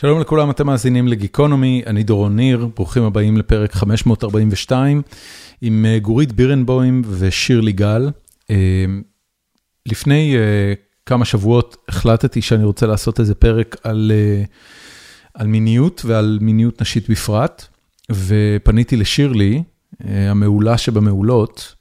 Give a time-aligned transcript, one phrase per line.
[0.00, 5.02] שלום לכולם, אתם מאזינים לגיקונומי, אני דורון ניר, ברוכים הבאים לפרק 542
[5.62, 8.10] עם גורית בירנבוים ושירלי גל.
[9.86, 10.36] לפני
[11.06, 14.12] כמה שבועות החלטתי שאני רוצה לעשות איזה פרק על
[15.34, 17.66] על מיניות ועל מיניות נשית בפרט,
[18.12, 19.62] ופניתי לשירלי,
[20.00, 21.74] המעולה שבמעולות,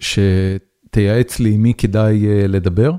[0.00, 2.92] שתייעץ לי מי כדאי לדבר.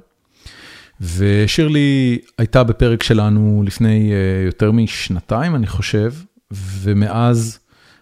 [1.02, 4.12] ושירלי הייתה בפרק שלנו לפני
[4.46, 6.14] יותר משנתיים, אני חושב,
[6.54, 7.60] ומאז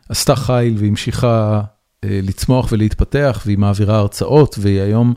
[0.09, 1.61] עשתה חיל והמשיכה
[2.05, 5.13] לצמוח ולהתפתח, והיא מעבירה הרצאות, והיא היום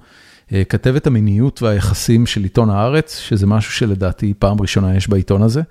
[0.68, 5.62] כתבת המיניות והיחסים של עיתון הארץ, שזה משהו שלדעתי פעם ראשונה יש בעיתון הזה.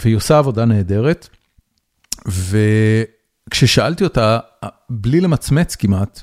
[0.00, 1.28] והיא עושה עבודה נהדרת,
[3.48, 4.38] וכששאלתי אותה,
[4.90, 6.22] בלי למצמץ כמעט,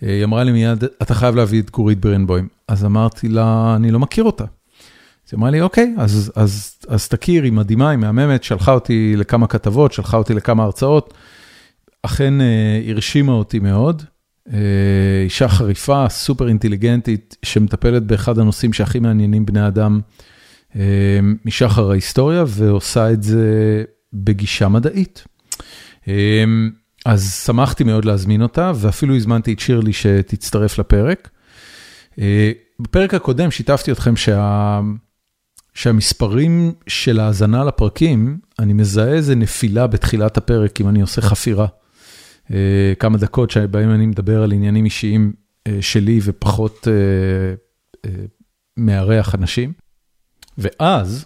[0.00, 2.48] היא אמרה לי מיד, אתה חייב להביא את גורית בירנבוים.
[2.68, 4.44] אז אמרתי לה, אני לא מכיר אותה.
[4.44, 9.14] אז היא אמרה לי, אוקיי, אז, אז, אז תכיר, היא מדהימה, היא מהממת, שלחה אותי
[9.16, 11.14] לכמה כתבות, שלחה אותי לכמה הרצאות.
[12.02, 12.34] אכן
[12.88, 14.02] הרשימה אותי מאוד.
[15.24, 20.00] אישה חריפה, סופר אינטליגנטית, שמטפלת באחד הנושאים שהכי מעניינים בני אדם
[21.44, 25.24] משחר ההיסטוריה, ועושה את זה בגישה מדעית.
[27.06, 31.30] אז שמחתי מאוד להזמין אותה, ואפילו הזמנתי את שירלי שתצטרף לפרק.
[32.80, 34.80] בפרק הקודם שיתפתי אתכם שה...
[35.74, 41.66] שהמספרים של האזנה לפרקים, אני מזהה איזה נפילה בתחילת הפרק אם אני עושה חפירה.
[42.98, 45.32] כמה דקות שבהם אני מדבר על עניינים אישיים
[45.80, 46.88] שלי ופחות
[48.76, 49.72] מארח אנשים.
[50.58, 51.24] ואז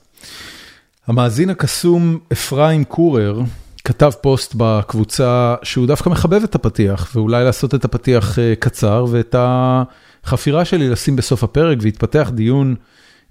[1.07, 3.41] המאזין הקסום אפרים קורר
[3.85, 10.65] כתב פוסט בקבוצה שהוא דווקא מחבב את הפתיח, ואולי לעשות את הפתיח קצר, ואת החפירה
[10.65, 12.75] שלי לשים בסוף הפרק, והתפתח דיון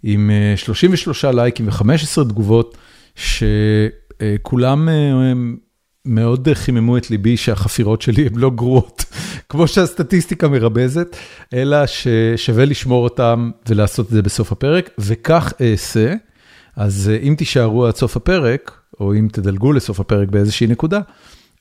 [0.03, 2.77] עם 33 לייקים ו-15 תגובות,
[3.15, 4.89] שכולם
[6.05, 9.05] מאוד חיממו את ליבי שהחפירות שלי הן לא גרועות,
[9.49, 11.17] כמו שהסטטיסטיקה מרבזת,
[11.53, 16.13] אלא ששווה לשמור אותם ולעשות את זה בסוף הפרק, וכך אעשה.
[16.75, 20.99] אז אם תישארו עד סוף הפרק, או אם תדלגו לסוף הפרק באיזושהי נקודה,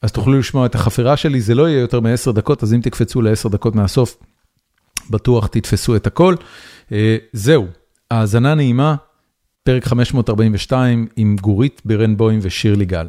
[0.03, 3.23] אז תוכלו לשמוע את החפירה שלי, זה לא יהיה יותר מ-10 דקות, אז אם תקפצו
[3.23, 4.17] ל-10 דקות מהסוף,
[5.11, 6.35] בטוח תתפסו את הכל.
[7.33, 7.67] זהו,
[8.11, 8.95] האזנה נעימה,
[9.63, 13.07] פרק 542 עם גורית בירנבוים ושירלי גל.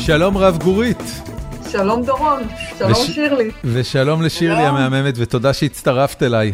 [0.00, 1.22] שלום רב גורית.
[1.70, 2.42] שלום דורון,
[2.78, 3.10] שלום וש...
[3.10, 3.50] שירלי.
[3.64, 6.52] ושלום לשירלי המהממת, ותודה שהצטרפת אליי.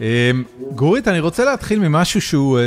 [0.74, 2.58] גורית, אני רוצה להתחיל ממשהו שהוא,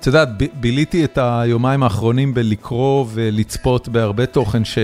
[0.00, 4.78] את יודעת, ביליתי את היומיים האחרונים בלקרוא ולצפות בהרבה תוכן ש...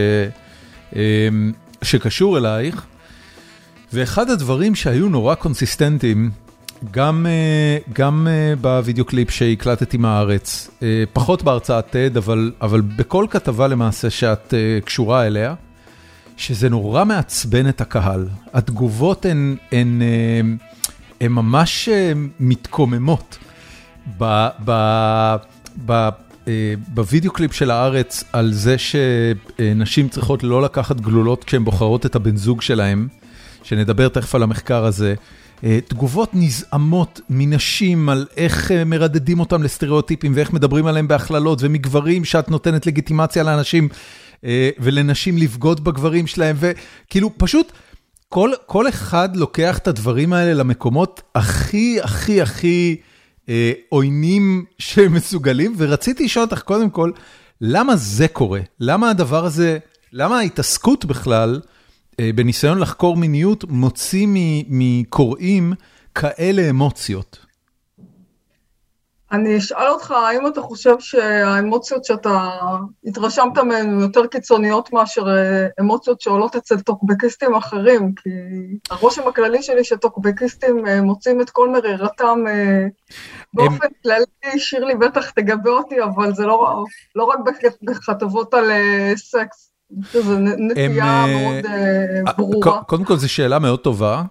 [1.83, 2.87] שקשור אלייך,
[3.93, 6.31] ואחד הדברים שהיו נורא קונסיסטנטיים,
[6.91, 7.27] גם
[7.93, 8.29] גם
[8.61, 10.71] בווידאו קליפ שהקלטתי מהארץ,
[11.13, 14.55] פחות בהרצאת TED, אבל אבל בכל כתבה למעשה שאת
[14.85, 15.55] קשורה אליה,
[16.37, 18.29] שזה נורא מעצבן את הקהל.
[18.55, 20.03] התגובות הן הן
[21.21, 21.89] הן ממש
[22.41, 23.39] מתקוממות.
[24.19, 24.73] ב, ב,
[25.87, 26.09] ב,
[26.89, 32.37] בווידאו קליפ של הארץ על זה שנשים צריכות לא לקחת גלולות כשהן בוחרות את הבן
[32.37, 33.09] זוג שלהם,
[33.63, 35.15] שנדבר תכף על המחקר הזה.
[35.89, 42.87] תגובות נזעמות מנשים על איך מרדדים אותם לסטריאוטיפים ואיך מדברים עליהם בהכללות ומגברים שאת נותנת
[42.87, 43.89] לגיטימציה לאנשים
[44.79, 47.73] ולנשים לבגוד בגברים שלהם וכאילו פשוט
[48.29, 52.97] כל כל אחד לוקח את הדברים האלה למקומות הכי הכי הכי
[53.89, 57.11] עוינים שהם מסוגלים ורציתי לשאול אותך קודם כל
[57.61, 58.61] למה זה קורה?
[58.81, 59.79] למה הדבר הזה,
[60.13, 61.61] למה ההתעסקות בכלל
[62.21, 64.27] בניסיון לחקור מיניות מוציא
[64.69, 65.73] מקוראים
[66.15, 67.47] כאלה אמוציות?
[69.33, 72.51] אני אשאל אותך, האם אתה חושב שהאמוציות שאתה
[73.05, 75.27] התרשמת מהן יותר קיצוניות מאשר
[75.81, 78.13] אמוציות שעולות אצל טוקבקיסטים אחרים?
[78.15, 78.31] כי
[78.91, 82.39] הרושם הכללי שלי שטוקבקיסטים מוצאים את כל מרירתם
[83.55, 86.47] באופן כללי, שירלי בטח תגבה אותי, אבל זה
[87.17, 87.39] לא רק
[87.83, 88.71] בכתבות על
[89.17, 89.66] סקס.
[90.13, 91.65] זו נטייה מאוד
[92.37, 92.83] ברורה.
[92.83, 94.23] קודם כל, זו שאלה מאוד טובה.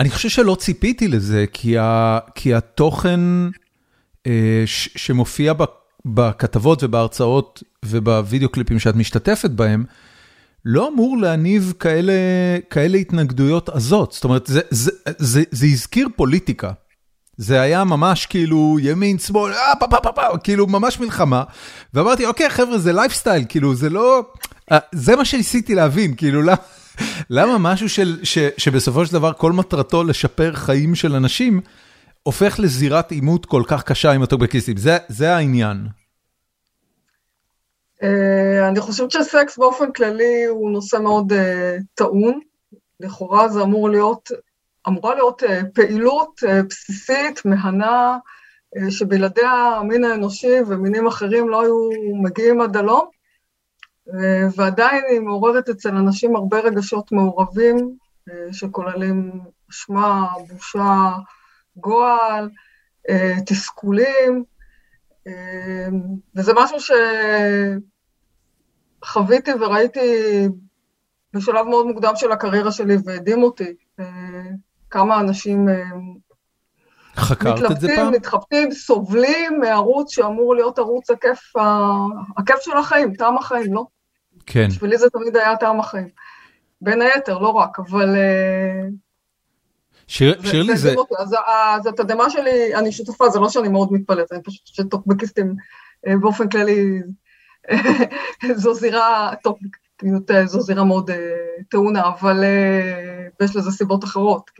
[0.00, 1.44] אני חושב שלא ציפיתי לזה,
[2.34, 3.20] כי התוכן
[4.66, 5.52] שמופיע
[6.06, 9.84] בכתבות ובהרצאות ובווידאו קליפים שאת משתתפת בהם,
[10.64, 11.72] לא אמור להניב
[12.70, 14.12] כאלה התנגדויות עזות.
[14.12, 14.50] זאת אומרת,
[15.50, 16.72] זה הזכיר פוליטיקה.
[17.36, 21.44] זה היה ממש כאילו ימין, שמאל, אה, פה, פה, פה, פה, כאילו ממש מלחמה.
[21.94, 24.22] ואמרתי, אוקיי, חבר'ה, זה לייפסטייל, כאילו, זה לא...
[24.72, 26.56] אה, זה מה שניסיתי להבין, כאילו, למה...
[27.30, 31.60] למה משהו של, ש, שבסופו של דבר כל מטרתו לשפר חיים של אנשים,
[32.22, 34.76] הופך לזירת עימות כל כך קשה עם הטוקבקיסטים?
[34.76, 35.86] זה, זה העניין.
[38.02, 38.06] Uh,
[38.68, 41.36] אני חושבת שסקס באופן כללי הוא נושא מאוד uh,
[41.94, 42.40] טעון.
[43.00, 44.30] לכאורה זה אמור להיות,
[44.88, 48.18] אמורה להיות uh, פעילות uh, בסיסית, מהנה,
[48.76, 51.90] uh, שבלעדיה המין האנושי ומינים אחרים לא היו
[52.22, 53.14] מגיעים עד הלום.
[54.12, 57.96] אה, ועדיין היא מעוררת אצל אנשים הרבה רגשות מעורבים,
[58.30, 59.40] אה, שכוללים
[59.70, 61.10] אשמה, בושה,
[61.76, 62.50] גועל,
[63.08, 64.44] אה, תסכולים,
[66.36, 66.76] וזה משהו
[69.02, 70.00] שחוויתי וראיתי
[71.32, 73.74] בשלב מאוד מוקדם של הקריירה שלי והדהים אותי.
[74.94, 75.68] כמה אנשים
[77.16, 78.12] חקרת את זה פעם?
[78.12, 81.52] מתחבטים, סובלים מערוץ שאמור להיות ערוץ הכיף,
[82.36, 83.84] הכיף של החיים, טעם החיים, לא?
[84.46, 84.68] כן.
[84.68, 86.08] בשבילי זה תמיד היה טעם החיים.
[86.80, 88.16] בין היתר, לא רק, אבל...
[88.16, 88.88] אה,
[90.06, 90.94] שיר, זה, שירלי זה...
[90.94, 91.14] אותי.
[91.18, 95.54] אז, אז התדהמה שלי, אני שותפה, זה לא שאני מאוד מתפלאת, אני פשוט שטוקבקיסטים
[96.06, 97.00] אה, באופן כללי,
[98.62, 99.32] זו זירה,
[99.96, 101.10] טוקבקיות זו זירה מאוד
[101.68, 102.44] טעונה, אבל
[103.42, 104.50] יש לזה סיבות אחרות.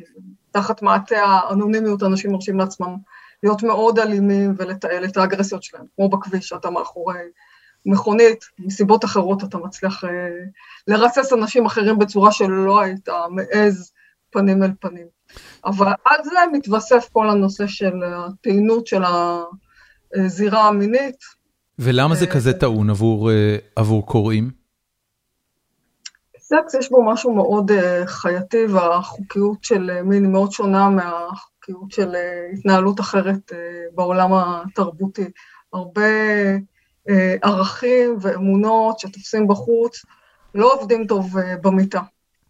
[0.51, 2.97] תחת מעטה האנונימיות אנשים מרשים לעצמם
[3.43, 7.19] להיות מאוד אלימים ולתעל את האגרסיות שלהם, כמו בכביש, שאתה מאחורי
[7.87, 10.11] מכונית, מסיבות אחרות אתה מצליח אה,
[10.89, 13.93] לרסס אנשים אחרים בצורה שלא היית מעז
[14.31, 15.07] פנים אל פנים.
[15.65, 19.03] אבל על זה מתווסף כל הנושא של הטעינות של
[20.15, 21.17] הזירה המינית.
[21.79, 24.64] ולמה זה אה, כזה טעון עבור, אה, עבור קוראים?
[26.55, 27.71] סקס יש בו משהו מאוד
[28.07, 32.15] חייתי והחוקיות של מין מאוד שונה מהחוקיות של
[32.53, 33.53] התנהלות אחרת
[33.95, 35.25] בעולם התרבותי.
[35.73, 36.03] הרבה
[37.09, 40.05] אה, ערכים ואמונות שתופסים בחוץ,
[40.55, 42.01] לא עובדים טוב אה, במיטה,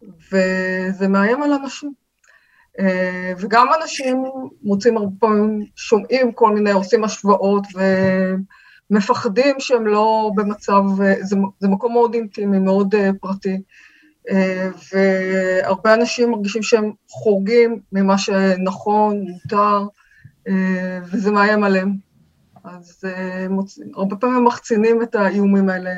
[0.02, 1.92] וזה מאיים על אנשים.
[2.80, 4.24] אה, וגם אנשים
[4.62, 7.66] מוצאים הרבה פעמים, שומעים כל מיני, עושים השוואות
[8.90, 10.82] ומפחדים שהם לא במצב,
[11.22, 13.62] זה, זה מקום מאוד אינטימי, מאוד פרטי,
[14.92, 19.86] והרבה אנשים מרגישים שהם חורגים ממה שנכון, מותר,
[21.12, 21.92] וזה מאיים עליהם.
[22.64, 23.00] אז
[23.50, 23.78] מוצ...
[23.94, 25.90] הרבה פעמים מחצינים את האיומים האלה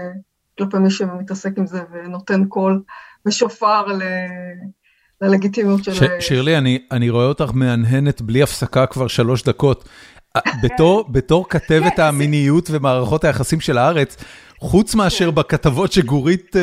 [0.59, 2.83] כלפי מי שמתעסק עם זה ונותן קול
[3.27, 4.03] ושופר ל...
[5.21, 5.95] ללגיטימיות של...
[5.95, 6.03] ש...
[6.21, 9.89] שירלי, אני, אני רואה אותך מהנהנת בלי הפסקה כבר שלוש דקות.
[10.63, 14.17] בתור, בתור כתבת המיניות ומערכות היחסים של הארץ,
[14.61, 16.59] חוץ מאשר בכתבות שגורית uh,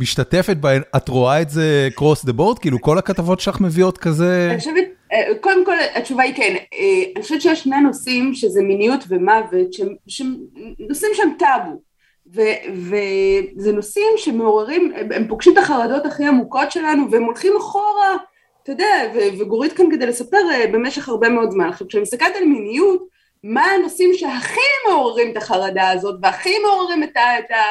[0.00, 2.58] משתתפת בהן, את רואה את זה קרוס דה בורד?
[2.58, 4.48] כאילו כל הכתבות שלך מביאות כזה...
[4.50, 8.62] אני חושבת אה, קודם כל התשובה היא כן, אה, אני חושבת שיש שני נושאים שזה
[8.62, 9.72] מיניות ומוות
[10.08, 11.82] שנושאים שהם טאבו
[12.26, 18.16] וזה נושאים שמעוררים, הם פוגשים את החרדות הכי עמוקות שלנו והם הולכים אחורה,
[18.62, 21.68] אתה יודע, וגורית כאן כדי לספר אה, במשך הרבה מאוד זמן.
[21.68, 23.02] עכשיו כשאני מסתכלת על מיניות,
[23.44, 27.62] מה הנושאים שהכי מעוררים את החרדה הזאת והכי מעוררים את, ה, את, ה,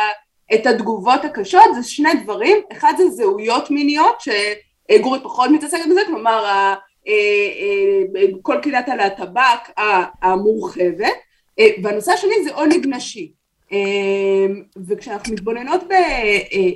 [0.53, 6.45] את התגובות הקשות זה שני דברים, אחד זה זהויות מיניות שגורית פחות מתעסקת בזה, כלומר
[6.45, 6.75] אה,
[7.07, 9.79] אה, כל קהילת הלהטב"ק
[10.21, 11.13] המורחבת.
[11.83, 13.31] והנושא השני זה עונג נשי
[14.87, 15.93] וכשאנחנו מתבוננות ב...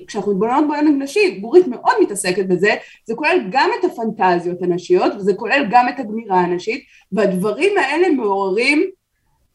[0.07, 2.75] כשאנחנו מתבוננות בעונג נשי, גורית מאוד מתעסקת בזה,
[3.05, 8.89] זה כולל גם את הפנטזיות הנשיות וזה כולל גם את הגמירה הנשית והדברים האלה מעוררים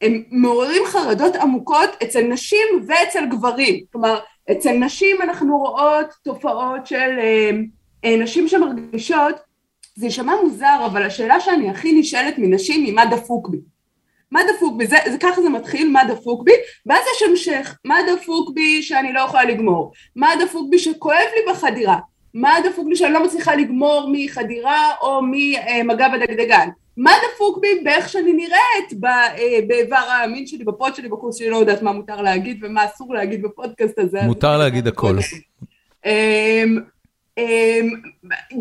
[0.02, 4.18] הם מעוררים חרדות עמוקות אצל נשים ואצל גברים, כלומר
[4.52, 7.18] אצל נשים אנחנו רואות תופעות של
[8.04, 9.36] נשים שמרגישות
[9.96, 13.58] זה יישמע מוזר, אבל השאלה שאני הכי נשאלת מנשים היא מה דפוק בי.
[14.32, 14.86] מה דפוק בי?
[14.86, 16.52] זה, זה ככה זה מתחיל, מה דפוק בי,
[16.86, 21.52] ואז יש המשך, מה דפוק בי שאני לא יכולה לגמור, מה דפוק בי שכואב לי
[21.52, 21.98] בחדירה,
[22.34, 28.08] מה דפוק בי שאני לא מצליחה לגמור מחדירה או ממגע בדגדגן, מה דפוק בי באיך
[28.08, 32.64] שאני נראית אה, באיבר המין שלי, בפוד שלי, בקורס שלי, לא יודעת מה מותר להגיד
[32.64, 34.22] ומה אסור להגיד בפודקאסט הזה.
[34.22, 35.16] מותר להגיד הכל.
[37.38, 37.90] אמ,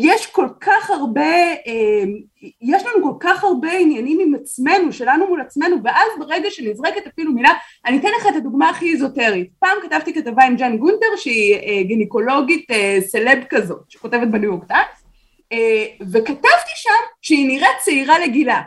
[0.00, 2.16] יש כל כך הרבה, אמ,
[2.60, 7.32] יש לנו כל כך הרבה עניינים עם עצמנו, שלנו מול עצמנו, ואז ברגע שנזרקת אפילו
[7.32, 7.50] מילה,
[7.86, 9.50] אני אתן לך את הדוגמה הכי איזוטרית.
[9.58, 14.64] פעם כתבתי כתבה עם ג'ן גונטר, שהיא אה, גינקולוגית אה, סלב כזאת, שכותבת בניו יורק
[14.64, 15.04] טיימס,
[15.52, 16.90] אה, וכתבתי שם
[17.22, 18.62] שהיא נראית צעירה לגילה.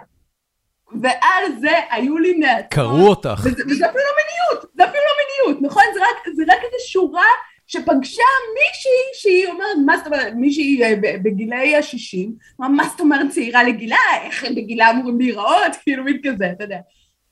[1.01, 2.73] ועל זה היו לי מעט.
[2.73, 3.41] קראו אותך.
[3.43, 5.83] וזה, וזה אפילו לא מיניות, זה אפילו לא מיניות, נכון?
[5.93, 7.25] זה רק, זה רק איזו שורה
[7.69, 8.23] שפגשה
[8.53, 13.97] מישהי שהיא אומרת, מה זאת אומרת, מישהי אה, בגילי השישים, מה זאת אומרת צעירה לגילה,
[14.21, 16.79] איך הם בגילה אמורים להיראות, כאילו מין כזה, אתה יודע.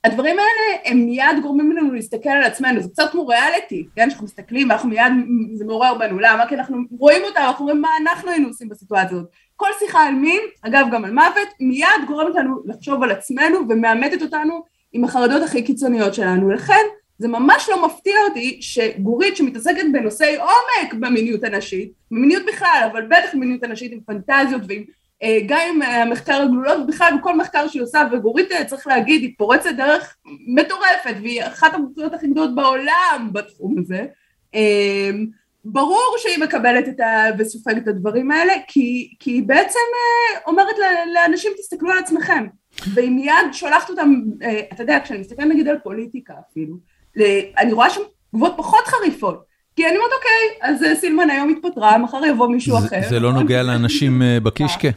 [0.04, 4.26] הדברים האלה הם מיד גורמים לנו להסתכל על עצמנו, זה קצת כמו ריאליטי, כן, שאנחנו
[4.26, 5.12] מסתכלים ואנחנו מיד,
[5.54, 6.48] זה מעורר בנו, למה?
[6.48, 9.30] כי אנחנו רואים אותה, אנחנו רואים מה אנחנו היינו עושים בסיטואציה הזאת.
[9.56, 14.22] כל שיחה על מין, אגב גם על מוות, מיד גורמת לנו לחשוב על עצמנו ומאמתת
[14.22, 14.64] אותנו
[14.94, 16.84] עם החרדות הכי קיצוניות שלנו, לכן
[17.20, 23.34] זה ממש לא מפתיע אותי שגורית שמתעסקת בנושאי עומק במיניות הנשית, במיניות בכלל, אבל בטח
[23.34, 24.84] במיניות הנשית עם פנטזיות ועם
[25.24, 29.34] אה, גם עם המחקר הגלולות, בכלל בכל מחקר שהיא עושה, וגורית אה, צריך להגיד, היא
[29.38, 34.06] פורצת דרך מטורפת, והיא אחת המקצועות הכי גדולות בעולם בתחום הזה.
[34.56, 35.10] אה,
[35.66, 37.24] ברור שהיא מקבלת את ה...
[37.38, 39.80] וסופגת את הדברים האלה, כי, כי היא בעצם
[40.48, 40.76] אומרת
[41.14, 42.48] לאנשים, תסתכלו על עצמכם.
[42.94, 44.14] והיא מיד שולחת אותם,
[44.74, 46.78] אתה יודע, כשאני מסתכלת נגיד על פוליטיקה אפילו,
[47.58, 49.48] אני רואה שם תגובות פחות חריפות.
[49.76, 53.02] כי אני אומרת, אוקיי, אז סילמן היום התפטרה, מחר יבוא מישהו אחר.
[53.10, 54.90] זה לא נוגע לאנשים בקישקה?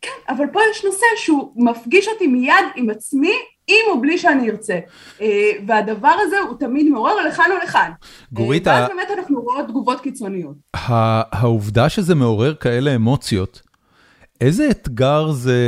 [0.00, 3.34] כן, אבל פה יש נושא שהוא מפגיש אותי מיד עם עצמי,
[3.66, 4.78] עם או בלי שאני ארצה.
[5.20, 7.90] אה, והדבר הזה הוא תמיד מעורר לכאן או לכאן.
[8.32, 10.56] גורית, אה, ואז באמת אנחנו רואות תגובות קיצוניות.
[11.32, 13.62] העובדה שזה מעורר כאלה אמוציות,
[14.40, 15.58] איזה אתגר זה,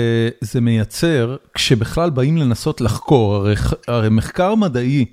[0.40, 3.34] זה מייצר כשבכלל באים לנסות לחקור?
[3.34, 3.54] הרי,
[3.88, 5.04] הרי מחקר מדעי,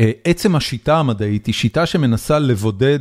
[0.00, 3.00] אה, עצם השיטה המדעית היא שיטה שמנסה לבודד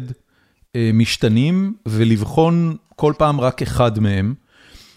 [0.93, 4.33] משתנים ולבחון כל פעם רק אחד מהם.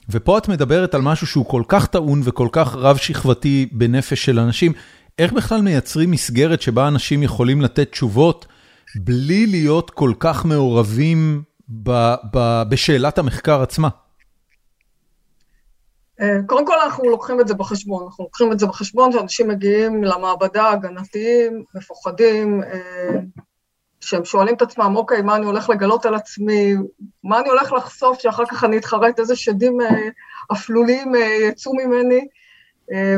[0.09, 4.73] ופה את מדברת על משהו שהוא כל כך טעון וכל כך רב-שכבתי בנפש של אנשים.
[5.19, 8.47] איך בכלל מייצרים מסגרת שבה אנשים יכולים לתת תשובות
[8.97, 13.89] בלי להיות כל כך מעורבים ב, ב, בשאלת המחקר עצמה?
[16.21, 20.05] אה, קודם כל אנחנו לוקחים את זה בחשבון, אנחנו לוקחים את זה בחשבון שאנשים מגיעים
[20.05, 23.21] למעבדה הגנתיים, מפוחדים, אה,
[24.01, 26.75] שהם שואלים את עצמם, אוקיי, מה אני הולך לגלות על עצמי,
[27.25, 30.09] מה אני הולך לחשוף, שאחר כך אני אתחרט, איזה שדים אה,
[30.53, 32.29] אפלוליים אה, יצאו ממני,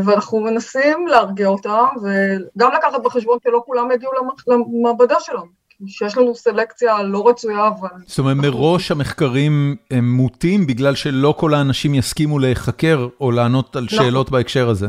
[0.07, 4.13] ואנחנו מנסים להרגיע אותם, וגם לקחת בחשבון שלא כולם יגיעו
[4.47, 5.56] למעבדה שלנו.
[5.87, 7.89] שיש לנו סלקציה לא רצויה, אבל...
[8.07, 13.85] זאת אומרת, מראש המחקרים הם מוטים בגלל שלא כל האנשים יסכימו להיחקר או לענות על
[13.85, 13.99] נכון.
[13.99, 14.87] שאלות בהקשר הזה.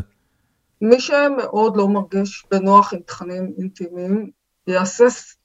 [0.82, 4.30] מי שמאוד לא מרגיש בנוח עם תכנים אינטימיים,
[4.68, 5.36] יהסס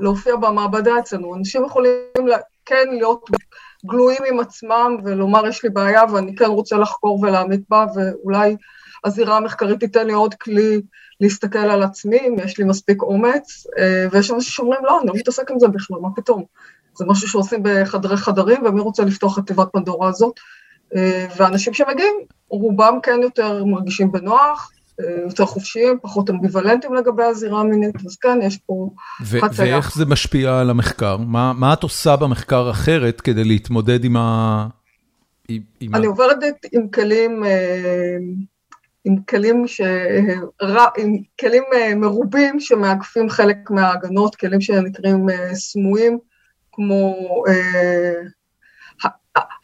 [0.00, 1.34] להופיע במעבדה אצלנו.
[1.34, 1.92] אנשים יכולים
[2.66, 3.30] כן להיות
[3.86, 8.56] גלויים עם עצמם ולומר, יש לי בעיה ואני כן רוצה לחקור ולהעמיק בה, ואולי
[9.04, 10.80] הזירה המחקרית תיתן לי עוד כלי
[11.20, 15.14] להסתכל על עצמי, אם יש לי מספיק אומץ, אה, ויש אנשים שאומרים, לא, אני לא
[15.14, 16.44] מתעסק עם זה בכלל, מה פתאום?
[16.98, 20.40] זה משהו שעושים בחדרי חדרים, ומי רוצה לפתוח את תיבת פנדורה הזאת?
[20.96, 22.14] אה, ואנשים שמגיעים,
[22.48, 24.70] רובם כן יותר מרגישים בנוח,
[25.24, 29.74] יותר חופשיים, פחות אמביוולנטיים לגבי הזירה המינית, אז כן, יש פה חצייה.
[29.74, 31.16] ואיך זה משפיע על המחקר?
[31.16, 34.66] מה, מה את עושה במחקר אחרת כדי להתמודד עם ה...
[35.80, 36.08] עם אני ה...
[36.08, 36.36] עוברת
[36.72, 38.16] עם כלים, אה,
[39.06, 39.80] עם כלים, ש...
[40.98, 46.18] עם כלים אה, מרובים שמעקפים חלק מההגנות, כלים שנקראים אה, סמויים,
[46.72, 47.14] כמו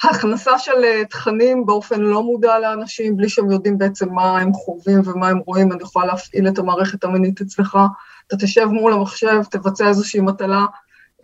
[0.02, 5.00] הכנסה של אה, תכנים באופן לא מודע לאנשים, בלי שהם יודעים בעצם מה הם חווים
[5.04, 7.78] ומה הם רואים, אני יכולה להפעיל את המערכת המינית אצלך,
[8.26, 10.66] אתה תשב מול המחשב, תבצע איזושהי מטלה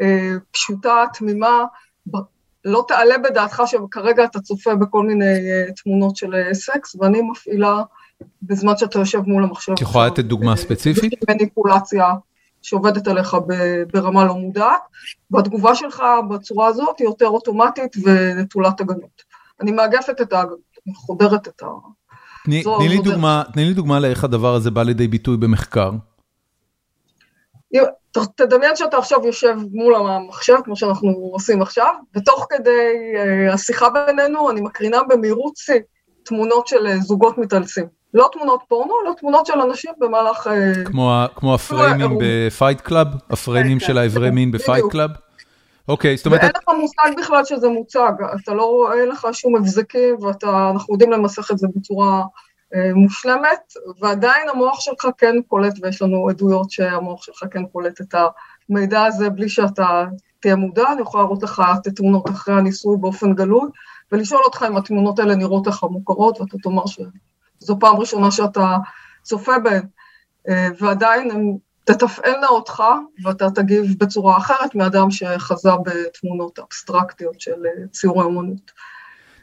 [0.01, 1.65] אה, פשוטה, תמימה,
[2.65, 7.83] לא תעלה בדעתך שכרגע אתה צופה בכל מיני אה, תמונות של אה, סקס, ואני מפעילה
[8.43, 9.73] בזמן שאתה יושב מול המחשב.
[9.73, 11.13] את יכולה לתת דוגמה ספציפית?
[11.29, 12.15] מניפולציה
[12.63, 13.37] שעובדת עליך
[13.93, 14.81] ברמה לא מודעת,
[15.31, 19.23] והתגובה שלך בצורה הזאת היא יותר אוטומטית ונטולת הגנות.
[19.61, 21.67] אני מאגפת את ההגנות, אני חודרת את ה...
[23.53, 25.91] תני לי דוגמה לאיך הדבר הזה בא לידי ביטוי במחקר.
[28.35, 32.71] תדמיין שאתה עכשיו יושב מול המחשב, כמו שאנחנו עושים עכשיו, ותוך כדי
[33.15, 35.81] אה, השיחה בינינו, אני מקרינה במהירות שיא
[36.25, 37.99] תמונות של אה, זוגות מתעלסים.
[38.15, 40.47] לא תמונות פורנו, אלא תמונות של אנשים במהלך...
[40.47, 40.85] אה,
[41.35, 43.07] כמו הפריימים ב Fight Club?
[43.31, 45.11] הפריימים של האיברי מין ב Fight Club?
[45.89, 46.41] אוקיי, זאת אומרת...
[46.41, 51.51] ואין לך מושג בכלל שזה מוצג, אתה לא רואה לך שום הבזקים, ואנחנו יודעים למסך
[51.51, 52.25] את זה בצורה אה,
[52.95, 58.15] מושלמת, ועדיין המוח שלך כן קולט, ויש לנו עדויות שהמוח שלך כן קולט את
[58.69, 60.05] המידע הזה בלי שאתה
[60.41, 63.71] תהיה מודע, אני יכולה להראות לך את התמונות אחרי הניסוי באופן גלוי,
[64.13, 67.01] ולשאול אותך אם התמונות האלה נראות לך מוכרות, ואתה תאמר ש...
[67.59, 68.77] זו פעם ראשונה שאתה
[69.23, 69.87] צופה בהן,
[70.49, 72.83] אה, ועדיין הן תתפעלנה אותך,
[73.25, 78.71] ואתה תגיב בצורה אחרת מאדם שחזה בתמונות אבסטרקטיות של אה, ציורי אמנות.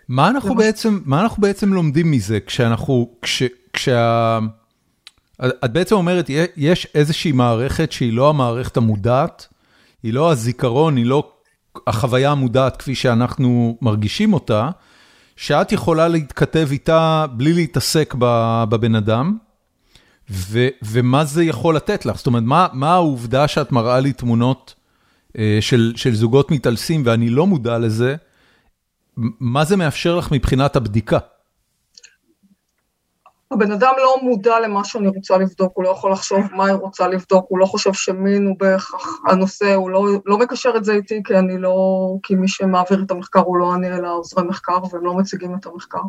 [0.07, 3.43] מה אנחנו בעצם, מה אנחנו בעצם לומדים מזה כשאנחנו, כש,
[3.73, 4.39] כשה...
[5.45, 9.47] את בעצם אומרת, יש איזושהי מערכת שהיא לא המערכת המודעת,
[10.03, 11.31] היא לא הזיכרון, היא לא
[11.87, 14.69] החוויה המודעת כפי שאנחנו מרגישים אותה,
[15.35, 18.15] שאת יכולה להתכתב איתה בלי להתעסק
[18.69, 19.37] בבן אדם,
[20.29, 22.17] ו, ומה זה יכול לתת לך?
[22.17, 24.75] זאת אומרת, מה, מה העובדה שאת מראה לי תמונות
[25.37, 28.15] אה, של, של זוגות מתעלסים ואני לא מודע לזה,
[29.17, 31.17] מה זה מאפשר לך מבחינת הבדיקה?
[33.51, 37.07] הבן אדם לא מודע למה שאני רוצה לבדוק, הוא לא יכול לחשוב מה היא רוצה
[37.07, 41.21] לבדוק, הוא לא חושב שמין הוא בהכרח הנושא, הוא לא, לא מקשר את זה איתי
[41.23, 41.75] כי אני לא,
[42.23, 45.65] כי מי שמעביר את המחקר הוא לא אני אלא עוזרי מחקר והם לא מציגים את
[45.65, 46.01] המחקר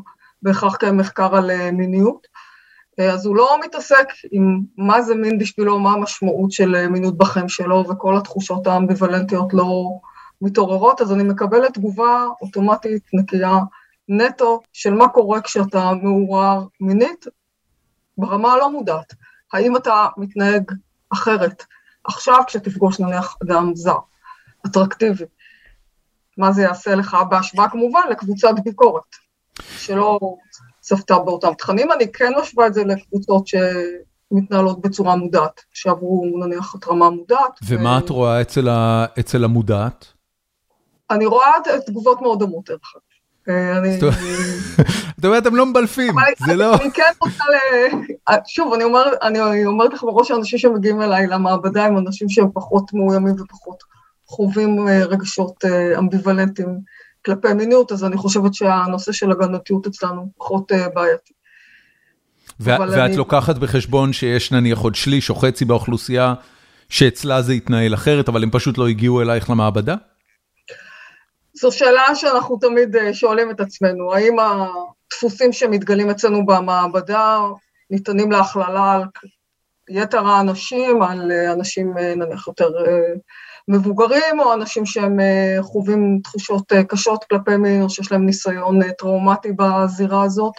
[0.43, 2.27] בהכרח כמחקר על אה, מיניות.
[3.01, 7.19] אה, אז הוא לא מתעסק עם מה זה מין בשבילו, מה המשמעות של אה, מינות
[7.19, 9.91] בחיים שלו וכל התחושות האמביוולנטיות לא
[10.43, 13.59] מתעוררות, אז אני מקבלת תגובה אוטומטית נקייה.
[14.09, 17.27] נטו של מה קורה כשאתה מעורר מינית
[18.19, 19.15] ברמה הלא מודעת.
[19.53, 20.73] האם אתה מתנהג
[21.13, 21.65] אחרת
[22.05, 23.99] עכשיו כשתפגוש נניח אדם זר,
[24.67, 25.25] אטרקטיבי?
[26.39, 29.17] מה זה יעשה לך בהשוואה כמובן לקבוצת ביקורת,
[29.63, 30.19] שלא
[30.81, 31.93] צפתה באותם תכנים.
[31.93, 37.59] אני כן משווה את זה לקבוצות שמתנהלות בצורה מודעת, שעברו נניח התרמה מודעת.
[37.67, 38.05] ומה ו...
[38.05, 39.07] את רואה אצל, ה...
[39.21, 40.16] אצל המודעת?
[41.11, 41.51] אני רואה
[41.87, 43.17] תגובות מאוד דומות דרך אגב.
[43.49, 43.79] אה,
[45.21, 46.15] את אומרת, הם לא מבלפים,
[46.47, 46.75] זה לא...
[46.75, 47.55] אני כן רוצה ל...
[48.29, 48.73] אה, שוב,
[49.23, 53.83] אני אומרת לך בראש האנשים שמגיעים אליי למעבדה הם אנשים שהם פחות מאוימים ופחות
[54.27, 55.65] חווים אה, רגשות
[55.99, 56.79] אמביוולנטיים
[57.25, 61.33] כלפי מיניות, אז אני חושבת שהנושא של הגנתיות אצלנו פחות בעייתי.
[62.61, 66.35] ואת לוקחת בחשבון שיש נניח עוד שליש או חצי באוכלוסייה
[66.89, 69.95] שאצלה זה יתנהל אחרת, אבל הם פשוט לא הגיעו אלייך למעבדה?
[71.61, 77.41] זו שאלה שאנחנו תמיד אה, שואלים את עצמנו, האם הדפוסים שמתגלים אצלנו במעבדה
[77.91, 79.03] ניתנים להכללה על
[79.91, 82.69] יתר האנשים, על אה, אנשים אה, נניח יותר
[83.69, 85.17] מבוגרים, או אנשים שהם
[85.63, 90.53] חווים תחושות קשות כלפי מין, או שיש להם ניסיון טראומטי בזירה הזאת,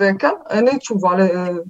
[0.00, 1.10] וכן, אין לי תשובה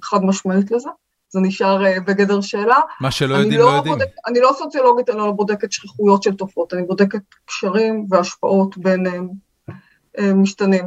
[0.03, 0.89] חד משמעית לזה.
[1.31, 2.77] זה נשאר אה, בגדר שאלה.
[3.01, 3.95] מה שלא יודעים, לא, לא יודעים.
[3.95, 9.07] בודק, אני לא סוציולוגית, אני לא בודקת שכיחויות של תופעות, אני בודקת קשרים והשפעות בין
[9.07, 9.13] אה,
[10.19, 10.85] אה, משתנים.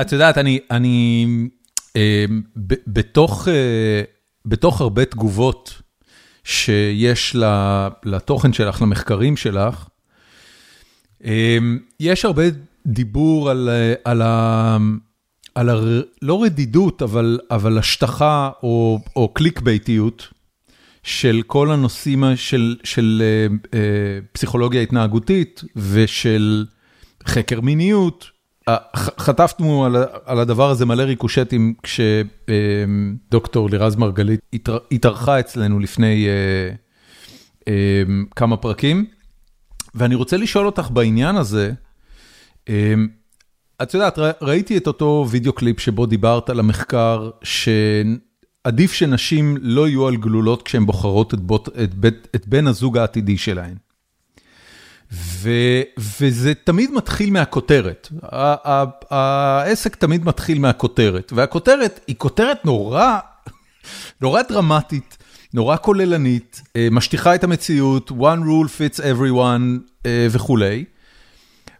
[0.00, 1.26] את יודעת, אני, אני
[2.86, 3.48] בתוך,
[4.46, 5.82] בתוך הרבה תגובות
[6.44, 7.36] שיש
[8.04, 9.86] לתוכן שלך, למחקרים שלך,
[12.00, 12.42] יש הרבה
[12.86, 13.68] דיבור על,
[14.04, 14.76] על ה...
[15.56, 16.02] על הר...
[16.22, 20.28] לא רדידות, אבל, אבל השטחה או, או קליק ביתיות
[21.02, 23.68] של כל הנושאים של, של uh, uh,
[24.32, 26.66] פסיכולוגיה התנהגותית ושל
[27.26, 28.30] חקר מיניות.
[28.96, 36.26] חטפנו על, על הדבר הזה מלא ריקושטים כשדוקטור uh, לירז מרגלית התאר, התארחה אצלנו לפני
[36.26, 37.66] uh, uh,
[38.36, 39.06] כמה פרקים.
[39.94, 41.72] ואני רוצה לשאול אותך בעניין הזה,
[42.64, 42.70] uh,
[43.82, 50.06] את יודעת, ראיתי את אותו וידאו קליפ שבו דיברת על המחקר, שעדיף שנשים לא יהיו
[50.06, 53.74] על גלולות כשהן בוחרות את, בוט, את, בית, את בן הזוג העתידי שלהן.
[55.12, 55.50] ו,
[56.20, 58.08] וזה תמיד מתחיל מהכותרת,
[59.10, 63.18] העסק תמיד מתחיל מהכותרת, והכותרת היא כותרת נורא,
[64.22, 65.16] נורא דרמטית,
[65.54, 70.84] נורא כוללנית, אה, משטיחה את המציאות, one rule fits everyone אה, וכולי.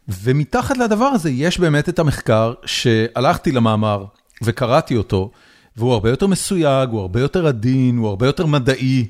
[0.09, 4.05] ומתחת לדבר הזה יש באמת את המחקר שהלכתי למאמר
[4.43, 5.31] וקראתי אותו,
[5.77, 9.07] והוא הרבה יותר מסויג, הוא הרבה יותר עדין, הוא הרבה יותר מדעי.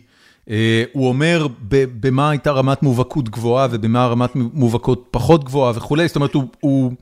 [0.50, 6.16] אה, הוא אומר במה הייתה רמת מובהקות גבוהה ובמה רמת מובהקות פחות גבוהה וכולי, זאת
[6.16, 6.92] אומרת, הוא, הוא,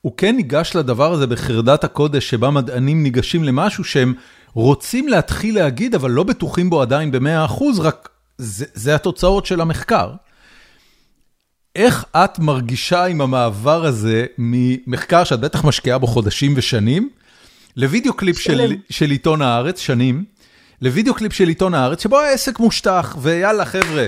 [0.00, 4.14] הוא כן ניגש לדבר הזה בחרדת הקודש, שבה מדענים ניגשים למשהו שהם
[4.54, 10.10] רוצים להתחיל להגיד, אבל לא בטוחים בו עדיין ב-100%, רק זה, זה התוצאות של המחקר.
[11.76, 17.10] איך את מרגישה עם המעבר הזה ממחקר שאת בטח משקיעה בו חודשים ושנים,
[17.76, 20.24] לוידאו קליפ של, של עיתון הארץ, שנים,
[20.82, 24.06] לוידאו קליפ של עיתון הארץ, שבו העסק מושטח, ויאללה חבר'ה,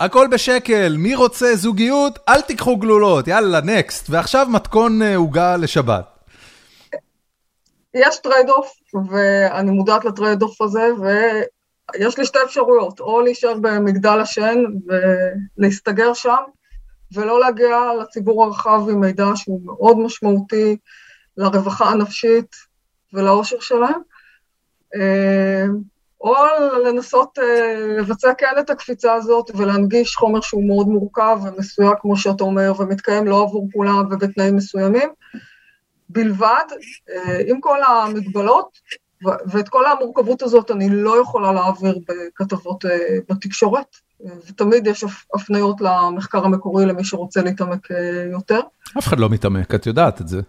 [0.00, 6.04] הכל בשקל, מי רוצה זוגיות, אל תיקחו גלולות, יאללה, next, ועכשיו מתכון אה, עוגה לשבת.
[7.94, 8.72] יש trade-off,
[9.10, 14.58] ואני מודעת ל trade-off הזה, ויש לי שתי אפשרויות, או להישאר במגדל השן
[15.58, 16.42] ולהסתגר שם,
[17.12, 20.76] ולא להגיע לציבור הרחב עם מידע שהוא מאוד משמעותי
[21.36, 22.56] לרווחה הנפשית
[23.12, 24.00] ולאושר שלהם,
[24.94, 25.64] אה,
[26.20, 26.34] או
[26.84, 32.44] לנסות אה, לבצע כן את הקפיצה הזאת ולהנגיש חומר שהוא מאוד מורכב ומסויג, כמו שאתה
[32.44, 35.08] אומר, ומתקיים לא עבור כולם ובתנאים מסוימים,
[36.08, 36.64] בלבד,
[37.10, 38.78] אה, עם כל המגבלות,
[39.46, 42.84] ואת כל המורכבות הזאת אני לא יכולה להעביר בכתבות
[43.28, 43.96] בתקשורת,
[44.48, 45.04] ותמיד יש
[45.34, 47.88] הפניות למחקר המקורי למי שרוצה להתעמק
[48.32, 48.60] יותר.
[48.98, 50.40] אף אחד לא מתעמק, את יודעת את זה.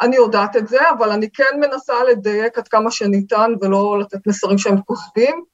[0.00, 4.58] אני יודעת את זה, אבל אני כן מנסה לדייק עד כמה שניתן ולא לתת מסרים
[4.58, 5.44] שהם כותבים,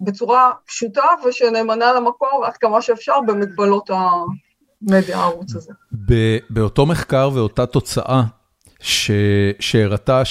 [0.00, 5.72] בצורה פשוטה ושנאמנה למקור עד כמה שאפשר במגבלות המדיה הערוץ הזה.
[6.50, 8.22] באותו מחקר ואותה תוצאה
[9.60, 10.22] שהראתה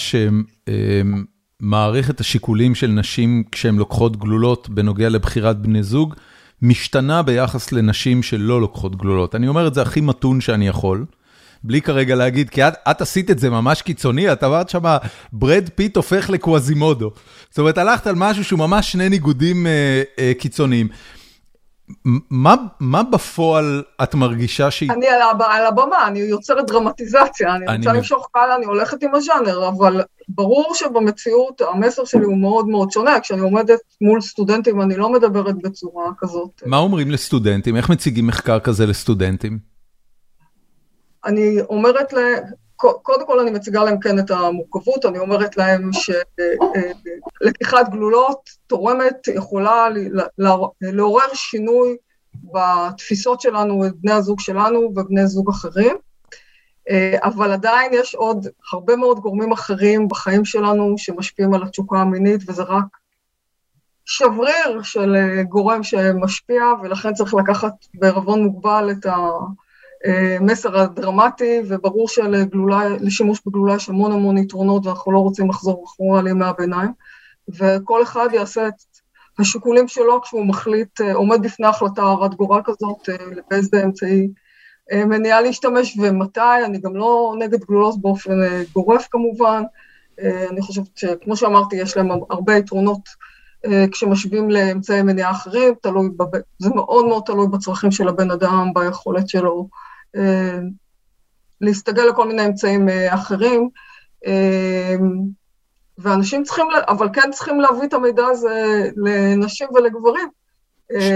[1.61, 6.15] שמערכת השיקולים של נשים כשהן לוקחות גלולות בנוגע לבחירת בני זוג,
[6.61, 9.35] משתנה ביחס לנשים שלא לוקחות גלולות.
[9.35, 11.05] אני אומר את זה הכי מתון שאני יכול.
[11.63, 14.97] בלי כרגע להגיד, כי את, את עשית את זה ממש קיצוני, את אמרת שמה,
[15.33, 17.11] ברד פיט הופך לקווזימודו.
[17.49, 20.87] זאת אומרת, הלכת על משהו שהוא ממש שני ניגודים אה, אה, קיצוניים.
[22.29, 24.91] מה, מה בפועל את מרגישה שהיא...
[24.91, 29.03] אני על, הב, על הבמה, אני יוצרת דרמטיזציה, אני, אני רוצה למשוך קהל, אני הולכת
[29.03, 34.81] עם הז'אנר, אבל ברור שבמציאות המסר שלי הוא מאוד מאוד שונה, כשאני עומדת מול סטודנטים
[34.81, 36.63] אני לא מדברת בצורה כזאת.
[36.65, 37.75] מה אומרים לסטודנטים?
[37.75, 39.59] איך מציגים מחקר כזה לסטודנטים?
[41.25, 42.13] אני אומרת
[42.81, 45.89] קודם כל אני מציגה להם כן את המורכבות, אני אומרת להם
[47.43, 49.87] שלקיחת גלולות תורמת, יכולה
[50.81, 51.97] לעורר שינוי
[52.43, 55.95] בתפיסות שלנו, את בני הזוג שלנו ובני זוג אחרים,
[57.23, 62.63] אבל עדיין יש עוד הרבה מאוד גורמים אחרים בחיים שלנו שמשפיעים על התשוקה המינית, וזה
[62.63, 62.85] רק
[64.05, 65.15] שבריר של
[65.49, 69.17] גורם שמשפיע, ולכן צריך לקחת בערבון מוגבל את ה...
[70.41, 76.45] מסר הדרמטי, וברור שלשימוש בגלולה יש המון המון יתרונות ואנחנו לא רוצים לחזור אחורה לימי
[76.45, 76.91] הביניים,
[77.49, 78.73] וכל אחד יעשה את
[79.39, 83.09] השיקולים שלו כשהוא מחליט, עומד בפני החלטה הרת גורל כזאת,
[83.49, 84.27] באיזה אמצעי
[84.93, 88.31] מניעה להשתמש ומתי, אני גם לא נגד גלולות באופן
[88.73, 89.63] גורף כמובן,
[90.21, 93.01] אני חושבת שכמו שאמרתי, יש להם הרבה יתרונות
[93.91, 96.27] כשמשווים לאמצעי מניעה אחרים, תלוי, בב...
[96.59, 99.67] זה מאוד מאוד תלוי בצרכים של הבן אדם, ביכולת שלו
[101.61, 103.69] להסתגל לכל מיני אמצעים אחרים,
[105.97, 110.29] ואנשים צריכים, אבל כן צריכים להביא את המידע הזה לנשים ולגברים.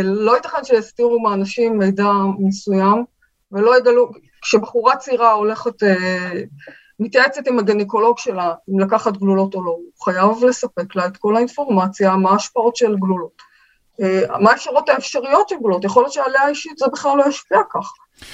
[0.03, 2.07] לא ייתכן שיסתירו מאנשים מידע
[2.39, 3.05] מסוים,
[3.51, 5.73] ולא יגלו, כשבחורה צעירה הולכת,
[6.99, 11.35] מתייעצת עם הגניקולוג שלה, אם לקחת גלולות או לא, הוא חייב לספק לה את כל
[11.35, 13.41] האינפורמציה, מה ההשפעות של גלולות.
[14.39, 17.91] מה האפשרויות האפשריות של גלולות, יכול להיות שעליה אישית זה בכלל לא ישפיע כך.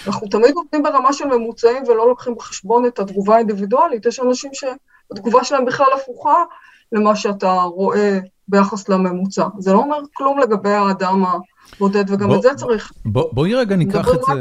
[0.08, 5.44] אנחנו תמיד עובדים ברמה של ממוצעים ולא לוקחים בחשבון את התגובה האינדיבידואלית, יש אנשים שהתגובה
[5.44, 6.44] שלהם בכלל הפוכה
[6.92, 9.48] למה שאתה רואה ביחס לממוצע.
[9.60, 12.92] זה לא אומר כלום לגבי האדם הבודד, וגם בוא, את זה צריך.
[13.06, 14.34] בוא, בואי רגע ניקח את זה...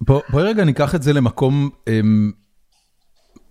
[0.00, 2.32] בוא, בואי רגע ניקח את זה למקום אמ,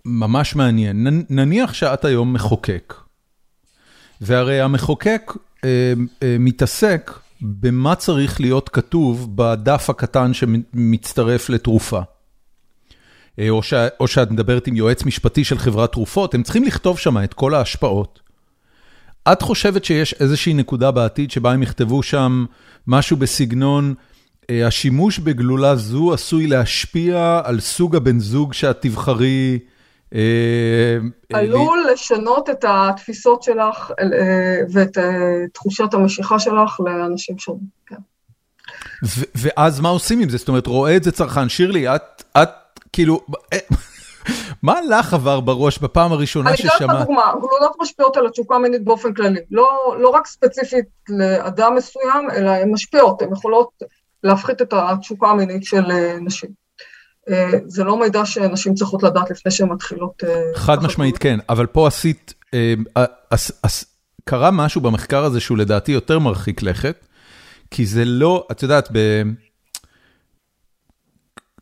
[0.04, 1.06] ממש מעניין.
[1.08, 2.94] נ, נניח שאת היום מחוקק,
[4.20, 5.32] והרי המחוקק
[5.64, 5.68] אמ,
[6.22, 7.10] אמ, מתעסק
[7.42, 12.00] במה צריך להיות כתוב בדף הקטן שמצטרף לתרופה.
[13.38, 13.74] אה, או, ש...
[14.00, 17.54] או שאת מדברת עם יועץ משפטי של חברת תרופות, הם צריכים לכתוב שם את כל
[17.54, 18.20] ההשפעות.
[19.32, 22.44] את חושבת שיש איזושהי נקודה בעתיד שבה הם יכתבו שם
[22.86, 23.94] משהו בסגנון,
[24.50, 29.58] אה, השימוש בגלולה זו עשוי להשפיע על סוג הבן זוג שאת תבחרי?
[30.14, 30.98] אה,
[31.32, 33.90] עלול לשנות את התפיסות שלך
[34.72, 34.98] ואת
[35.52, 37.96] תחושת המשיכה שלך לאנשים שונים, כן.
[39.34, 40.36] ואז מה עושים עם זה?
[40.36, 42.24] זאת אומרת, רואה את זה צרכן, שירלי, את
[42.92, 43.20] כאילו,
[44.62, 46.82] מה לך עבר בראש בפעם הראשונה ששמעת?
[46.82, 50.86] אני אתן לך דוגמה, גלולות משפיעות על התשוקה המינית באופן כללי, לא, לא רק ספציפית
[51.08, 53.70] לאדם מסוים, אלא הן משפיעות, הן יכולות
[54.24, 55.84] להפחית את התשוקה המינית של
[56.20, 56.63] נשים.
[57.66, 60.22] זה לא מידע שנשים צריכות לדעת לפני שהן מתחילות...
[60.54, 62.34] חד משמעית כן, אבל פה עשית,
[64.24, 67.06] קרה משהו במחקר הזה שהוא לדעתי יותר מרחיק לכת,
[67.70, 68.88] כי זה לא, את יודעת,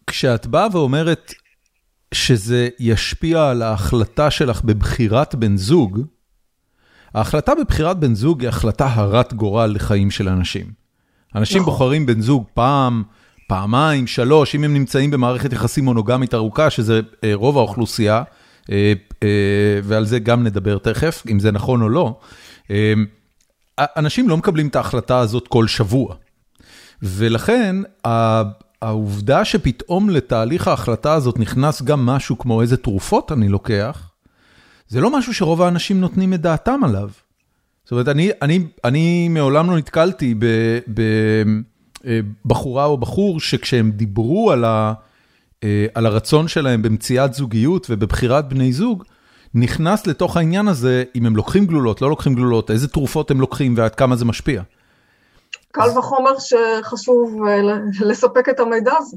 [0.06, 1.32] כשאת באה ואומרת
[2.14, 6.00] שזה ישפיע על ההחלטה שלך בבחירת בן זוג,
[7.14, 10.66] ההחלטה בבחירת בן זוג היא החלטה הרת גורל לחיים של אנשים.
[11.34, 11.72] אנשים נכון.
[11.72, 13.02] בוחרים בן זוג פעם,
[13.46, 18.22] פעמיים, שלוש, אם הם נמצאים במערכת יחסים מונוגמית ארוכה, שזה אה, רוב האוכלוסייה,
[18.70, 22.18] אה, אה, ועל זה גם נדבר תכף, אם זה נכון או לא,
[22.70, 22.92] אה,
[23.78, 26.14] אנשים לא מקבלים את ההחלטה הזאת כל שבוע.
[27.02, 27.76] ולכן,
[28.82, 34.10] העובדה שפתאום לתהליך ההחלטה הזאת נכנס גם משהו כמו איזה תרופות אני לוקח,
[34.88, 37.10] זה לא משהו שרוב האנשים נותנים את דעתם עליו.
[37.84, 40.34] זאת אומרת, אני, אני, אני מעולם לא נתקלתי
[40.88, 41.71] בבחורה
[42.06, 42.20] אה,
[42.84, 44.92] או בחור שכשהם דיברו על, ה,
[45.64, 49.04] אה, על הרצון שלהם במציאת זוגיות ובבחירת בני זוג,
[49.54, 53.74] נכנס לתוך העניין הזה אם הם לוקחים גלולות, לא לוקחים גלולות, איזה תרופות הם לוקחים
[53.76, 54.62] ועד כמה זה משפיע.
[55.72, 57.42] קל וחומר שחשוב
[58.00, 59.16] לספק את המידע הזה.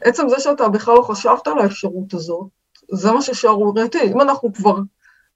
[0.00, 2.46] עצם זה שאתה בכלל לא חשבת על האפשרות הזאת,
[2.92, 4.02] זה מה ששערורייתי.
[4.12, 4.76] אם אנחנו כבר,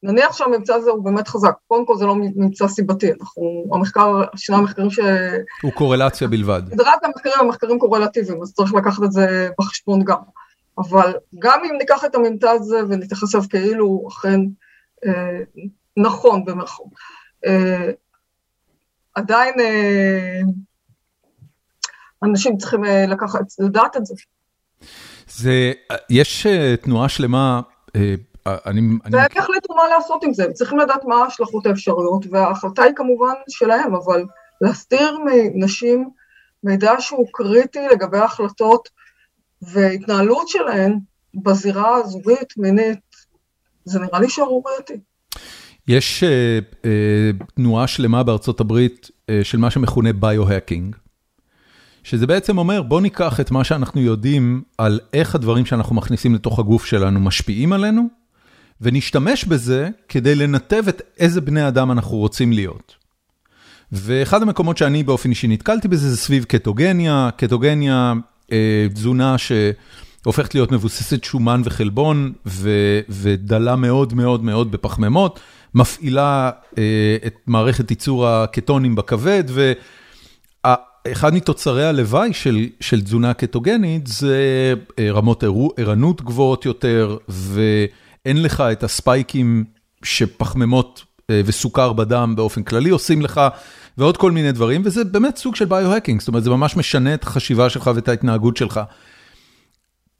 [0.02, 4.56] נניח שהממצא הזה הוא באמת חזק, קודם כל זה לא ממצא סיבתי, אנחנו, המחקר, שני
[4.56, 4.98] המחקרים ש...
[5.62, 6.62] הוא קורלציה בלבד.
[6.70, 10.20] סדרת המחקרים הם מחקרים קורלטיביים, אז צריך לקחת את זה בחשבון גם.
[10.78, 14.40] אבל גם אם ניקח את הממצא הזה ונתייחס אליו כאילו הוא אכן
[15.06, 15.40] אה,
[15.96, 16.88] נכון במירכאות,
[17.46, 17.90] אה,
[19.14, 20.40] עדיין אה,
[22.22, 24.14] אנשים צריכים אה, לקחת, לדעת את זה.
[25.28, 25.72] זה,
[26.10, 27.60] יש אה, תנועה שלמה,
[27.96, 28.14] אה,
[28.46, 28.80] אני...
[29.10, 33.34] והם יחליטו מה לעשות עם זה, הם צריכים לדעת מה ההשלכות האפשריות, וההחלטה היא כמובן
[33.48, 34.24] שלהם, אבל
[34.60, 36.10] להסתיר מנשים
[36.64, 38.88] מידע שהוא קריטי לגבי ההחלטות
[39.62, 40.98] והתנהלות שלהן
[41.34, 42.98] בזירה הזוגית, מינית,
[43.84, 45.00] זה נראה לי שערורייתי.
[45.88, 50.96] יש uh, uh, תנועה שלמה בארצות הברית uh, של מה שמכונה ביו-הקינג.
[52.04, 56.58] שזה בעצם אומר, בוא ניקח את מה שאנחנו יודעים על איך הדברים שאנחנו מכניסים לתוך
[56.58, 58.19] הגוף שלנו משפיעים עלינו,
[58.80, 62.94] ונשתמש בזה כדי לנתב את איזה בני אדם אנחנו רוצים להיות.
[63.92, 68.12] ואחד המקומות שאני באופן אישי נתקלתי בזה זה סביב קטוגניה, קטוגניה,
[68.52, 72.70] אה, תזונה שהופכת להיות מבוססת שומן וחלבון, ו,
[73.08, 75.40] ודלה מאוד מאוד מאוד בפחמימות,
[75.74, 79.72] מפעילה אה, את מערכת ייצור הקטונים בכבד, ו...
[81.12, 85.44] אחד מתוצרי הלוואי של של תזונה קטוגנית זה אה, רמות
[85.76, 87.16] ערנות גבוהות יותר,
[88.24, 89.64] ואין לך את הספייקים
[90.02, 93.40] שפחמימות אה, וסוכר בדם באופן כללי עושים לך,
[93.98, 97.22] ועוד כל מיני דברים, וזה באמת סוג של ביו-הקינג, זאת אומרת, זה ממש משנה את
[97.22, 98.80] החשיבה שלך ואת ההתנהגות שלך.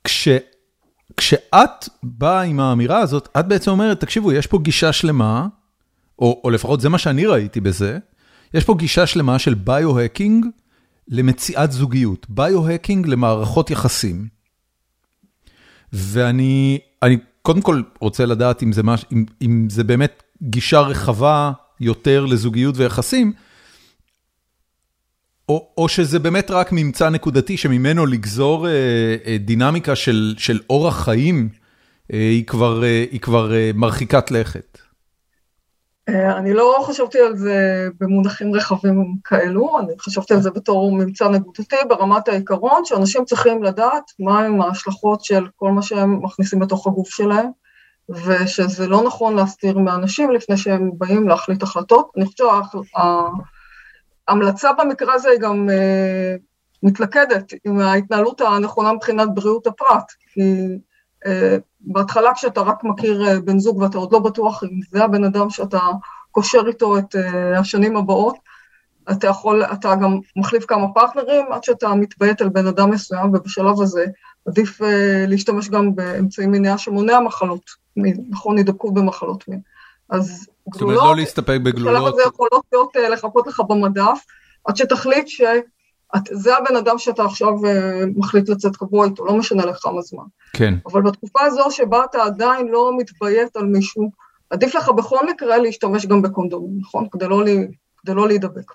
[0.04, 0.28] כש...
[1.16, 5.46] כשאת באה עם האמירה הזאת, את בעצם אומרת, תקשיבו, יש פה גישה שלמה,
[6.18, 7.98] או, או לפחות זה מה שאני ראיתי בזה,
[8.54, 10.46] יש פה גישה שלמה של ביו-הקינג,
[11.08, 14.28] למציאת זוגיות, ביו-הקינג למערכות יחסים.
[15.92, 21.52] ואני אני קודם כל רוצה לדעת אם זה, מש, אם, אם זה באמת גישה רחבה
[21.80, 23.32] יותר לזוגיות ויחסים,
[25.48, 28.72] או, או שזה באמת רק ממצא נקודתי שממנו לגזור אה,
[29.26, 31.48] אה, דינמיקה של, של אורח חיים,
[32.12, 34.78] אה, היא כבר, אה, היא כבר אה, מרחיקת לכת.
[36.08, 41.28] אה, אני לא חשבתי על זה במונחים רחבים כאלו, אני חשבתי על זה בתור ממצא
[41.28, 47.08] נקודתי ברמת העיקרון, שאנשים צריכים לדעת מהם ההשלכות של כל מה שהם מכניסים לתוך הגוף
[47.08, 47.50] שלהם,
[48.08, 52.10] ושזה לא נכון להסתיר מאנשים לפני שהם באים להחליט החלטות.
[52.16, 52.46] אני חושבת
[54.28, 56.40] שההמלצה במקרה הזה היא גם uh,
[56.82, 60.40] מתלכדת עם ההתנהלות הנכונה מבחינת בריאות הפרט, כי
[61.80, 65.50] בהתחלה כשאתה רק מכיר אה, בן זוג ואתה עוד לא בטוח אם זה הבן אדם
[65.50, 65.78] שאתה
[66.30, 68.36] קושר איתו את אה, השנים הבאות,
[69.10, 73.80] אתה יכול, אתה גם מחליף כמה פרטנרים עד שאתה מתביית על בן אדם מסוים, ובשלב
[73.80, 74.04] הזה
[74.46, 77.62] עדיף אה, להשתמש גם באמצעי מניעה שמונע מחלות
[77.96, 79.60] מין, נכון, הידבקות במחלות מין.
[80.10, 82.02] אז גלולות, זאת אומרת לא להסתפק בגלולות.
[82.02, 84.18] בשלב הזה יכולות להיות לחכות לך במדף,
[84.64, 85.40] עד שתחליט ש...
[86.16, 90.02] את, זה הבן אדם שאתה עכשיו uh, מחליט לצאת קבוע איתו, לא משנה לך כמה
[90.02, 90.24] זמן.
[90.52, 90.74] כן.
[90.86, 94.10] אבל בתקופה הזו שבה אתה עדיין לא מתביית על מישהו,
[94.50, 97.06] עדיף לך בכל מקרה להשתמש גם בקונדומים, נכון?
[97.12, 97.68] כדי לא, לי,
[98.02, 98.72] כדי לא להידבק.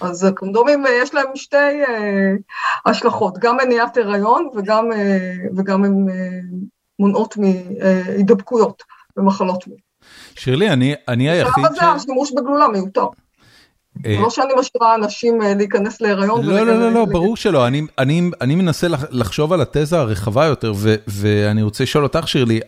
[0.00, 4.96] אז קונדומים, uh, יש להם שתי uh, השלכות, גם מניעת הריון וגם, uh,
[5.56, 6.12] וגם הן uh,
[6.98, 8.82] מונעות מהידבקויות
[9.16, 9.76] במחלות מין.
[10.36, 11.64] שירלי, אני, אני היחיד.
[11.64, 13.06] בשלב הזה השימוש בגלולה מיותר.
[14.06, 16.46] אה, לא שאני משאירה אנשים אה, להיכנס להיריון.
[16.46, 17.66] לא, לא, לא, לא, ברור שלא.
[18.40, 20.72] אני מנסה לחשוב על התזה הרחבה יותר,
[21.06, 22.60] ואני רוצה לשאול אותך, שירלי,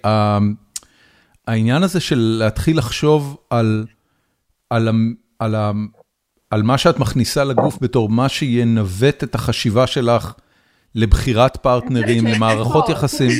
[1.46, 3.86] העניין הזה של להתחיל לחשוב על
[6.62, 10.34] מה שאת מכניסה לגוף בתור מה שינווט את החשיבה שלך
[10.94, 13.30] לבחירת פרטנרים, למערכות יחסים.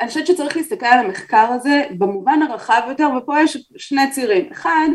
[0.00, 4.48] אני חושבת שצריך להסתכל על המחקר הזה במובן הרחב יותר, ופה יש שני צירים.
[4.52, 4.88] אחד,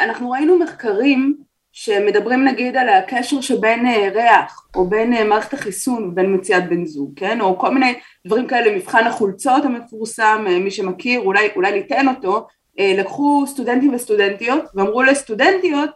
[0.00, 1.36] אנחנו ראינו מחקרים
[1.72, 6.86] שמדברים נגיד על הקשר שבין אה, ריח או בין אה, מערכת החיסון ובין מציאת בן
[6.86, 7.40] זוג, כן?
[7.40, 7.94] או כל מיני
[8.26, 12.46] דברים כאלה, מבחן החולצות המפורסם, מי שמכיר, אולי, אולי ניתן אותו,
[12.80, 15.90] לקחו סטודנטים וסטודנטיות ואמרו לסטודנטיות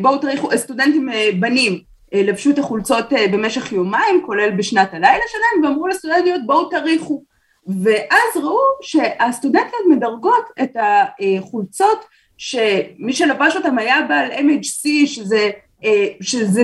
[0.00, 1.08] בואו תריחו, סטודנטים
[1.40, 1.80] בנים
[2.14, 7.24] לבשו את החולצות במשך יומיים כולל בשנת הלילה שלהם ואמרו לסטודנטיות בואו תריחו
[7.66, 12.04] ואז ראו שהסטודנטיות מדרגות את החולצות
[12.36, 15.50] שמי שלבש אותם היה בעל MHC שזה,
[15.84, 16.62] אה, שזה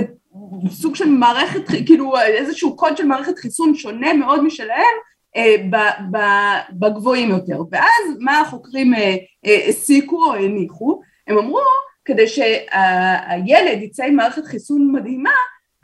[0.69, 4.95] סוג של מערכת, כאילו איזשהו קוד של מערכת חיסון שונה מאוד משלהם
[5.35, 5.55] אה,
[6.79, 7.61] בגבוהים יותר.
[7.71, 8.93] ואז מה החוקרים
[9.69, 11.01] הסיקו אה, או הניחו?
[11.27, 11.59] הם אמרו
[12.05, 15.33] כדי שהילד יצא עם מערכת חיסון מדהימה,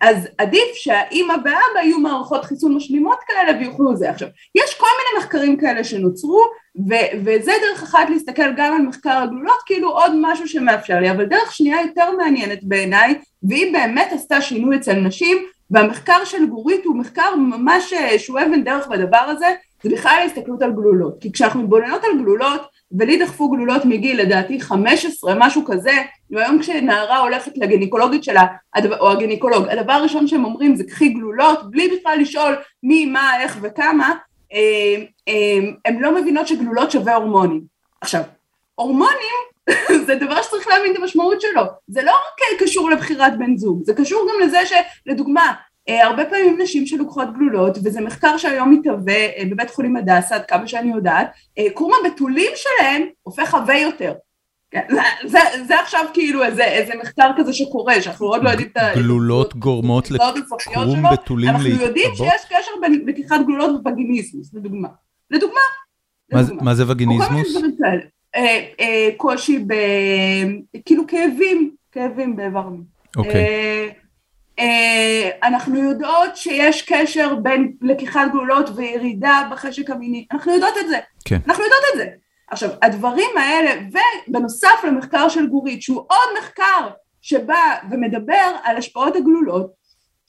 [0.02, 4.10] אז עדיף שהאימא והאבא יהיו מערכות חיסון משלימות כאלה ויוכלו זה.
[4.10, 6.42] עכשיו, יש כל מיני מחקרים כאלה שנוצרו,
[6.90, 11.26] ו- וזה דרך אחת להסתכל גם על מחקר הגלולות, כאילו עוד משהו שמאפשר לי, אבל
[11.26, 15.38] דרך שנייה יותר מעניינת בעיניי, והיא באמת עשתה שינוי אצל נשים,
[15.72, 19.48] והמחקר של גורית הוא מחקר ממש אה, שהוא אבן דרך בדבר הזה,
[19.84, 21.18] זה בכלל ההסתכלות על גלולות.
[21.22, 25.94] כי כשאנחנו מתבוננות על גלולות, ולי דחפו גלולות מגיל לדעתי 15, משהו כזה,
[26.32, 28.46] והיום כשנערה הולכת לגניקולוגית שלה,
[29.00, 33.58] או הגניקולוג, הדבר הראשון שהם אומרים זה קחי גלולות, בלי בכלל לשאול מי, מה, איך
[33.62, 34.14] וכמה,
[35.86, 37.62] הן לא מבינות שגלולות שווה הורמונים.
[38.02, 38.22] עכשיו,
[38.76, 39.38] הורמונים
[40.08, 43.94] זה דבר שצריך להבין את המשמעות שלו, זה לא רק קשור לבחירת בן זוג, זה
[43.94, 45.54] קשור גם לזה שלדוגמה, אה,
[45.88, 50.68] הרבה פעמים נשים שלוקחות גלולות, וזה מחקר שהיום מתהווה אה, בבית חולים הדסה, עד כמה
[50.68, 54.14] שאני יודעת, אה, קרום הבתולים שלהם הופך עבה יותר.
[54.72, 54.82] כן,
[55.26, 58.96] זה, זה עכשיו כאילו איזה, איזה מחקר כזה שקורה, שאנחנו עוד לא יודעים את ה...
[58.96, 60.34] גלולות גורמות לקרום
[61.12, 61.72] בתולים להתקבות?
[61.72, 64.88] אנחנו יודעים שיש קשר בין לקיחת גלולות ופגיניזמוס, לדוגמה.
[65.32, 65.60] לדוגמה.
[66.34, 67.58] מה, מה זה וגיניזמוס?
[68.36, 69.74] אה, אה, קושי ב...
[70.86, 72.84] כאילו כאבים, כאבים באיבר מין.
[73.18, 73.34] אוקיי.
[73.34, 73.90] אה, אה,
[75.44, 81.38] אנחנו יודעות שיש קשר בין לקיחת גלולות וירידה בחשק המיני, אנחנו יודעות את זה, כן.
[81.48, 82.08] אנחנו יודעות את זה.
[82.52, 83.82] עכשיו הדברים האלה
[84.28, 86.90] ובנוסף למחקר של גורית שהוא עוד מחקר
[87.22, 89.78] שבא ומדבר על השפעות הגלולות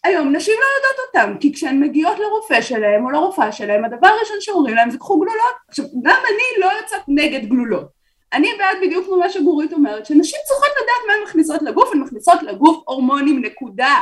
[0.04, 4.36] היום נשים לא יודעות אותם כי כשהן מגיעות לרופא שלהם או לרופאה שלהם הדבר הראשון
[4.40, 5.54] שאומרים להם זה קחו גלולות.
[5.68, 7.88] עכשיו גם אני לא יוצאת נגד גלולות.
[8.32, 12.00] אני בעד בדיוק כמו מה שגורית אומרת שנשים צריכות לדעת מה הן מכניסות לגוף הן
[12.00, 13.94] מכניסות לגוף הורמונים נקודה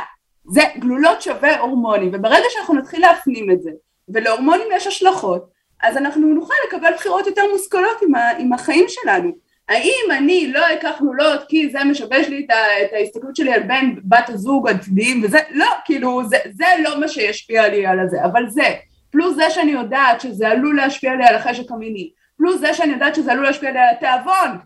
[0.49, 3.71] זה גלולות שווה הורמונים, וברגע שאנחנו נתחיל להפנים את זה,
[4.09, 5.49] ולהורמונים יש השלכות,
[5.83, 9.31] אז אנחנו נוכל לקבל בחירות יותר מושכלות עם, עם החיים שלנו.
[9.69, 13.63] האם אני לא אקח גלולות כי זה משבש לי את, ה, את ההסתכלות שלי על
[13.63, 18.25] בן בת הזוג עתידיים וזה, לא, כאילו זה, זה לא מה שישפיע לי על הזה,
[18.25, 18.75] אבל זה,
[19.11, 23.15] פלוס זה שאני יודעת שזה עלול להשפיע לי על החשק המיני, פלוס זה שאני יודעת
[23.15, 24.57] שזה עלול להשפיע לי על התיאבון,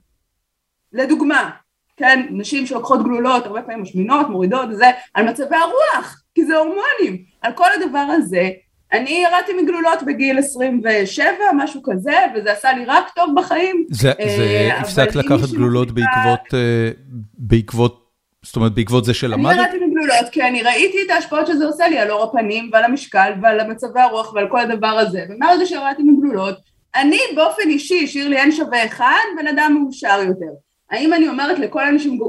[0.93, 1.49] לדוגמה,
[1.97, 7.23] כן, נשים שלוקחות גלולות, הרבה פעמים משמינות, מורידות וזה, על מצבי הרוח, כי זה הורמונים,
[7.41, 8.49] על כל הדבר הזה,
[8.93, 11.25] אני ירדתי מגלולות בגיל 27,
[11.57, 13.85] משהו כזה, וזה עשה לי רק טוב בחיים.
[13.89, 16.89] זה, זה הפסקת לקחת גלולות בעקבות, אה,
[17.37, 18.01] בעקבות,
[18.43, 19.51] זאת אומרת, בעקבות זה שלמדת?
[19.51, 22.83] אני ירדתי מגלולות, כי אני ראיתי את ההשפעות שזה עושה לי על אור הפנים ועל
[22.83, 26.57] המשקל ועל מצבי הרוח ועל כל הדבר הזה, ומהרגע שירדתי מגלולות,
[26.95, 30.51] אני באופן אישי, שיר לי אין שווה אחד, בן אדם מאושר יותר.
[30.91, 32.19] האם אני אומרת לכל האנשים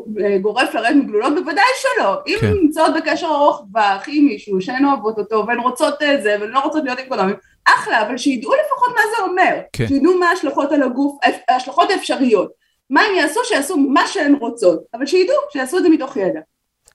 [0.42, 1.34] גורף לרדת מגלולות?
[1.34, 2.14] בוודאי שלא.
[2.26, 2.52] אם כן.
[2.62, 6.58] נמצאות בקשר ארוך טווח עם מישהו שהן אוהבות אותו והן רוצות את זה והן לא
[6.58, 9.60] רוצות להיות קודמים, אחלה, אבל שידעו לפחות מה זה אומר.
[9.72, 9.88] כן.
[9.88, 12.50] שידעו מה ההשלכות על הגוף, ההשלכות האפשריות.
[12.90, 13.40] מה הם יעשו?
[13.44, 16.40] שיעשו מה שהן רוצות, אבל שידעו, שיעשו את זה מתוך ידע.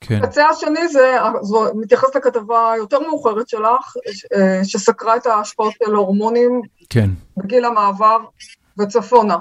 [0.00, 0.20] כן.
[0.22, 3.94] הקצה השני זה, זה מתייחס לכתבה יותר מאוחרת שלך,
[4.64, 7.10] שסקרה את ההשפעות של הורמונים כן.
[7.36, 8.18] בגיל המעבר
[8.78, 9.36] וצפונה.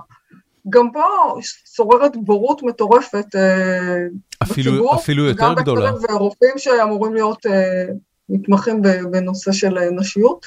[0.70, 1.36] גם פה
[1.76, 4.06] שוררת בורות מטורפת אה,
[4.44, 4.96] אפילו, בציבור.
[4.96, 5.92] אפילו יותר גדולה.
[5.92, 7.86] גם בקרב רופאים שאמורים להיות אה,
[8.30, 10.46] מתמחים בנושא של אה, נשיות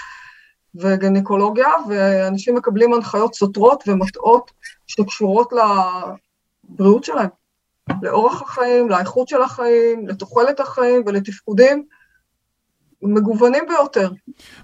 [0.75, 4.51] וגניקולוגיה, ואנשים מקבלים הנחיות סותרות ומטעות
[4.87, 7.29] שקשורות לבריאות שלהם,
[8.03, 11.85] לאורח החיים, לאיכות של החיים, לתוחלת החיים ולתפקודים.
[13.03, 14.11] מגוונים ביותר.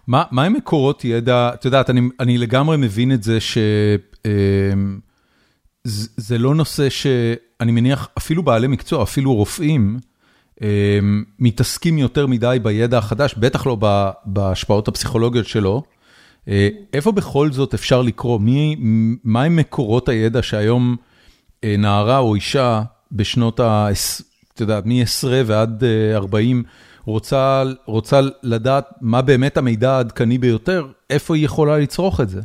[0.06, 3.58] מה, מה הם מקורות ידע, את יודעת, אני, אני לגמרי מבין את זה ש...
[6.16, 9.98] זה לא נושא שאני מניח, אפילו בעלי מקצוע, אפילו רופאים,
[11.38, 13.76] מתעסקים יותר מדי בידע החדש, בטח לא
[14.24, 15.82] בהשפעות הפסיכולוגיות שלו.
[16.92, 18.40] איפה בכל זאת אפשר לקרוא?
[18.40, 18.76] מי,
[19.24, 20.96] מה הם מקורות הידע שהיום
[21.64, 23.88] נערה או אישה בשנות ה...
[24.54, 26.62] את יודעת, מ-10 ועד 40
[27.04, 32.40] רוצה, רוצה לדעת מה באמת המידע העדכני ביותר, איפה היא יכולה לצרוך את זה?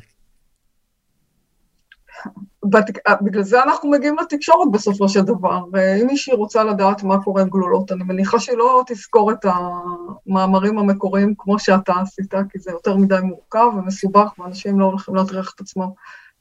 [3.21, 7.50] בגלל זה אנחנו מגיעים לתקשורת בסופו של דבר, ואם מישהי רוצה לדעת מה קורה עם
[7.50, 12.97] גלולות, אני מניחה שהיא לא תזכור את המאמרים המקוריים כמו שאתה עשית, כי זה יותר
[12.97, 15.88] מדי מורכב ומסובך, ואנשים לא הולכים להטריח את עצמם,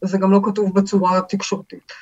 [0.02, 1.92] וזה גם לא כתוב בצורה תקשורתית.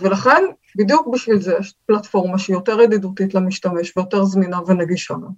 [0.00, 0.44] ולכן,
[0.76, 5.28] בדיוק בשביל זה יש פלטפורמה שהיא יותר ידידותית למשתמש ויותר זמינה ונגישה לה,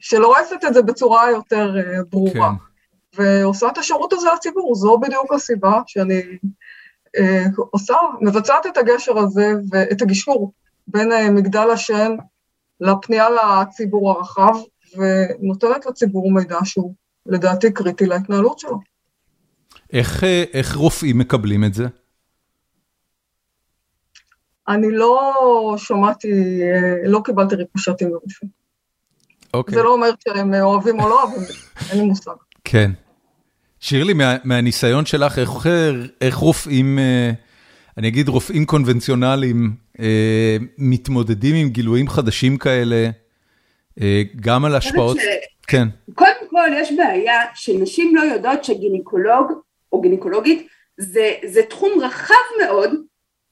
[0.00, 1.76] שלא עשת את זה בצורה יותר
[2.10, 2.32] ברורה.
[2.32, 2.65] כן.
[3.16, 6.22] ועושה את השירות הזה לציבור, זו בדיוק הסיבה שאני
[7.18, 10.52] אה, עושה, מבצעת את הגשר הזה ואת הגישור
[10.86, 12.16] בין אה, מגדל השן
[12.80, 14.54] לפנייה לציבור הרחב,
[14.96, 16.94] ונותנת לציבור מידע שהוא
[17.26, 18.78] לדעתי קריטי להתנהלות שלו.
[19.92, 21.86] איך, אה, איך רופאים מקבלים את זה?
[24.68, 26.28] אני לא שמעתי,
[27.04, 28.50] לא קיבלתי ריקושטים מרופאים.
[29.54, 29.74] אוקיי.
[29.74, 31.48] זה לא אומר שהם אוהבים או לא אוהבים,
[31.90, 32.32] אין לי מושג.
[32.64, 32.90] כן.
[33.80, 35.50] שירלי, מה, מהניסיון שלך, איך,
[36.20, 36.98] איך רופאים,
[37.98, 39.72] אני אגיד רופאים קונבנציונליים,
[40.78, 43.10] מתמודדים עם גילויים חדשים כאלה,
[44.40, 45.16] גם על השפעות...
[45.16, 45.24] ש...
[45.66, 45.88] כן.
[46.14, 49.52] קודם כל, יש בעיה שנשים לא יודעות שגינקולוג
[49.92, 50.66] או גינקולוגית
[50.98, 52.90] זה, זה תחום רחב מאוד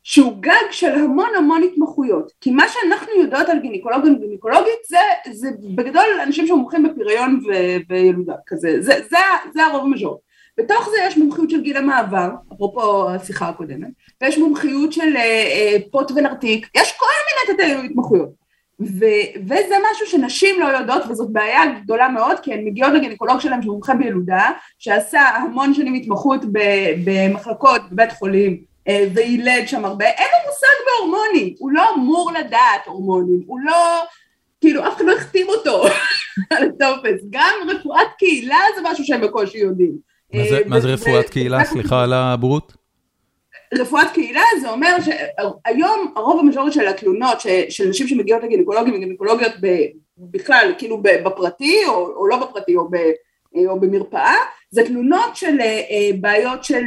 [0.05, 2.33] שהוא גג של המון המון התמחויות.
[2.41, 7.41] כי מה שאנחנו יודעות על גינקולוגים וגינקולוגית זה, זה בגדול אנשים שמומחים בפריון
[7.89, 8.77] וילודה כזה.
[8.81, 9.17] זה, זה,
[9.55, 10.21] זה הרוב המז'ור.
[10.59, 13.89] בתוך זה יש מומחיות של גיל המעבר אפרופו השיחה הקודמת
[14.23, 16.69] ויש מומחיות של אה, פוט ונרתיק.
[16.77, 17.07] יש כל
[17.47, 18.45] מיני תתי התמחויות.
[18.81, 23.63] ו- וזה משהו שנשים לא יודעות וזאת בעיה גדולה מאוד כי הן מגיעות לגינקולוג שלהם
[23.63, 26.41] שהוא מומחה בילודה שעשה המון שנים התמחות
[27.05, 32.87] במחלקות בבית חולים אה, וילד שם הרבה, אין לו מושג בהורמונים, הוא לא אמור לדעת
[32.87, 34.03] הורמונים, הוא לא,
[34.61, 35.85] כאילו אף אחד לא החתים אותו
[36.51, 40.15] על הטופס, גם רפואת קהילה זה משהו שהם בקושי יודעים.
[40.67, 41.65] מה זה, זה רפואת קהילה?
[41.65, 42.73] סליחה על הבורות.
[43.79, 49.53] רפואת קהילה זה אומר שהיום הרוב המז'ורית של התלונות של נשים שמגיעות לגינקולוגים וגינקולוגיות
[50.19, 52.97] בכלל כאילו בפרטי או, או לא בפרטי או, ב,
[53.67, 54.35] או במרפאה
[54.75, 56.83] זה תלונות של אה, בעיות של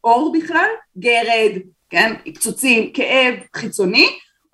[0.00, 0.68] עור אה, בכלל,
[0.98, 1.52] גרד,
[1.90, 4.06] כן, קצוצים, כאב חיצוני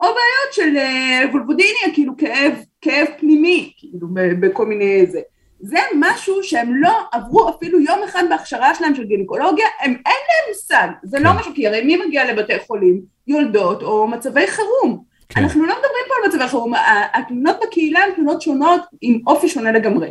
[0.02, 4.08] או בעיות של אה, וולבודיניה כאילו כאב, כאב פנימי כאילו
[4.40, 5.20] בכל מיני זה
[5.60, 9.96] זה משהו שהם לא עברו אפילו יום אחד בהכשרה שלהם של גינקולוגיה, הם אין
[10.28, 11.34] להם מושג, זה לא כן.
[11.34, 13.00] לא משהו, כי הרי מי מגיע לבתי חולים?
[13.26, 15.02] יולדות או מצבי חירום.
[15.28, 15.42] כן.
[15.42, 16.72] אנחנו לא מדברים פה על מצבי חירום,
[17.14, 20.08] התלונות בקהילה הן תלונות שונות עם אופי שונה לגמרי.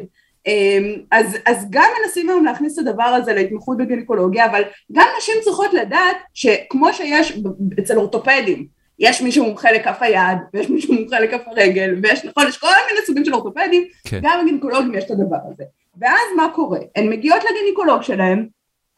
[0.48, 5.36] אמ, אז, אז גם מנסים היום להכניס את הדבר הזה להתמחות בגינקולוגיה, אבל גם נשים
[5.44, 7.40] צריכות לדעת שכמו שיש
[7.80, 8.68] אצל אורתופדים,
[9.00, 13.06] יש מישהו מומחה לכף היד, ויש מישהו מומחה לכף הרגל, ויש נכון, יש כל מיני
[13.06, 14.20] סוגים של אורתופדים, כן.
[14.24, 15.64] גם לגינקולוגים יש את הדבר הזה.
[16.00, 16.80] ואז מה קורה?
[16.96, 18.48] הן מגיעות לגינקולוג שלהם,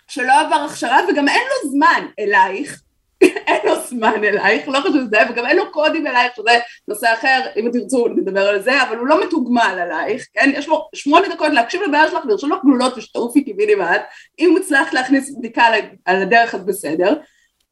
[0.07, 2.81] שלא עבר הכשרה וגם אין לו זמן אלייך,
[3.47, 7.41] אין לו זמן אלייך, לא חשוב שזה, וגם אין לו קודים אלייך, שזה נושא אחר,
[7.59, 10.51] אם תרצו נדבר על זה, אבל הוא לא מתוגמל עלייך, כן?
[10.53, 14.01] יש לו שמונה דקות להקשיב לבעיה שלך ולרשום לך גלולות ושתעופי קיבינימט,
[14.39, 15.63] אם מוצלח להכניס בדיקה
[16.05, 17.13] על הדרך אז בסדר,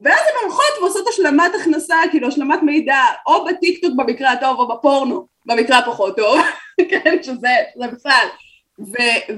[0.00, 5.26] ואז הן הולכות ועושות השלמת הכנסה, כאילו השלמת מידע, או בטיקטוק במקרה הטוב, או בפורנו
[5.46, 6.38] במקרה הפחות טוב,
[6.90, 8.26] כן, שזה, שזה בכלל.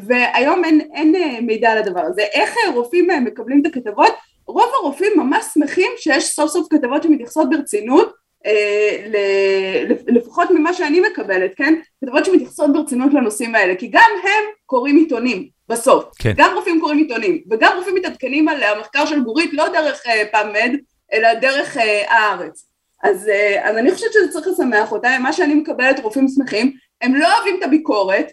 [0.06, 2.22] והיום אין, אין אה, מידע על הדבר הזה.
[2.22, 4.12] איך אה, רופאים אה, מקבלים את הכתבות?
[4.48, 8.12] רוב הרופאים ממש שמחים שיש סוף סוף כתבות שמתייחסות ברצינות,
[8.46, 11.74] אה, לפחות ממה שאני מקבלת, כן?
[12.04, 15.58] כתבות שמתייחסות ברצינות לנושאים האלה, כי גם הם קוראים עיתונים.
[15.68, 16.04] בסוף.
[16.18, 16.32] כן.
[16.36, 20.76] גם רופאים קוראים עיתונים, וגם רופאים מתעדכנים על המחקר של גורית לא דרך uh, פאמד,
[21.12, 22.66] אלא דרך uh, הארץ.
[23.02, 26.72] אז, uh, אז אני חושבת שזה צריך לשמח אותם, מה שאני מקבלת רופאים שמחים,
[27.02, 28.32] הם לא אוהבים את הביקורת,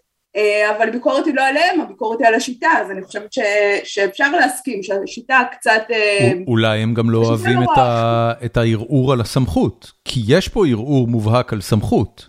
[0.77, 3.39] אבל הביקורת היא לא עליהם, הביקורת היא על השיטה, אז אני חושבת ש,
[3.83, 5.83] שאפשר להסכים שהשיטה קצת...
[5.89, 5.93] Uh,
[6.47, 10.67] אולי הם גם לא אוהבים לא את, ה, את הערעור על הסמכות, כי יש פה
[10.67, 12.27] ערעור מובהק על סמכות.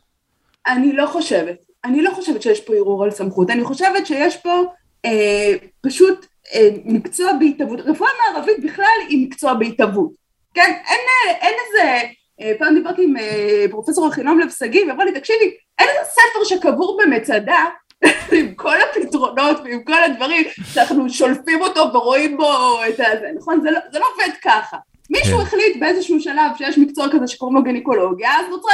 [0.67, 1.57] אני לא חושבת.
[1.85, 4.63] אני לא חושבת שיש פה ערעור על סמכות, אני חושבת שיש פה
[5.05, 10.11] אה, פשוט אה, מקצוע בהתהוות, רפואה מערבית בכלל היא מקצוע בהתהוות,
[10.55, 10.73] כן?
[10.89, 12.09] אין, אה, אין איזה,
[12.41, 16.45] אה, פעם דיברתי עם אה, פרופסור אחינום לב שגיא ואמרה לי תקשיבי, אין איזה ספר
[16.45, 17.65] שקבור במצדה
[18.39, 23.61] עם כל הפתרונות ועם כל הדברים שאנחנו שולפים אותו ורואים בו את הזה, נכון?
[23.63, 24.77] זה לא, זה לא עובד ככה.
[25.11, 25.43] מישהו כן.
[25.43, 28.73] החליט באיזשהו שלב שיש מקצוע כזה שקוראים לו גניקולוגיה, אז נוצרה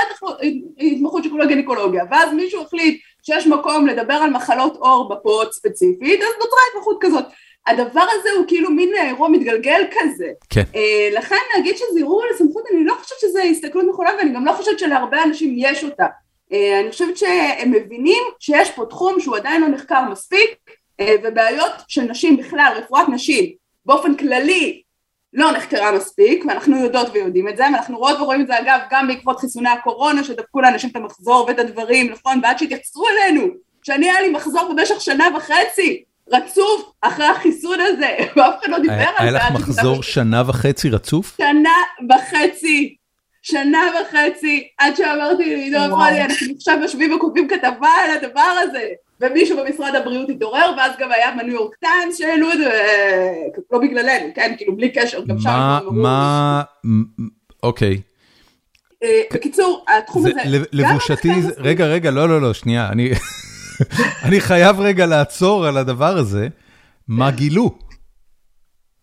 [0.78, 6.20] התמחות שקוראים לו גניקולוגיה, ואז מישהו החליט שיש מקום לדבר על מחלות עור בפרוט ספציפית,
[6.20, 7.24] אז נוצרה התמחות כזאת.
[7.66, 10.28] הדבר הזה הוא כאילו מין אירוע מתגלגל כזה.
[10.50, 10.62] כן.
[10.72, 14.44] Uh, לכן להגיד שזה ערעור על הסמכות, אני לא חושבת שזו הסתכלות נכונה, ואני גם
[14.44, 16.06] לא חושבת שלהרבה אנשים יש אותה.
[16.52, 20.50] Uh, אני חושבת שהם מבינים שיש פה תחום שהוא עדיין לא נחקר מספיק,
[21.02, 23.52] uh, ובעיות של נשים בכלל, רפואת נשים,
[23.86, 24.82] באופן כללי,
[25.32, 29.08] לא נחקרה מספיק, ואנחנו יודעות ויודעים את זה, ואנחנו רואות ורואים את זה אגב גם
[29.08, 32.40] בעקבות חיסוני הקורונה, שדפקו לאנשים את המחזור ואת הדברים, נכון?
[32.42, 33.46] ועד שהתייחסו אלינו,
[33.82, 38.94] שאני היה לי מחזור במשך שנה וחצי, רצוף, אחרי החיסון הזה, ואף אחד לא דיבר
[38.94, 39.22] על זה.
[39.22, 41.36] היה לך מחזור שנה וחצי רצוף?
[41.36, 41.76] שנה
[42.10, 42.96] וחצי,
[43.42, 48.88] שנה וחצי, עד שאמרתי לעידו אמרה לי, אנחנו עכשיו יושבים וכותבים כתבה על הדבר הזה.
[49.20, 52.70] ומישהו במשרד הבריאות התעורר, ואז גם היה בניו יורק טיימס שהעלו את זה,
[53.72, 55.48] לא בגללנו, כן, כאילו בלי קשר, גם שם.
[55.48, 56.62] מה, מה,
[57.62, 58.00] אוקיי.
[59.02, 60.40] אה, בקיצור, התחום הזה...
[60.72, 62.90] לבושתי, רגע, רגע, לא, לא, לא, שנייה,
[64.24, 66.48] אני חייב רגע לעצור על הדבר הזה.
[67.08, 67.78] מה גילו?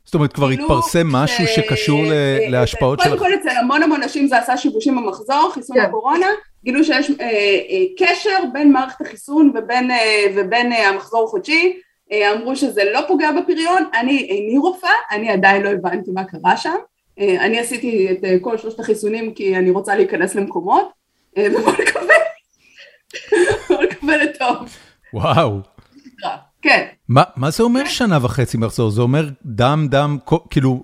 [0.10, 3.10] זאת אומרת, כבר התפרסם משהו שקשור אה, להשפעות של...
[3.10, 5.84] קודם כל אצל המון המון נשים זה עשה שיבושים במחזור, חיסון כן.
[5.84, 6.28] הקורונה,
[6.64, 9.92] גילו שיש אה, אה, קשר בין מערכת החיסון ובין,
[10.36, 11.80] ובין המחזור החודשי,
[12.14, 16.76] אמרו שזה לא פוגע בפריון, אני איני רופאה, אני עדיין לא הבנתי מה קרה שם,
[17.20, 20.90] אני עשיתי את כל שלושת החיסונים כי אני רוצה להיכנס למקומות,
[21.40, 22.16] ובוא נקווה,
[23.70, 24.58] בוא נקווה לטוב,
[25.14, 25.60] וואו.
[26.62, 26.86] כן.
[27.10, 28.90] מה, מה זה אומר שנה וחצי מחזור?
[28.90, 30.18] זה אומר דם, דם,
[30.50, 30.84] כאילו,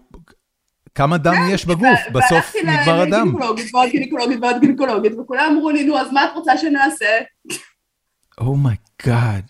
[0.96, 2.00] כמה דם יש בגוף?
[2.10, 3.28] ו- בסוף והלכתי נגמר הדם.
[3.28, 7.20] לגינקולוגית ועוד גינקולוגית ועוד גינקולוגית, וכולם אמרו לי, נו, אז מה את רוצה שנעשה?
[8.38, 9.44] oh my God.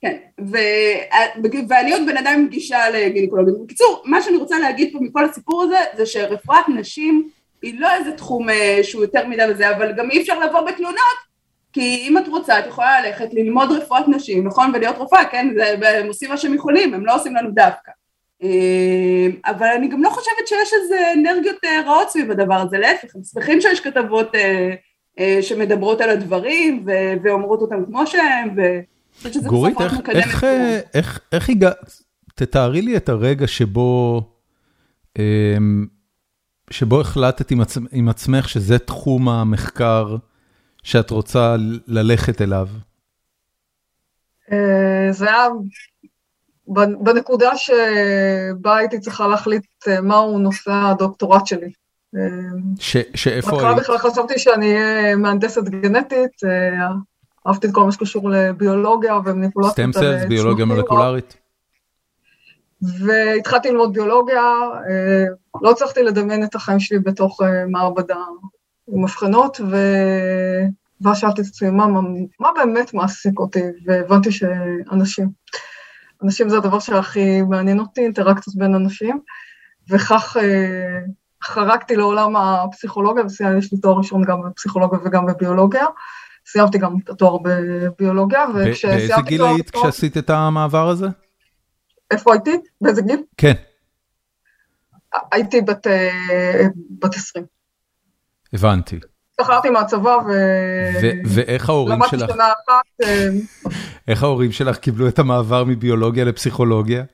[0.00, 3.54] כן, ו- ואני עוד בן אדם עם גישה לגינקולוגית.
[3.64, 7.28] בקיצור, מה שאני רוצה להגיד פה מכל הסיפור הזה, זה שרפואת נשים
[7.62, 11.27] היא לא איזה תחום אה, שהוא יותר מדי וזה, אבל גם אי אפשר לבוא בתלונות,
[11.78, 14.70] כי אם את רוצה, את יכולה ללכת ללמוד רפואת נשים, נכון?
[14.74, 15.48] ולהיות רופאה, כן?
[15.56, 17.90] זה- הם עושים מה שהם יכולים, הם לא עושים לנו דווקא.
[18.42, 23.14] אה, אבל אני גם לא חושבת שיש איזה אנרגיות אה, רעות סביב הדבר הזה, להפך,
[23.14, 24.74] הם שמחים שיש כתבות אה,
[25.18, 26.86] אה, שמדברות על הדברים
[27.24, 28.60] ואומרות אותם כמו שהם, ו...
[28.62, 28.82] אני
[29.16, 30.80] חושבת שזה גורית, בסוף רק איך- מקדם איך, את אה, כולם.
[30.94, 31.92] איך, איך הגעת,
[32.34, 34.20] תתארי לי את הרגע שבו,
[35.18, 35.86] אמ,
[36.70, 40.16] שבו החלטת עם, עצמ, עם עצמך שזה תחום המחקר
[40.82, 41.56] שאת רוצה
[41.86, 42.68] ללכת אליו.
[44.52, 45.46] אה, זה היה
[46.68, 51.72] בנ- בנקודה שבה הייתי צריכה להחליט אה, מהו נושא הדוקטורט שלי.
[52.16, 52.20] אה,
[52.78, 53.78] ש, שאיפה בהתחלה היית?
[53.80, 56.88] בכלל חשבתי שאני אהיה מהנדסת גנטית, אה,
[57.46, 59.72] אהבתי את כל מה שקשור לביולוגיה ומניפולציות.
[59.72, 60.64] סטם סלס, ביולוגיה.
[60.64, 61.36] מולקולרית?
[62.82, 64.42] והתחלתי ללמוד ביולוגיה,
[65.62, 68.16] לא הצלחתי לדמיין את החיים שלי בתוך מעבדה
[68.92, 69.76] עם מבחנות, ו...
[71.00, 72.00] ואז שאלתי את עצמי, מה, מה,
[72.40, 73.62] מה באמת מעסיק אותי?
[73.86, 75.28] והבנתי שאנשים,
[76.24, 79.20] אנשים זה הדבר שהכי מעניין אותי, אינטראקציות בין אנשים,
[79.90, 80.98] וכך אה,
[81.44, 83.24] חרגתי לעולם הפסיכולוגיה,
[83.54, 85.84] ויש לי תואר ראשון גם בפסיכולוגיה וגם בביולוגיה.
[86.46, 90.88] סיימתי גם את התואר בביולוגיה, ב- באיזה וכשסיימתי גיל תואר היית ראשון- כשעשית את המעבר
[90.88, 91.06] הזה?
[92.10, 92.56] איפה הייתי?
[92.80, 93.22] באיזה גיל?
[93.36, 93.52] כן,
[95.32, 96.66] הייתי בת, אה,
[96.98, 97.57] בת 20.
[98.52, 98.98] הבנתי.
[99.40, 102.84] השתחררתי מהצבא ו- ואיך ההורים שלך, שנה אחת.
[103.04, 103.28] אה,
[104.08, 107.04] איך ההורים שלך קיבלו את המעבר מביולוגיה לפסיכולוגיה?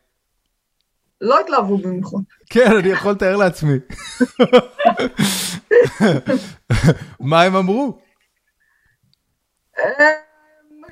[1.20, 2.18] לא התלהבו במיוחד.
[2.51, 3.78] כן, אני יכול לתאר לעצמי.
[7.20, 7.99] מה הם אמרו?
[9.78, 10.05] אה,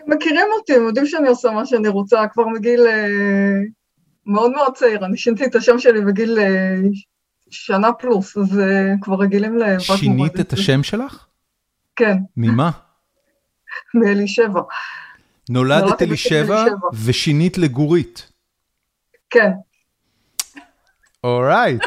[0.06, 3.60] מכירים אותי, הם יודעים שאני עושה מה שאני רוצה כבר מגיל אה,
[4.26, 5.04] מאוד מאוד צעיר.
[5.04, 6.38] אני שינתי את השם שלי בגיל
[7.52, 10.40] שנה פלוס, אז אה, כבר רגילים לבת שינית.
[10.40, 11.26] את השם שלך?
[11.96, 12.70] כן, ממה?
[13.94, 14.60] מאלישבע.
[15.50, 16.64] נולדת אלישבע.
[17.04, 18.32] ושינית לגורית.
[19.30, 19.50] כן.
[21.24, 21.82] אורייט.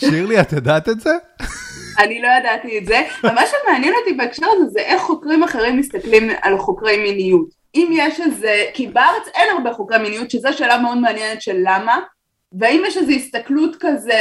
[0.00, 1.10] שירלי, את יודעת את זה?
[2.02, 6.30] אני לא ידעתי את זה, ומה שמעניין אותי בהקשר הזה זה איך חוקרים אחרים מסתכלים
[6.42, 7.48] על חוקרי מיניות.
[7.74, 12.00] אם יש איזה, כי בארץ אין הרבה חוקרי מיניות, שזו שאלה מאוד מעניינת של למה,
[12.58, 14.20] והאם יש איזו הסתכלות כזה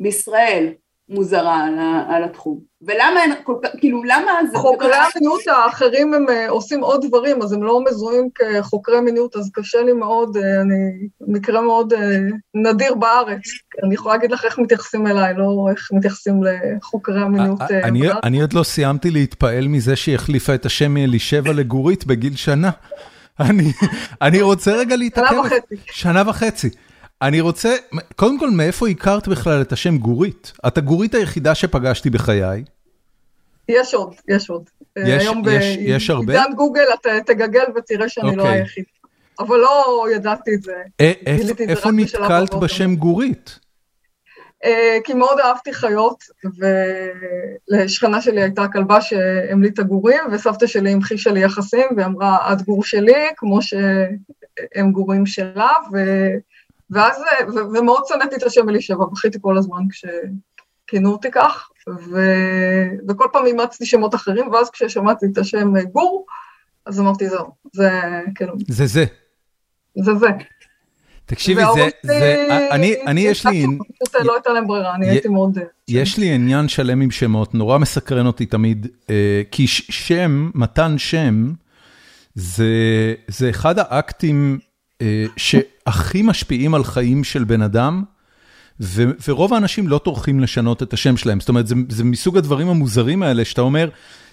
[0.00, 0.66] בישראל
[1.10, 1.74] מוזרה על,
[2.08, 2.58] על התחום.
[2.82, 4.58] ולמה אין כל כך, כאילו למה זה...
[4.58, 9.50] חוקרי המיניות האחרים הם אה, עושים עוד דברים, אז הם לא מזוהים כחוקרי מיניות, אז
[9.54, 10.74] קשה לי מאוד, אה, אני
[11.20, 12.18] מקרה מאוד אה,
[12.54, 13.40] נדיר בארץ.
[13.84, 17.60] אני יכולה להגיד לך איך מתייחסים אליי, לא איך מתייחסים לחוקרי המיניות.
[17.70, 18.02] אני-.
[18.24, 22.70] אני עוד לא סיימתי להתפעל מזה שהיא החליפה את השם מאלישבע לגורית בגיל שנה.
[23.40, 23.72] אני-
[24.22, 25.28] אני רוצה רגע להתעכב.
[25.30, 25.74] שנה וחצי.
[25.92, 26.68] שנה וחצי.
[27.22, 27.74] אני רוצה,
[28.16, 30.52] קודם כל, מאיפה הכרת בכלל את השם גורית?
[30.66, 32.64] את הגורית היחידה שפגשתי בחיי.
[33.68, 34.62] יש עוד, יש עוד.
[34.98, 36.26] אה, יש- היום יש- יש הרבה?
[36.26, 38.58] בעידן גוגל אתה תגגל ותראה שאני לא אוקיי.
[38.60, 38.84] היחיד.
[39.40, 40.74] אבל לא ידעתי את זה.
[41.02, 43.58] א- גיליתי איפה את איפה נתקלת בשם גורית?
[44.64, 46.24] אה, כי מאוד אהבתי חיות,
[47.70, 52.84] ולשכנה שלי הייתה כלבה שהמליטה גורים, וסבתא שלי המחישה לי יחסים, והיא אמרה, את גור
[52.84, 55.98] שלי, כמו שהם גורים שלה, ו...
[56.90, 57.54] ואז, ו...
[57.78, 62.20] ומאוד שנאתי את השם אלישבע, בכיתי כל הזמן כשכינו אותי כך, ו...
[63.08, 66.26] וכל פעם אימצתי שמות אחרים, ואז כששמעתי את השם גור,
[66.86, 67.90] אז אמרתי, זהו, זה
[68.34, 69.04] כאילו, זה זה.
[70.04, 70.26] זה זה.
[71.26, 72.12] תקשיבי, זה, זה,
[72.48, 73.66] שלי- אני, אני יש לי,
[74.02, 75.58] פשוט לא הייתה להם ברירה, אני הייתי מאוד...
[75.58, 80.50] אה, יש לי עניין שלם עם שמות, נורא מסקרן אותי תמיד, אה, כי ש- שם,
[80.54, 81.52] מתן שם,
[82.34, 82.66] זה,
[83.28, 84.58] זה אחד האקטים
[85.02, 85.24] אה,
[85.92, 88.02] שהכי משפיעים על חיים של בן אדם,
[88.80, 91.40] ו, ורוב האנשים לא טורחים לשנות את השם שלהם.
[91.40, 93.88] זאת אומרת, זה, זה מסוג הדברים המוזרים האלה, שאתה אומר,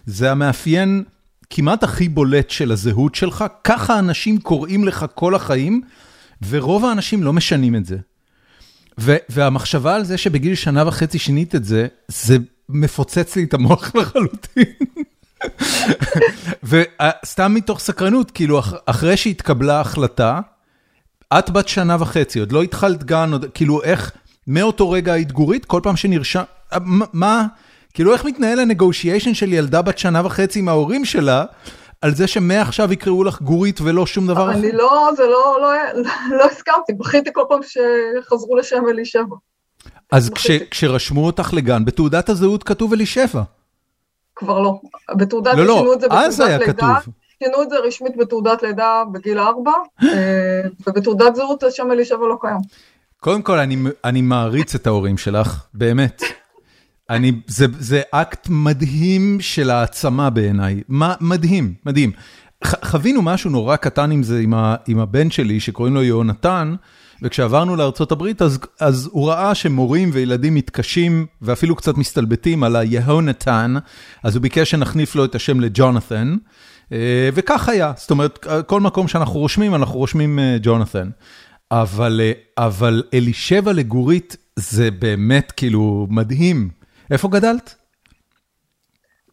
[0.06, 1.04] זה המאפיין
[1.50, 5.82] כמעט הכי בולט של הזהות שלך, ככה אנשים קוראים לך כל החיים,
[6.50, 7.98] ורוב האנשים לא משנים את זה.
[9.30, 12.38] והמחשבה על זה שבגיל שנה וחצי שינית את זה, זה
[12.70, 14.66] מפוצץ לי את המוח לחלוטין.
[16.64, 20.40] וסתם מתוך סקרנות, כאילו, אחרי שהתקבלה החלטה,
[21.34, 24.12] את בת שנה וחצי, עוד לא התחלת גן, עוד, כאילו, איך,
[24.48, 26.44] מאותו רגע היית גורית, כל פעם שנרשם,
[27.14, 27.46] מה,
[27.94, 31.44] כאילו, איך מתנהל הנגושיישן של ילדה בת שנה וחצי עם ההורים שלה,
[32.02, 34.60] על זה שמעכשיו יקראו לך גורית ולא שום דבר אחר?
[34.60, 36.02] אני לא, זה לא, לא,
[36.38, 39.36] לא הסכמתי, בכיתי כל פעם שחזרו לשם אלישבע.
[40.12, 43.42] אז כש, כשרשמו אותך לגן, בתעודת הזהות כתוב אלישבע.
[44.36, 44.80] כבר לא.
[45.18, 47.14] בתעודת, לא, לא, אז היה לידה, כתוב.
[47.44, 49.72] שינו את זה רשמית בתעודת לידה בגיל ארבע,
[50.04, 52.60] אה, ובתעודת זהות השם אלישבע לא קיים.
[53.20, 56.22] קודם כל, אני, אני מעריץ את ההורים שלך, באמת.
[57.10, 60.82] אני, זה, זה אקט מדהים של העצמה בעיניי,
[61.22, 62.12] מדהים, מדהים.
[62.66, 66.76] חווינו משהו נורא קטן עם זה, עם, ה, עם הבן שלי, שקוראים לו יהונתן,
[67.22, 73.76] וכשעברנו לארה"ב, אז, אז הוא ראה שמורים וילדים מתקשים, ואפילו קצת מסתלבטים על היהונתן,
[74.24, 76.36] אז הוא ביקש שנחניף לו את השם לג'ונת'ן,
[77.34, 81.10] וכך היה, זאת אומרת, כל מקום שאנחנו רושמים, אנחנו רושמים אה, ג'ונת'ן.
[81.72, 86.70] אבל, אה, אבל אלישבע לגורית זה באמת כאילו מדהים.
[87.12, 87.76] איפה גדלת?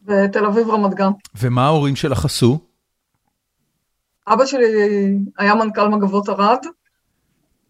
[0.01, 1.11] בתל אביב רמת גן.
[1.35, 2.59] ומה ההורים שלך עשו?
[4.27, 4.65] אבא שלי
[5.37, 6.65] היה מנכ"ל מגבות ערד,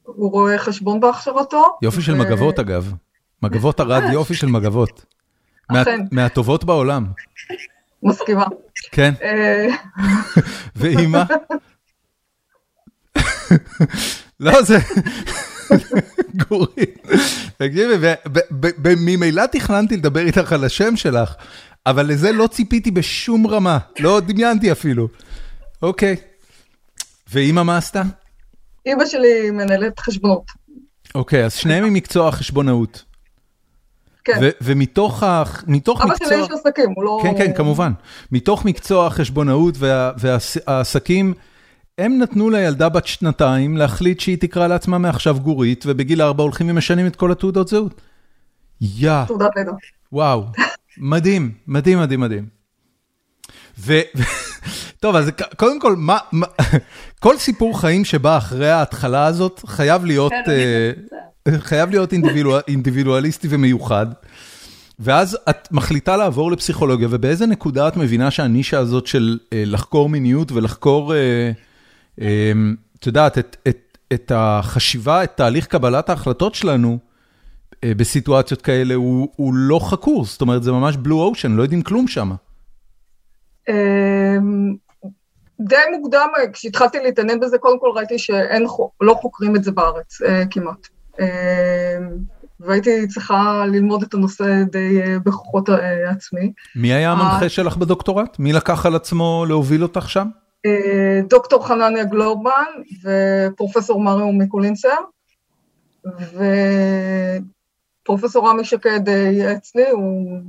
[0.04, 1.64] הוא רואה חשבון בהכשרתו.
[1.82, 2.94] יופי של מגבות אגב,
[3.44, 5.06] מגבות ערד יופי של מגבות.
[5.68, 6.02] אכן.
[6.12, 7.06] מהטובות בעולם.
[8.04, 8.46] מסכימה.
[8.92, 9.14] כן.
[9.24, 9.68] אה,
[10.76, 11.24] ואימא?
[14.40, 14.78] לא, זה...
[16.50, 16.86] גורי.
[17.58, 18.08] תקשיבי,
[18.86, 21.34] ממילא תכננתי לדבר איתך על השם שלך,
[21.86, 25.08] אבל לזה לא ציפיתי בשום רמה, לא דמיינתי אפילו.
[25.82, 26.16] אוקיי.
[27.32, 28.02] ואימא מה עשתה?
[28.86, 30.44] אימא שלי מנהלת חשבונות.
[31.16, 33.04] אוקיי, אז שניהם ממקצוע החשבונאות.
[34.24, 34.50] כן.
[34.62, 35.24] ומתוך
[35.68, 35.96] מקצוע...
[36.04, 37.20] אבא שלי יש עסקים, הוא לא...
[37.24, 37.92] כן, כן, כמובן.
[38.32, 39.76] מתוך מקצוע החשבונאות
[40.18, 41.34] והעסקים,
[41.98, 47.08] הם נתנו לילדה בת שנתיים להחליט שהיא תקרא לעצמה מעכשיו גורית, ובגיל ארבע הולכים ומשנים
[47.08, 48.02] את כל התעודות זהות.
[48.82, 49.26] יא.
[49.28, 49.72] תעודת לידה.
[50.12, 50.46] וואו,
[50.98, 52.46] מדהים, מדהים, מדהים, מדהים.
[53.80, 54.00] ו...
[55.04, 56.48] טוב, אז קודם כל, מה, מה,
[57.24, 61.16] כל סיפור חיים שבא אחרי ההתחלה הזאת חייב להיות, uh,
[61.58, 64.06] חייב להיות אינדיבידואל, אינדיבידואליסטי ומיוחד.
[65.00, 70.52] ואז את מחליטה לעבור לפסיכולוגיה, ובאיזה נקודה את מבינה שהנישה הזאת של uh, לחקור מיניות
[70.52, 72.24] ולחקור, uh, uh,
[73.00, 76.98] את יודעת, את, את, את החשיבה, את תהליך קבלת ההחלטות שלנו,
[77.72, 81.82] uh, בסיטואציות כאלה, הוא, הוא לא חקור, זאת אומרת, זה ממש בלו אושן, לא יודעים
[81.82, 82.32] כלום שם.
[83.70, 84.76] אמ,
[85.62, 88.66] די מוקדם, כשהתחלתי להתעניין בזה, קודם כל ראיתי שאין,
[89.02, 90.88] לא חוקרים את זה בארץ אה, כמעט.
[91.20, 91.98] אה,
[92.60, 96.54] והייתי צריכה ללמוד את הנושא די אה, בכוחות אה, עצמי.
[96.76, 98.40] מי היה המנחה שלך בדוקטורט?
[98.40, 100.28] מי לקח על עצמו להוביל אותך שם?
[101.30, 102.66] דוקטור חנניה גלובמן
[103.04, 104.96] ופרופסור מריו מיקולינסר,
[108.04, 110.42] ופרופסור רמי שקד ייעץ לי, הוא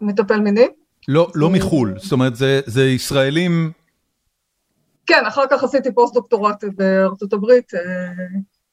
[0.00, 0.66] מטפל מיני.
[1.08, 3.72] לא, לא מחו"ל, זאת אומרת, זה, זה ישראלים...
[5.06, 7.72] כן, אחר כך עשיתי פוסט-דוקטורט בארצות הברית,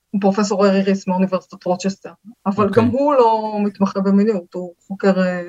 [0.09, 2.11] אה, עם פרופסור הארי רייס מאוניברסיטת רוצ'סטר,
[2.45, 2.67] אבל אוקיי.
[2.67, 2.83] אוקיי.
[2.83, 5.41] גם הוא לא מתמחה במיניות, הוא חוקר אה,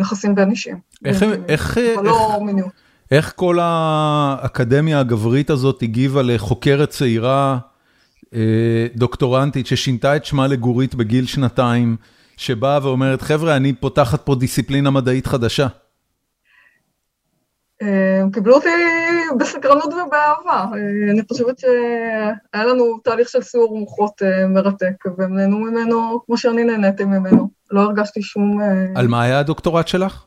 [0.00, 0.80] יחסים בין אישים.
[1.04, 2.70] איך, איך, אבל לא מיניות.
[3.10, 7.58] איך כל האקדמיה הגברית הזאת הגיבה לחוקרת צעירה,
[8.34, 11.96] אה, דוקטורנטית, ששינתה את שמה לגורית בגיל שנתיים,
[12.36, 15.66] שבאה ואומרת, חבר'ה, אני פותחת פה דיסציפלינה מדעית חדשה.
[18.22, 18.68] הם קיבלו אותי
[19.38, 20.66] בסקרנות ובאהבה.
[21.10, 26.64] אני חושבת שהיה לנו תהליך של סיור מוחות אה, מרתק, והם נהנו ממנו כמו שאני
[26.64, 27.48] נהניתי ממנו.
[27.70, 28.60] לא הרגשתי שום...
[28.60, 30.24] אה, על מה היה הדוקטורט שלך?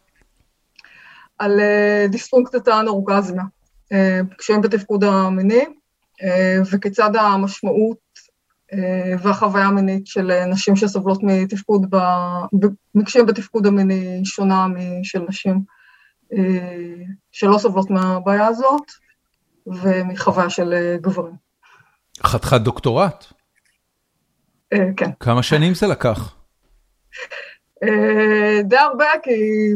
[1.40, 3.44] על אה, דיספונקציית האנורגזמה,
[4.38, 5.66] קשיים בתפקוד המיני,
[6.72, 7.98] וכיצד המשמעות
[9.24, 11.96] והחוויה המינית של נשים שסובלות מתפקוד,
[12.96, 15.77] מקשיים בתפקוד המיני שונה משל נשים.
[16.34, 18.92] אה, שלא סובלות מהבעיה הזאת,
[19.68, 21.34] ומחוויה של אה, גברים.
[22.24, 23.26] חתיכת דוקטורט.
[24.74, 25.10] אה, כן.
[25.20, 26.34] כמה שנים זה לקח?
[28.64, 29.32] די הרבה, כי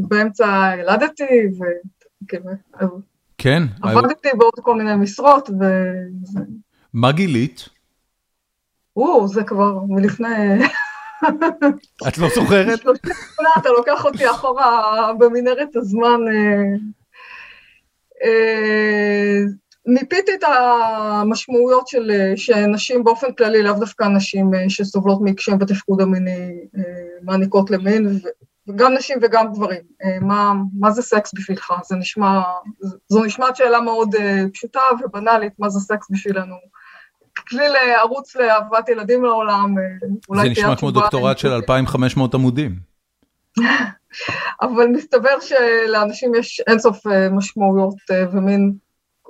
[0.07, 1.63] באמצע ילדתי, ו...
[3.37, 3.63] כן.
[3.81, 5.63] עבדתי בעוד כל מיני משרות, ו...
[6.93, 7.69] מה גילית?
[8.95, 10.59] או, זה כבר מלפני...
[12.07, 12.79] את לא זוכרת?
[13.57, 16.19] אתה לוקח אותי אחורה במנהרת הזמן.
[16.27, 16.73] אה,
[18.23, 19.41] אה,
[19.85, 26.51] מיפיתי את המשמעויות של שנשים באופן כללי, לאו דווקא נשים שסובלות מקשיים בתפקוד המיני
[27.21, 28.19] מעניקות למין,
[28.67, 29.81] וגם נשים וגם גברים.
[30.21, 31.73] מה, מה זה סקס בשבילך?
[31.83, 32.41] זה נשמע,
[33.09, 34.15] זו נשמעת שאלה מאוד
[34.53, 36.55] פשוטה ובנאלית, מה זה סקס בשבילנו?
[37.51, 39.75] כלי לערוץ לאהבת ילדים לעולם,
[40.29, 42.75] אולי זה נשמע כמו דוקטורט של 2,500 עמודים.
[44.61, 48.73] אבל מסתבר שלאנשים יש אינסוף משמעויות ומין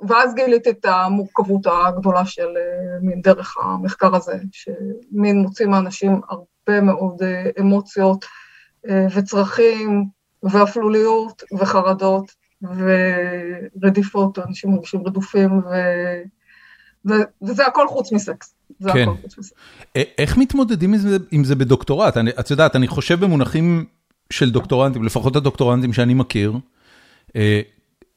[0.08, 6.80] ואז גיליתי את המורכבות הגדולה של אה, מין דרך המחקר הזה, שמין מוציא מאנשים הרבה
[6.80, 8.24] מאוד אה, אמוציות
[8.88, 10.04] אה, וצרכים
[10.42, 15.70] ואפלוליות וחרדות ורדיפות, אנשים מרגישים רדופים, ו...
[17.42, 18.54] וזה הכל חוץ מסקס.
[18.92, 19.08] כן.
[20.18, 22.16] איך מתמודדים עם זה, עם זה בדוקטורט?
[22.16, 23.84] אני, את יודעת, אני חושב במונחים
[24.30, 26.52] של דוקטורנטים, לפחות הדוקטורנטים שאני מכיר,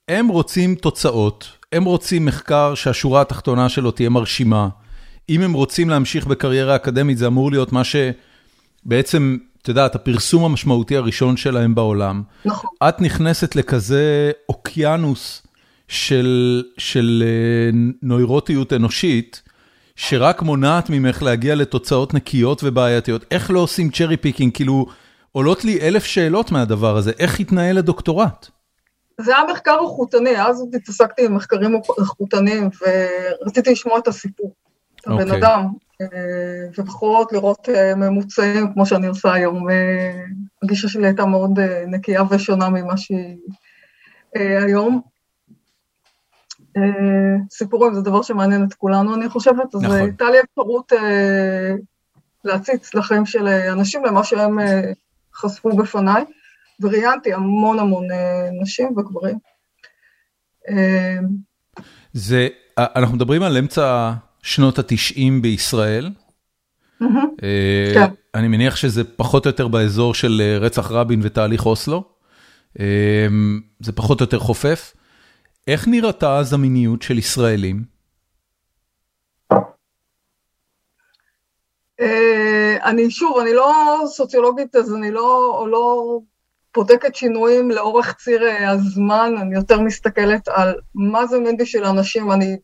[0.07, 4.69] הם רוצים תוצאות, הם רוצים מחקר שהשורה התחתונה שלו תהיה מרשימה.
[5.29, 10.97] אם הם רוצים להמשיך בקריירה אקדמית, זה אמור להיות מה שבעצם, את יודעת, הפרסום המשמעותי
[10.97, 12.23] הראשון שלהם בעולם.
[12.45, 12.69] נכון.
[12.89, 15.47] את נכנסת לכזה אוקיינוס
[15.87, 17.69] של, של אה,
[18.01, 19.41] נוירוטיות אנושית,
[19.95, 23.25] שרק מונעת ממך להגיע לתוצאות נקיות ובעייתיות.
[23.31, 24.53] איך לא עושים cherry picking?
[24.53, 24.85] כאילו,
[25.31, 28.47] עולות לי אלף שאלות מהדבר הזה, איך התנהל הדוקטורט?
[29.21, 32.69] זה היה מחקר איכותני, אז התעסקתי עם מחקרים איכותניים,
[33.41, 34.53] ורציתי לשמוע את הסיפור,
[34.95, 35.37] את הבן אוקיי.
[35.37, 35.67] אדם,
[36.01, 36.07] אה,
[36.77, 39.67] ופחות לראות אה, ממוצעים כמו שאני עושה היום.
[40.63, 43.37] הגישה שלי הייתה מאוד נקייה ושונה ממה שהיא
[44.35, 45.01] היום.
[47.49, 49.97] סיפורים זה דבר שמעניין את כולנו, אני חושבת, אז נכון.
[49.97, 50.91] הייתה לי אפשרות
[52.43, 54.57] להציץ לחיים של אנשים, למה שהם
[55.35, 56.25] חשפו בפניי.
[56.79, 59.37] וראיינתי המון המון אה, נשים וגברים.
[60.69, 61.17] אה,
[62.13, 62.47] זה,
[62.77, 66.09] אנחנו מדברים על אמצע שנות התשעים בישראל.
[67.01, 68.09] אה, כן.
[68.35, 72.03] אני מניח שזה פחות או יותר באזור של רצח רבין ותהליך אוסלו.
[73.79, 74.93] זה פחות או יותר חופף.
[75.67, 77.95] איך נראתה אז המיניות של ישראלים?
[82.85, 83.73] אני שוב, אני לא
[84.07, 86.17] סוציולוגית, אז אני לא, לא
[86.75, 92.31] בודקת שינויים לאורך ציר אה, הזמן, אני יותר מסתכלת על מה זה מין בשביל אנשים,
[92.31, 92.57] אני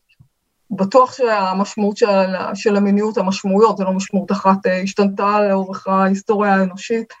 [0.70, 2.06] בטוח שהמשמעות של,
[2.54, 7.12] של המיניות, המשמעויות, זה לא משמעות אחת, אה, השתנתה לאורך ההיסטוריה האנושית,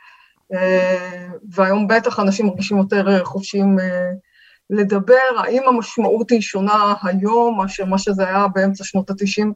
[0.54, 3.76] אה, והיום בטח אנשים מרגישים יותר חופשיים
[4.70, 9.46] לדבר, האם המשמעות היא שונה היום מאשר מה שזה היה באמצע שנות ה-90?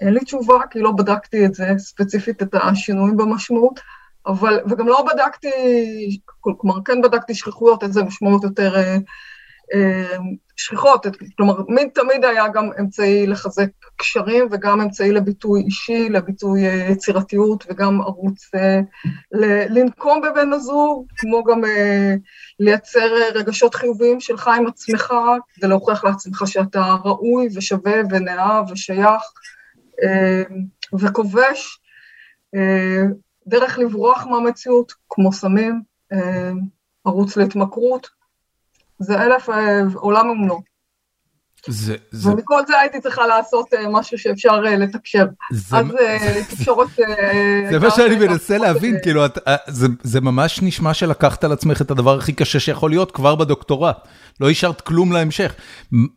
[0.00, 3.80] אין לי תשובה, כי לא בדקתי את זה, ספציפית את השינויים במשמעות.
[4.26, 5.50] אבל, וגם לא בדקתי,
[6.40, 8.96] כלומר, כן בדקתי שכיחויות, איזה משמעות יותר אה,
[9.74, 10.16] אה,
[10.56, 16.88] שכיחות, כלומר, מין תמיד היה גם אמצעי לחזק קשרים וגם אמצעי לביטוי אישי, לביטוי אה,
[16.90, 18.80] יצירתיות וגם ערוץ אה,
[19.70, 22.14] לנקום בבן הזוג, כמו גם אה,
[22.60, 25.14] לייצר רגשות חיוביים שלך עם עצמך,
[25.54, 29.22] כדי להוכיח לעצמך שאתה ראוי ושווה ונאהב ושייך
[31.00, 31.78] וכובש.
[33.46, 35.82] דרך לברוח מהמציאות, כמו סמים,
[37.04, 38.08] ערוץ להתמכרות,
[39.02, 40.72] זה אלף אה, עולם ומלואו.
[41.66, 42.30] זה, זה...
[42.30, 45.26] ומכל זה הייתי צריכה לעשות אה, משהו שאפשר לתקשר.
[45.52, 45.76] זה...
[45.76, 45.86] אז
[46.50, 46.88] תקשורת...
[47.70, 51.90] זה מה שאני מנסה להבין, כאילו, את, זה, זה ממש נשמע שלקחת על עצמך את
[51.90, 54.08] הדבר הכי קשה שיכול להיות כבר בדוקטורט.
[54.40, 55.54] לא השארת כלום להמשך.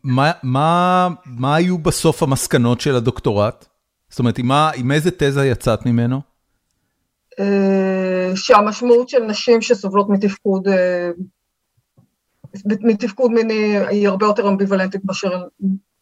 [0.04, 3.66] מה, מה, מה היו בסוף המסקנות של הדוקטורט?
[4.08, 6.20] זאת אומרת, עם, מה, עם איזה תזה יצאת ממנו?
[7.40, 11.10] אה, שהמשמעות של נשים שסובלות מתפקוד, אה,
[12.64, 15.42] מתפקוד מיני היא הרבה יותר אמביוולנטית מאשר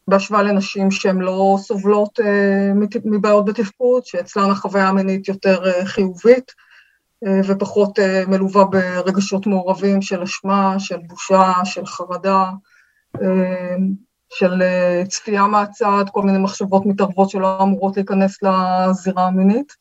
[0.09, 2.73] בהשוואה לנשים שהן לא סובלות אה,
[3.05, 6.53] מבעיות בתפקוד, שאצלן החוויה המינית יותר חיובית
[7.45, 7.99] ופחות
[8.29, 12.51] מלווה ברגשות מעורבים של אשמה, של בושה, של חרדה,
[14.29, 14.63] של
[15.09, 19.73] צפייה מהצד, כל מיני מחשבות מתערבות שלא אמורות להיכנס לזירה המינית.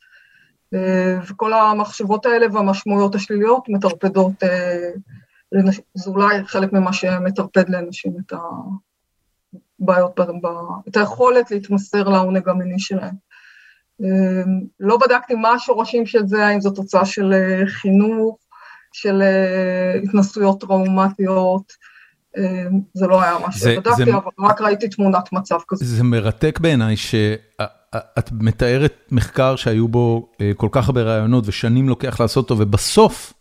[0.74, 4.44] אה, וכל המחשבות האלה והמשמעויות השליליות מטרפדות,
[5.56, 8.34] אה, זה אולי חלק ממה שמטרפד לאנשים את
[9.80, 10.20] הבעיות,
[10.88, 13.16] את היכולת להתמסר לעונג המיני שלהם.
[14.04, 14.44] אה,
[14.80, 17.34] לא בדקתי מה השורשים של זה, האם זו תוצאה של
[17.68, 18.38] חינוך,
[18.94, 19.24] של
[20.04, 21.74] התנסויות טראומטיות,
[22.94, 25.88] זה לא היה מה שבדקתי, אבל רק ראיתי תמונת מצב כזאת.
[25.88, 26.96] זה מרתק בעיניי
[27.96, 33.34] את מתארת מחקר שהיו בו אה, כל כך הרבה רעיונות ושנים לוקח לעשות אותו, ובסוף,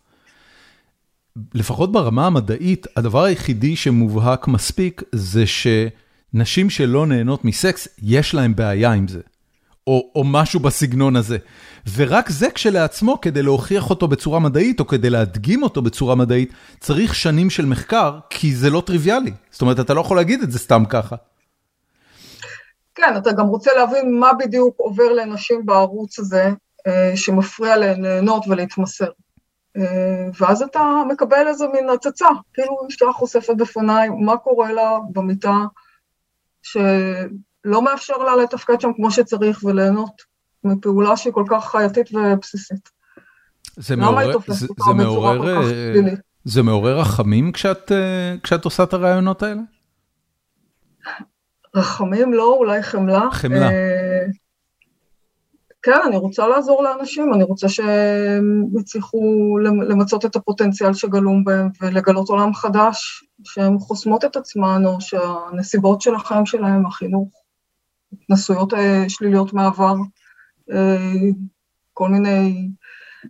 [1.53, 5.43] לפחות ברמה המדעית, הדבר היחידי שמובהק מספיק זה
[6.33, 9.19] נשים שלא נהנות מסקס, יש להן בעיה עם זה.
[9.87, 11.37] או, או משהו בסגנון הזה.
[11.95, 17.15] ורק זה כשלעצמו, כדי להוכיח אותו בצורה מדעית, או כדי להדגים אותו בצורה מדעית, צריך
[17.15, 19.31] שנים של מחקר, כי זה לא טריוויאלי.
[19.51, 21.15] זאת אומרת, אתה לא יכול להגיד את זה סתם ככה.
[22.95, 26.49] כן, אתה גם רוצה להבין מה בדיוק עובר לנשים בערוץ הזה,
[26.87, 29.07] אה, שמפריע להן ליהנות ולהתמסר.
[29.77, 35.57] אה, ואז אתה מקבל איזה מין הצצה, כאילו אשתה חושפת בפניי מה קורה לה במיטה,
[36.61, 40.21] שלא מאפשר לה לתפקד שם כמו שצריך וליהנות
[40.63, 42.89] מפעולה שהיא כל כך חייתית ובסיסית.
[43.75, 46.13] זה מעורר, זה, זה מעורר, אה,
[46.43, 47.91] זה מעורר רחמים כשאת,
[48.43, 49.61] כשאת עושה את הרעיונות האלה?
[51.75, 53.21] רחמים לא, אולי חמלה.
[53.31, 53.69] חמלה.
[55.83, 62.29] כן, אני רוצה לעזור לאנשים, אני רוצה שהם יצליחו למצות את הפוטנציאל שגלום בהם ולגלות
[62.29, 67.29] עולם חדש, שהן חוסמות את עצמן, או שהנסיבות של החיים שלהם, החינוך,
[68.13, 69.95] התנסויות אה, שליליות מעבר,
[70.71, 71.15] אה,
[71.93, 72.69] כל מיני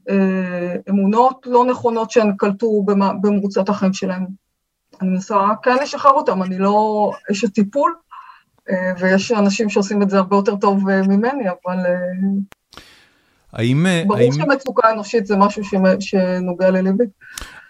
[0.10, 2.86] אה, אמונות לא נכונות שהן קלטו
[3.22, 4.26] במרוצת החיים שלהם.
[5.01, 7.95] אני מנסה כן לשחרר אותם, אני לא אשת טיפול,
[8.99, 11.78] ויש אנשים שעושים את זה הרבה יותר טוב אה, ממני, אבל...
[11.86, 12.80] אה,
[13.53, 13.86] האם...
[14.07, 14.32] ברור האם...
[14.32, 15.64] שמצוקה אנושית זה משהו
[15.99, 17.03] שנוגע לליבי.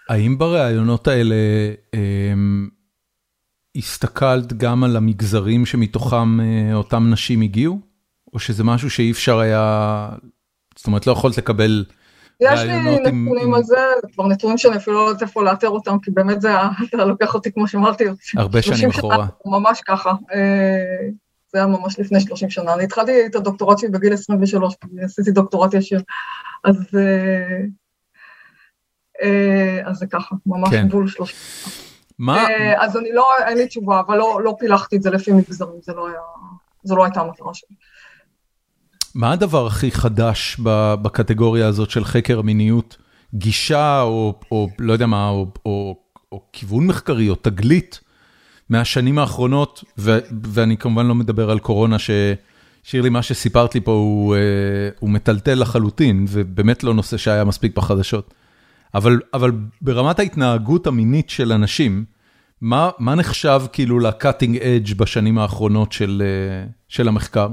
[0.09, 1.35] האם בראיונות האלה
[1.93, 2.69] הם,
[3.75, 6.39] הסתכלת גם על המגזרים שמתוכם
[6.73, 7.79] אותם נשים הגיעו?
[8.33, 10.09] או שזה משהו שאי אפשר היה...
[10.75, 11.85] זאת אומרת, לא יכולת לקבל...
[12.43, 13.77] יש לי נתונים על זה,
[14.13, 16.51] כבר נתונים שאני אפילו לא יודעת איפה לאתר אותם, כי באמת זה,
[16.89, 18.03] אתה לוקח אותי כמו שאמרתי,
[18.37, 19.27] הרבה שנים אחורה.
[19.45, 21.09] ממש ככה, אה,
[21.51, 22.73] זה היה ממש לפני 30 שנה.
[22.73, 26.01] אני התחלתי את הדוקטורט שלי בגיל 23, עשיתי דוקטורט ישיר,
[26.63, 27.59] אז אה,
[29.23, 30.87] אה, אז זה ככה, ממש כן.
[30.87, 31.73] גבול 30 שנה.
[32.19, 32.47] מה?
[32.77, 35.93] אז אני לא, אין לי תשובה, אבל לא, לא פילחתי את זה לפי מגזרים, זה
[35.93, 36.19] לא היה,
[36.83, 37.75] זו לא הייתה המטרה שלי.
[39.15, 40.57] מה הדבר הכי חדש
[41.01, 42.97] בקטגוריה הזאת של חקר המיניות?
[43.33, 45.97] גישה או, או לא יודע מה, או, או,
[46.31, 47.99] או כיוון מחקרי או תגלית
[48.69, 54.35] מהשנים האחרונות, ו, ואני כמובן לא מדבר על קורונה, ששירלי, מה שסיפרת לי פה הוא,
[54.35, 54.39] אה,
[54.99, 58.33] הוא מטלטל לחלוטין, ובאמת לא נושא שהיה מספיק בחדשות.
[58.95, 59.51] אבל, אבל
[59.81, 62.05] ברמת ההתנהגות המינית של אנשים,
[62.61, 67.47] מה, מה נחשב כאילו ל-cutting edge בשנים האחרונות של, אה, של המחקר?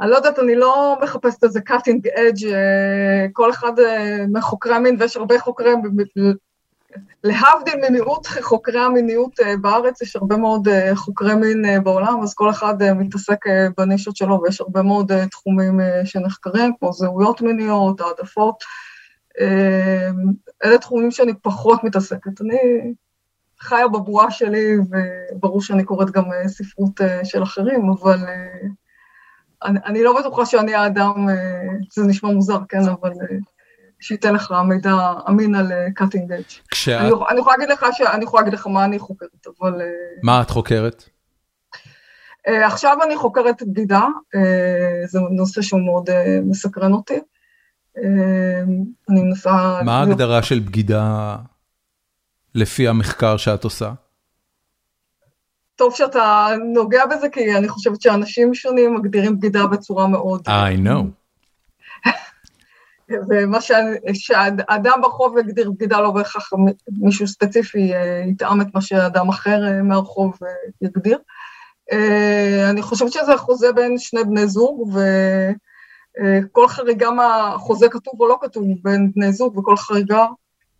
[0.00, 4.96] אני לא יודעת, אני לא מחפשת איזה cutting edge, אה, כל אחד אה, מחוקרי המין,
[5.00, 5.70] ויש הרבה חוקרי,
[7.24, 12.92] להבדיל ממיעוט חוקרי המיניות אה, בארץ, יש הרבה מאוד חוקרי מין בעולם, אז כל אחד
[12.92, 13.38] מתעסק
[13.78, 18.64] בנישות שלו, ויש הרבה מאוד תחומים שנחקרים, כמו זהויות מיניות, העדפות.
[20.64, 22.40] אלה תחומים שאני פחות מתעסקת.
[22.40, 22.58] אני
[23.60, 24.76] חיה בבועה שלי,
[25.32, 28.18] וברור שאני קוראת גם ספרות של אחרים, אבל...
[29.64, 31.34] אני, אני לא בטוחה שאני האדם, אה,
[31.92, 33.36] זה נשמע מוזר, כן, אבל אה,
[34.00, 36.44] שייתן לך מידע אמין על קאטינג אה, אדג'.
[36.70, 37.00] כשה...
[37.00, 39.80] אני, אני יכולה להגיד לך שאני יכולה להגיד לך מה אני חוקרת, אבל...
[40.22, 41.04] מה את חוקרת?
[42.46, 44.06] עכשיו אני חוקרת בגידה,
[45.06, 46.10] זה נושא שהוא מאוד
[46.42, 47.20] מסקרן אותי.
[49.08, 49.80] אני מנסה...
[49.84, 51.36] מה ההגדרה של בגידה
[52.54, 53.92] לפי המחקר שאת עושה?
[55.76, 60.48] טוב שאתה נוגע בזה, כי אני חושבת שאנשים שונים מגדירים בגידה בצורה מאוד...
[60.48, 61.04] I know.
[63.28, 63.58] ומה
[64.12, 66.50] שאדם ברחוב יגדיר בגידה לא בהכרח
[66.88, 70.48] מישהו ספציפי אה, יטעם את מה שאדם אחר אה, מהרחוב אה,
[70.82, 71.18] יגדיר.
[72.70, 74.96] אני חושבת שזה חוזה בין שני בני זוג,
[76.22, 80.26] וכל חריגה מהחוזה כתוב או לא כתוב בין בני זוג, וכל חריגה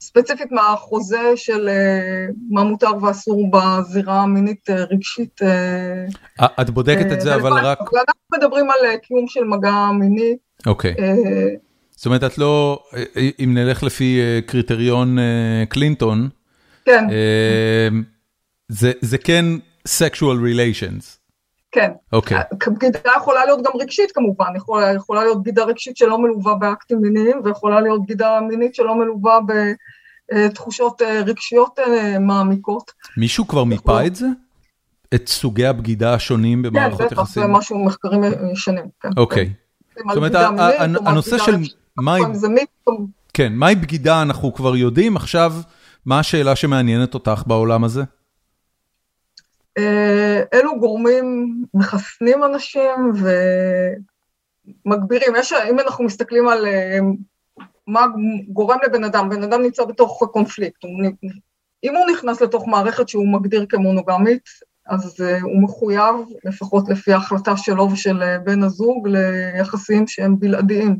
[0.04, 5.40] ספציפית מהחוזה של אה, מה מותר ואסור בזירה המינית אה, רגשית.
[5.42, 7.78] אה, את בודקת את זה, אבל רק...
[7.80, 10.36] אנחנו מדברים על קיום של מגע מיני.
[10.66, 10.94] אוקיי.
[11.90, 12.84] זאת אומרת, את לא,
[13.44, 15.18] אם נלך לפי קריטריון
[15.68, 16.28] קלינטון,
[16.84, 17.04] כן.
[19.00, 19.44] זה כן
[19.88, 21.24] sexual relations.
[21.74, 21.90] כן.
[22.12, 22.38] אוקיי.
[22.68, 27.40] בגידה יכולה להיות גם רגשית כמובן, יכולה, יכולה להיות בגידה רגשית שלא מלווה באקטים מיניים,
[27.44, 29.38] ויכולה להיות בגידה מינית שלא מלווה
[30.32, 32.92] בתחושות אה, רגשיות אה, מעמיקות.
[33.16, 34.26] מישהו כבר מיפה את זה?
[35.14, 37.16] את סוגי הבגידה השונים במערכות יחסים?
[37.16, 38.22] כן, בטח, זה משהו מחקרים
[38.52, 38.84] ישנים.
[39.00, 39.52] כן, אוקיי.
[40.08, 40.32] זאת אומרת,
[41.06, 41.56] הנושא של
[41.96, 42.22] מהי...
[43.34, 45.52] כן, מהי בגידה אנחנו כבר יודעים, עכשיו,
[46.06, 48.02] מה השאלה שמעניינת אותך בעולם הזה?
[49.78, 53.12] אה, אילו גורמים מחסנים אנשים
[54.86, 55.36] ומגבירים.
[55.36, 56.98] יש, אם אנחנו מסתכלים על אה,
[57.86, 58.06] מה
[58.48, 60.84] גורם לבן אדם, בן אדם נמצא בתוך קונפליקט,
[61.84, 64.42] אם הוא נכנס לתוך מערכת שהוא מגדיר כמונוגמית,
[64.86, 66.14] אז uh, הוא מחויב,
[66.44, 70.96] לפחות לפי ההחלטה שלו ושל uh, בן הזוג, ליחסים שהם בלעדיים.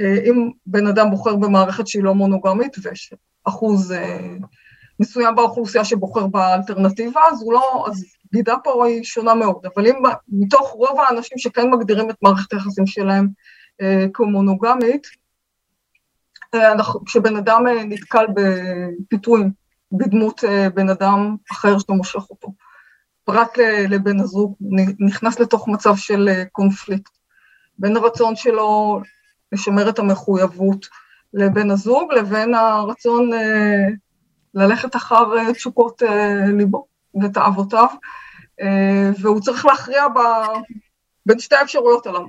[0.00, 4.44] Uh, אם בן אדם בוחר במערכת שהיא לא מונוגמית, ויש אחוז uh,
[5.00, 9.66] מסוים באוכלוסייה שבוחר באלטרנטיבה, אז הוא לא, אז גידה פה היא שונה מאוד.
[9.74, 13.28] אבל אם מתוך רוב האנשים שכן מגדירים את מערכת היחסים שלהם
[13.82, 13.84] uh,
[14.14, 15.06] כמונוגמית,
[17.06, 19.50] כשבן אדם נתקל בפיתויים
[19.92, 20.44] בדמות
[20.74, 22.52] בן אדם אחר שאתה מושך אותו.
[23.28, 24.54] פרט לבן הזוג,
[24.98, 27.12] נכנס לתוך מצב של אה, קונפליקט.
[27.78, 29.00] בין הרצון שלו
[29.52, 30.86] לשמר את המחויבות
[31.34, 33.86] לבן הזוג, לבין הרצון אה,
[34.54, 36.02] ללכת אחר אה, תשוקות
[36.56, 36.86] ליבו
[37.22, 37.88] ותאוותיו,
[39.20, 40.18] והוא צריך להכריע ב...
[41.26, 42.28] בין שתי האפשרויות הללו.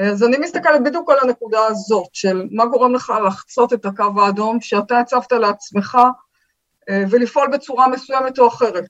[0.00, 4.60] אז אני מסתכלת בדיוק על הנקודה הזאת, של מה גורם לך לחצות את הקו האדום
[4.60, 5.98] שאתה הצבת לעצמך
[6.90, 8.88] ולפעול בצורה מסוימת או אחרת.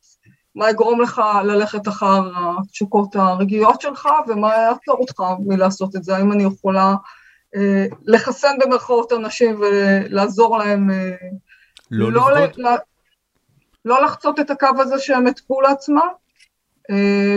[0.55, 6.33] מה יגרום לך ללכת אחר התשוקות הרגיעות שלך, ומה יעצור אותך מלעשות את זה, האם
[6.33, 6.95] אני יכולה
[7.57, 11.15] אה, לחסן במרכאות אנשים ולעזור להם אה,
[11.91, 12.67] לא, לא, ל,
[13.85, 16.22] לא לחצות את הקו הזה שהם התקו לעצמם, אה,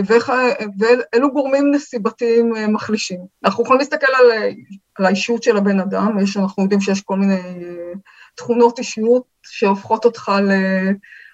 [0.06, 0.32] ואיך,
[0.78, 3.20] ואילו גורמים נסיבתיים אה, מחלישים.
[3.44, 4.26] אנחנו יכולים להסתכל על,
[4.94, 7.92] על האישיות של הבן אדם, יש, אנחנו יודעים שיש כל מיני אה,
[8.34, 10.50] תכונות אישיות שהופכות אותך ל...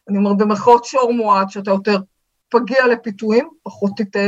[0.09, 1.99] אני אומרת במרכאות שור מועד, שאתה יותר
[2.49, 4.19] פגיע לפיתויים, פחות תיטה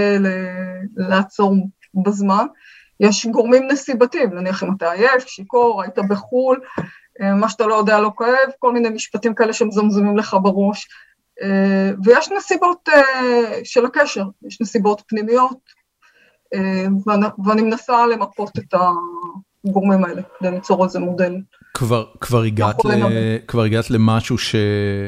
[0.97, 1.55] לעצור
[1.95, 2.47] בזמן.
[3.01, 6.61] יש גורמים נסיבתיים, נניח אם אתה עייף, שיכור, היית בחו"ל,
[7.21, 10.89] אה, מה שאתה לא יודע לא כואב, כל מיני משפטים כאלה שמזמזמים לך בראש.
[11.43, 15.85] אה, ויש נסיבות אה, של הקשר, יש נסיבות פנימיות,
[17.45, 18.75] ואני מנסה למפות את
[19.65, 21.35] הגורמים האלה כדי ליצור איזה מודל.
[21.75, 22.89] כבר, כבר, הגעת ל,
[23.47, 24.55] כבר הגעת למשהו ש,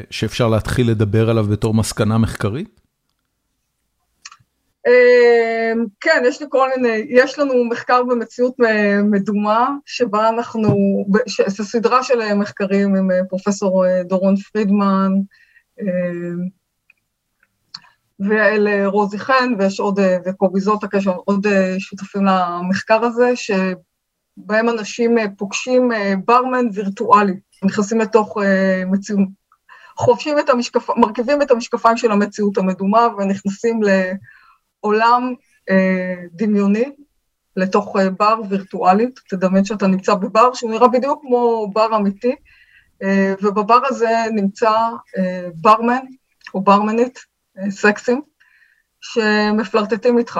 [0.09, 2.77] שאפשר להתחיל לדבר עליו בתור מסקנה מחקרית?
[6.01, 8.55] כן, יש לי כל מיני, יש לנו מחקר במציאות
[9.03, 10.75] מדומה, שבה אנחנו,
[11.47, 15.11] זו סדרה של מחקרים עם אה, פרופסור אה, דורון פרידמן,
[15.81, 16.47] אמ,
[18.19, 21.47] ויעל רוזי חן, ויש עוד, אה, וקובי זוטק, יש עוד
[21.79, 23.51] שותפים למחקר הזה, ש...
[24.37, 29.27] בהם אנשים אה, פוגשים אה, ברמן וירטואלי, נכנסים לתוך אה, מציאות,
[29.97, 33.79] חובשים את המשקפיים, מרכיבים את המשקפיים של המציאות המדומה ונכנסים
[34.83, 35.33] לעולם
[36.31, 36.91] דמיוני,
[37.55, 42.35] לתוך בר וירטואלי, תדמיין שאתה נמצא בבר שהוא נראה בדיוק כמו בר אמיתי,
[43.41, 44.71] ובבר הזה נמצא
[45.55, 45.99] ברמן
[46.53, 47.19] או ברמנית,
[47.69, 48.21] סקסים,
[49.01, 50.39] שמפלרטטים איתך.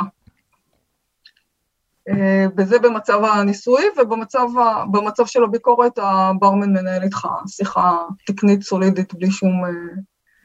[2.57, 9.63] וזה במצב הניסוי, ובמצב של הביקורת הברמן מנהל איתך שיחה תקנית סולידית בלי שום.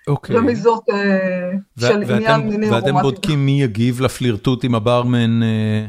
[0.08, 0.36] אוקיי.
[0.36, 0.84] רמיזות
[1.80, 2.90] של ואתם, עניין מיני רומטי.
[2.90, 5.40] ואתם בודקים מי יגיב לפלירטוט עם הברמן?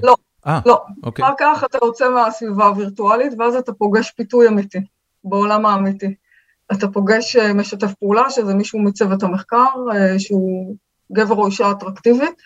[0.03, 0.15] לא,
[0.47, 0.81] 아, לא.
[1.03, 1.25] אוקיי.
[1.25, 4.79] אחר כך אתה יוצא מהסביבה הווירטואלית, ואז אתה פוגש פיתוי אמיתי,
[5.23, 6.15] בעולם האמיתי.
[6.71, 9.67] אתה פוגש משתף פעולה, שזה מישהו מצוות המחקר,
[10.17, 10.75] שהוא
[11.11, 12.41] גבר או אישה אטרקטיבית,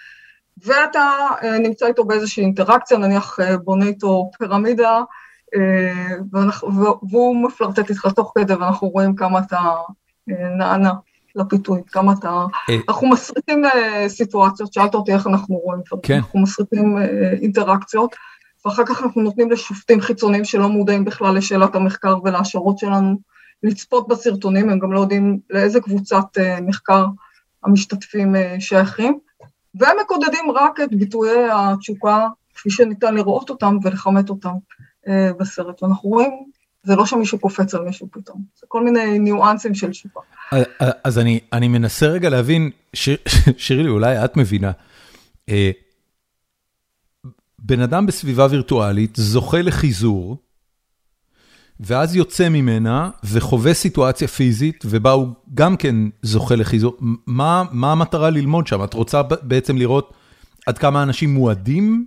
[0.66, 1.10] ואתה
[1.44, 5.02] אה, נמצא איתו באיזושהי אינטראקציה, נניח אה, בונה איתו פירמידה,
[5.56, 6.16] אה,
[7.10, 9.60] והוא מפלרטט איתך תוך כדי, ואנחנו רואים כמה אתה
[10.58, 10.92] נענה
[11.36, 12.46] לפיתוי, כמה אתה...
[12.88, 13.64] אנחנו מסריטים
[14.08, 16.16] סיטואציות, שאלת אותי איך אנחנו רואים דברים, כן.
[16.16, 16.98] אנחנו מסריטים
[17.42, 18.16] אינטראקציות,
[18.66, 23.18] ואחר כך אנחנו נותנים לשופטים חיצוניים שלא מודעים בכלל לשאלת המחקר ולהשערות שלנו,
[23.64, 26.26] לצפות בסרטונים, הם גם לא יודעים לאיזה קבוצת
[26.62, 27.06] מחקר
[27.64, 29.20] המשתתפים שייכים.
[29.76, 34.54] והם מקודדים רק את ביטויי התשוקה כפי שניתן לראות אותם ולכמת אותם
[35.08, 35.84] אה, בסרט.
[35.84, 36.32] ואנחנו רואים,
[36.84, 40.20] זה לא שמישהו קופץ על מישהו פתאום, זה כל מיני ניואנסים של תשוקה.
[41.04, 43.10] אז אני אני מנסה רגע להבין, ש,
[43.58, 44.72] שירלי, אולי את מבינה.
[47.60, 50.38] בן אדם בסביבה וירטואלית זוכה לחיזור,
[51.80, 56.98] ואז יוצא ממנה וחווה סיטואציה פיזית, ובה הוא גם כן זוכה לחיזור.
[57.28, 58.84] מה מה המטרה ללמוד שם?
[58.84, 60.14] את רוצה בעצם לראות
[60.68, 62.06] עד כמה אנשים מועדים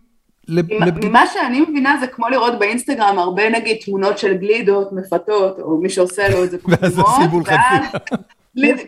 [0.48, 1.08] לבגידה?
[1.08, 5.88] ממה שאני מבינה זה כמו לראות באינסטגרם הרבה נגיד תמונות של גלידות מפתות, או מי
[5.90, 7.98] שעושה לו את זה כמו ואז הסיבול חצי.
[8.56, 8.86] גלידות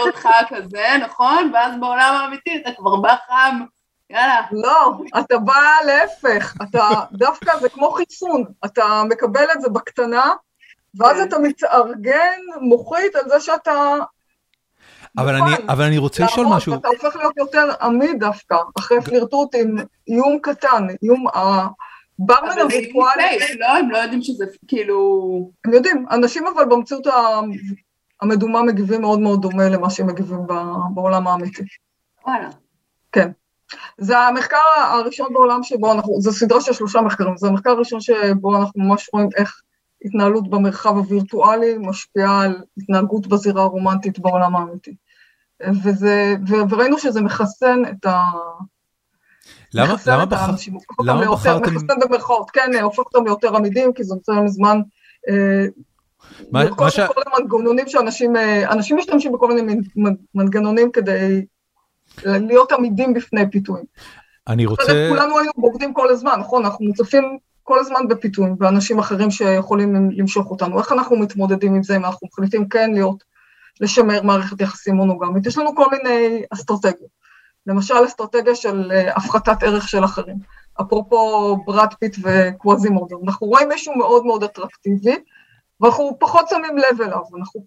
[0.06, 1.50] אותך כזה, נכון?
[1.54, 3.60] ואז בעולם האמיתי אתה כבר בא חם.
[4.10, 4.40] יאללה.
[4.52, 10.32] לא, אתה בא להפך, אתה דווקא, זה כמו חיסון, אתה מקבל את זה בקטנה,
[10.94, 11.22] ואז כן.
[11.22, 13.94] אתה מתארגן מוחית על זה שאתה...
[15.18, 16.74] אבל אני, אבל אני רוצה לשאול משהו.
[16.74, 19.76] אתה הופך להיות יותר עמיד דווקא, אחרי פלירטוט עם
[20.08, 23.38] איום קטן, איום הברמן הווירטואלי.
[23.58, 25.50] לא, הם לא יודעים שזה כאילו...
[25.64, 27.06] הם יודעים, אנשים אבל במציאות
[28.22, 30.38] המדומה מגיבים מאוד מאוד דומה למה שהם מגיבים
[30.94, 31.62] בעולם האמיתי.
[32.26, 32.48] וואלה.
[33.12, 33.30] כן.
[33.98, 38.56] זה המחקר הראשון בעולם שבו אנחנו, זו סדרה של שלושה מחקרים, זה המחקר הראשון שבו
[38.56, 39.60] אנחנו ממש רואים איך
[40.04, 44.94] התנהלות במרחב הווירטואלי משפיעה על התנהגות בזירה הרומנטית בעולם האמיתי.
[45.84, 46.34] וזה,
[46.70, 48.22] וראינו שזה מחסן את ה...
[49.74, 50.48] למה, למה, בח...
[51.00, 51.74] למה ליותר, בחרתם...
[51.74, 54.80] מחסן במרכאות, כן, הופך אותם ליותר עמידים, כי זה נותן להם זמן
[55.28, 55.66] אה,
[56.52, 57.00] מה, מה ש...
[57.00, 59.80] כל המנגנונים שאנשים, אה, אנשים משתמשים בכל מיני
[60.34, 61.44] מנגנונים כדי
[62.24, 63.84] להיות עמידים בפני פיתויים.
[64.48, 65.08] אני רוצה...
[65.08, 66.64] כולנו היינו בוגדים כל הזמן, נכון?
[66.64, 70.78] אנחנו מוצפים כל הזמן בפיתויים, ואנשים אחרים שיכולים למשוך אותנו.
[70.78, 73.24] איך אנחנו מתמודדים עם זה אם אנחנו מחליטים כן להיות,
[73.80, 75.46] לשמר מערכת יחסים מונוגמית?
[75.46, 77.20] יש לנו כל מיני אסטרטגיות.
[77.66, 80.36] למשל, אסטרטגיה של אה, הפחתת ערך של אחרים.
[80.80, 85.16] אפרופו ברד פיט וקווזימודו, אנחנו רואים מישהו מאוד מאוד אטרקטיבי,
[85.80, 87.64] ואנחנו פחות שמים לב אליו, אנחנו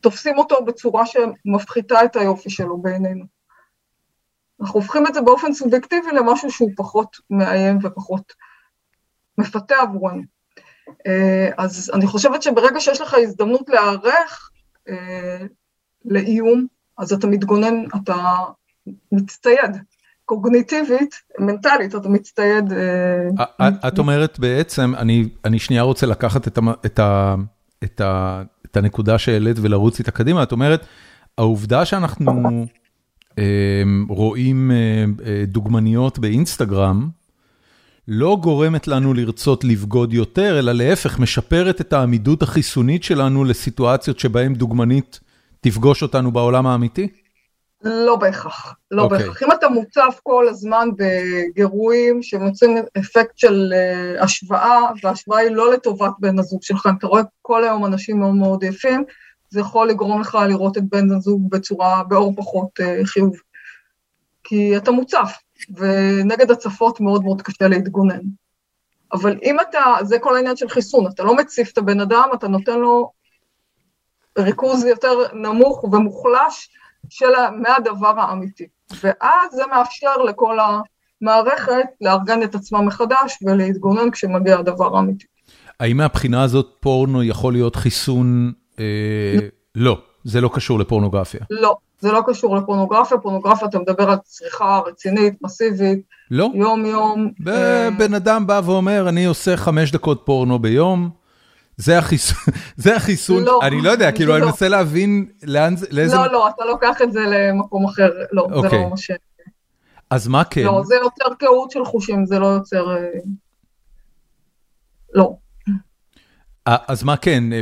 [0.00, 3.39] תופסים אותו בצורה שמפחיתה את היופי שלו בעינינו.
[4.60, 8.32] אנחנו הופכים את זה באופן סובייקטיבי למשהו שהוא פחות מאיים ופחות
[9.38, 10.22] מפתה עבורנו.
[11.06, 14.50] אה, אז אני חושבת שברגע שיש לך הזדמנות להיערך
[14.88, 15.46] אה,
[16.04, 16.66] לאיום,
[16.98, 18.16] אז אתה מתגונן, אתה
[19.12, 19.76] מצטייד.
[20.24, 22.72] קוגניטיבית, מנטלית, אתה מצטייד.
[22.72, 24.92] אה, את אומרת בעצם,
[25.44, 26.48] אני שנייה רוצה לקחת
[27.84, 30.86] את הנקודה שהעלית ולרוץ איתה קדימה, את אומרת,
[31.38, 32.66] העובדה שאנחנו
[34.08, 34.70] רואים
[35.46, 37.08] דוגמניות באינסטגרם,
[38.08, 44.54] לא גורמת לנו לרצות לבגוד יותר, אלא להפך, משפרת את העמידות החיסונית שלנו לסיטואציות שבהן
[44.54, 45.20] דוגמנית
[45.60, 47.08] תפגוש אותנו בעולם האמיתי?
[47.84, 49.04] לא בהכרח, לא okay.
[49.04, 49.18] אוקיי.
[49.18, 49.42] בהכרח.
[49.42, 56.12] אם אתה מוצף כל הזמן בגירויים שמוצאים אפקט של uh, השוואה, וההשוואה היא לא לטובת
[56.18, 59.04] בן הזוג שלך, אתה רואה כל היום אנשים מאוד מאוד יפים,
[59.50, 63.36] זה יכול לגרום לך לראות את בן הזוג בצורה, באור פחות uh, חיוב.
[64.44, 65.32] כי אתה מוצף,
[65.76, 68.20] ונגד הצפות מאוד מאוד קשה להתגונן.
[69.12, 72.48] אבל אם אתה, זה כל העניין של חיסון, אתה לא מציף את הבן אדם, אתה
[72.48, 73.12] נותן לו
[74.38, 76.70] ריכוז יותר נמוך ומוחלש
[77.08, 77.32] של,
[77.62, 78.66] מהדבר האמיתי.
[79.02, 80.58] ואז זה מאפשר לכל
[81.22, 85.26] המערכת לארגן את עצמה מחדש ולהתגונן כשמגיע הדבר האמיתי.
[85.80, 88.52] האם מהבחינה הזאת פורנו יכול להיות חיסון?
[88.80, 91.40] אה, לא, זה לא קשור לפורנוגרפיה.
[91.50, 96.00] לא, זה לא קשור לפורנוגרפיה, פורנוגרפיה אתה מדבר על צריכה רצינית, מסיבית,
[96.30, 96.48] לא.
[96.54, 97.32] יום-יום.
[97.48, 101.10] אה, בן אדם בא ואומר, אני עושה חמש דקות פורנו ביום,
[101.76, 104.36] זה החיסון, זה החיסון, לא, אני לא יודע, כאילו, לא.
[104.36, 106.16] אני מנסה להבין לאן זה, לאיזה...
[106.16, 108.86] לא, לא, אתה לוקח את זה למקום אחר, לא, זה לא אוקיי.
[108.86, 109.10] מה ש...
[110.10, 110.64] אז מה כן?
[110.64, 112.96] לא, זה יותר קהות של חושים, זה לא יוצר...
[112.96, 113.08] אה,
[115.14, 115.36] לא.
[116.86, 117.60] אז מה כן, אה,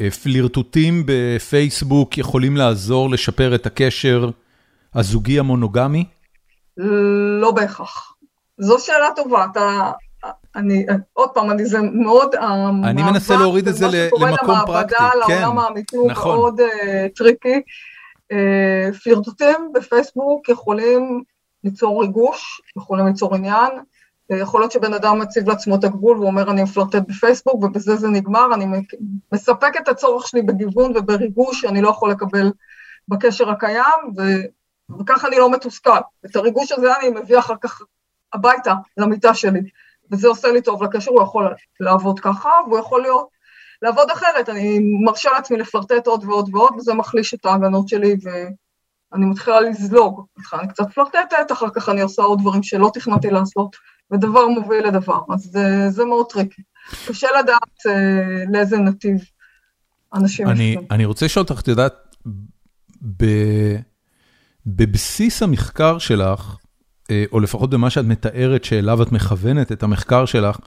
[0.00, 4.30] אה, פלירטוטים בפייסבוק יכולים לעזור לשפר את הקשר
[4.94, 6.04] הזוגי המונוגמי?
[7.40, 8.14] לא בהכרח.
[8.58, 9.90] זו שאלה טובה, אתה...
[10.56, 12.34] אני, עוד פעם, אני זה מאוד...
[12.84, 13.86] אני מנסה להוריד את זה
[14.20, 16.36] למקום פרקטי, כן, לעולם האמיתי הוא נכון.
[16.36, 16.60] מאוד
[17.14, 17.62] tricky.
[19.02, 21.22] פלירטוטים בפייסבוק יכולים
[21.64, 23.70] ליצור ריגוש, יכולים ליצור עניין,
[24.36, 28.54] יכול להיות שבן אדם מציב לעצמו את הגבול ואומר אני מפלרטט בפייסבוק ובזה זה נגמר,
[28.54, 28.66] אני
[29.32, 32.52] מספק את הצורך שלי בגיוון ובריגוש שאני לא יכול לקבל
[33.08, 34.22] בקשר הקיים, ו...
[35.00, 35.98] וככה אני לא מתוסכל.
[36.26, 37.82] את הריגוש הזה אני מביא אחר כך
[38.32, 39.60] הביתה, למיטה שלי,
[40.10, 43.28] וזה עושה לי טוב לקשר, הוא יכול לעבוד ככה, והוא יכול להיות,
[43.82, 49.26] לעבוד אחרת, אני מרשה לעצמי לפלרטט עוד ועוד ועוד, וזה מחליש את ההגנות שלי, ואני
[49.26, 50.26] מתחילה לזלוג.
[50.52, 53.76] אני קצת פלרטטת, אחר כך אני עושה עוד דברים שלא תכננתי לעשות.
[54.12, 56.62] ודבר מוביל לדבר, אז זה, זה מאוד tricky.
[57.06, 59.20] קשה לדעת אה, לאיזה נתיב
[60.14, 62.16] אנשים אני, אני רוצה לשאול אותך, את יודעת,
[63.16, 63.24] ב,
[64.66, 66.56] בבסיס המחקר שלך,
[67.10, 70.58] אה, או לפחות במה שאת מתארת שאליו את מכוונת את המחקר שלך,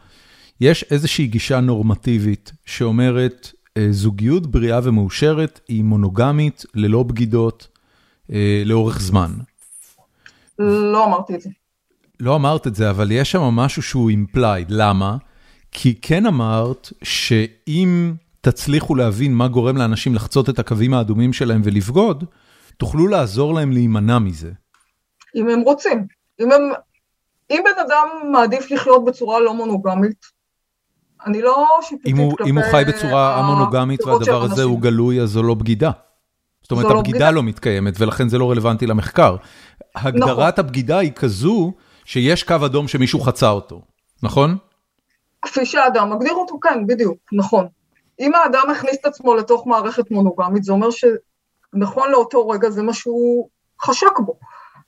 [0.62, 7.68] יש איזושהי גישה נורמטיבית שאומרת, אה, זוגיות בריאה ומאושרת היא מונוגמית, ללא בגידות,
[8.32, 9.32] אה, לאורך זמן.
[10.60, 11.50] לא אמרתי את זה.
[12.20, 15.18] לא אמרת את זה, אבל יש שם משהו שהוא implied, למה?
[15.72, 22.24] כי כן אמרת שאם תצליחו להבין מה גורם לאנשים לחצות את הקווים האדומים שלהם ולבגוד,
[22.78, 24.52] תוכלו לעזור להם להימנע מזה.
[25.36, 26.08] אם הם רוצים.
[26.40, 26.62] אם, הם,
[27.52, 30.26] אם בן אדם מעדיף לחיות בצורה לא מונוגמית,
[31.26, 32.50] אני לא שיפוטית כלפי...
[32.50, 35.92] אם הוא חי בצורה המונוגמית והדבר הזה הוא גלוי, אז זו לא בגידה.
[36.62, 39.36] זאת אומרת, לא הבגידה לא מתקיימת, ולכן זה לא רלוונטי למחקר.
[39.96, 40.66] הגדרת נכון.
[40.66, 41.74] הבגידה היא כזו
[42.06, 43.82] שיש קו אדום שמישהו חצה אותו,
[44.24, 44.58] נכון?
[45.42, 47.68] כפי שהאדם מגדיר אותו, כן, בדיוק, נכון.
[48.20, 52.94] אם האדם הכניס את עצמו לתוך מערכת מונוגמית, זה אומר שנכון לאותו רגע זה מה
[52.94, 53.50] שהוא
[53.82, 54.40] חשק בו.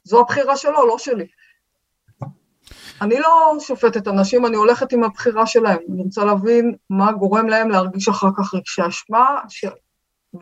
[0.03, 1.25] זו הבחירה שלו, לא שלי.
[3.01, 5.77] אני לא שופטת אנשים, אני הולכת עם הבחירה שלהם.
[5.93, 9.65] אני רוצה להבין מה גורם להם להרגיש אחר כך רגשי אשמה ש...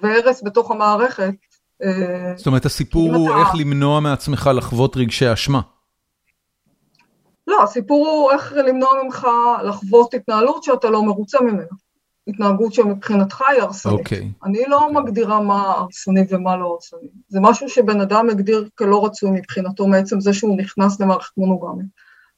[0.01, 1.33] והרס בתוך המערכת.
[1.83, 3.39] אה, זאת אומרת, הסיפור הוא אתה...
[3.39, 5.61] איך למנוע מעצמך לחוות רגשי אשמה.
[7.47, 9.27] לא, הסיפור הוא איך למנוע ממך
[9.63, 11.63] לחוות התנהלות שאתה לא מרוצה ממנה.
[12.27, 13.95] התנהגות שמבחינתך היא הרסנית.
[13.95, 13.99] Okay.
[13.99, 14.31] אוקיי.
[14.43, 14.83] אני לא okay.
[14.83, 15.01] אוקיי.
[15.01, 17.09] מגדירה מה הרסני ומה לא הרסני.
[17.27, 21.87] זה משהו שבן אדם הגדיר כלא רצוי מבחינתו מעצם זה שהוא נכנס למערכת מונוגמית.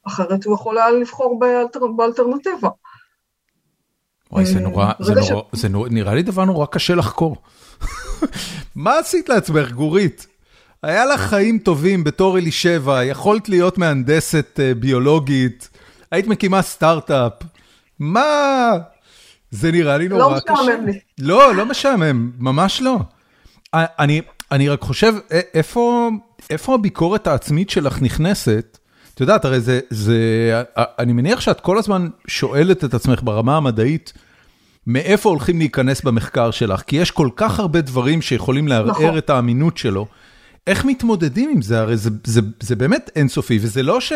[0.06, 1.80] אחרת הוא יכול היה לבחור באלטר...
[1.96, 2.68] באלטרנטיבה.
[4.32, 5.60] וואי, זה נורא, זה נורא, ש...
[5.60, 7.36] זה נורא, נראה לי דבר נורא קשה לחקור.
[8.76, 10.26] מה עשית לעצמך, גורית?
[10.82, 15.68] היה לך חיים טובים בתור אלישבע, יכולת להיות מהנדסת uh, ביולוגית,
[16.10, 17.32] היית מקימה סטארט-אפ.
[17.98, 18.70] מה?
[19.50, 20.52] זה נראה לי נורא קשה.
[20.52, 20.98] לא משעמם לי.
[21.18, 22.98] לא, לא משעמם, ממש לא.
[23.74, 24.20] אני,
[24.52, 25.14] אני רק חושב,
[25.54, 26.10] איפה,
[26.50, 28.78] איפה הביקורת העצמית שלך נכנסת?
[29.14, 34.12] את יודעת, הרי זה, זה, אני מניח שאת כל הזמן שואלת את עצמך ברמה המדעית,
[34.86, 36.82] מאיפה הולכים להיכנס במחקר שלך?
[36.82, 39.18] כי יש כל כך הרבה דברים שיכולים לערער נכון.
[39.18, 40.06] את האמינות שלו.
[40.68, 41.80] איך מתמודדים עם זה?
[41.80, 44.12] הרי זה, זה, זה באמת אינסופי, וזה לא ש...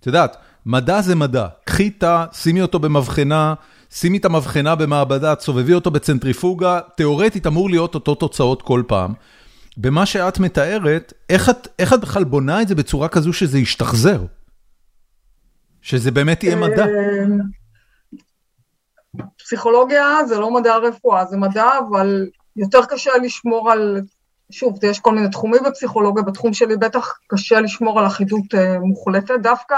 [0.00, 0.36] את יודעת,
[0.66, 1.46] מדע זה מדע.
[1.64, 3.54] קחי תא, שימי אותו במבחנה,
[3.90, 9.14] שימי את המבחנה במעבדה, תסובבי אותו בצנטריפוגה, תיאורטית אמור להיות אותו תוצאות כל פעם.
[9.76, 14.24] במה שאת מתארת, איך את, איך את בכלל בונה את זה בצורה כזו שזה ישתחזר?
[15.82, 16.86] שזה באמת יהיה מדע.
[19.38, 24.00] פסיכולוגיה זה לא מדע הרפואה, זה מדע, אבל יותר קשה לשמור על
[24.52, 29.34] שוב, יש כל מיני תחומים בפסיכולוגיה, בתחום שלי בטח קשה לשמור על אחידות אה, מוחלטת,
[29.42, 29.74] דווקא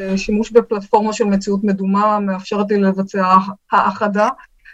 [0.00, 3.36] אה, שימוש בפלטפורמה של מציאות מדומה מאפשרת לי לבצע
[3.72, 4.28] האחדה.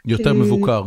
[0.05, 0.83] יותר כי, מבוקר.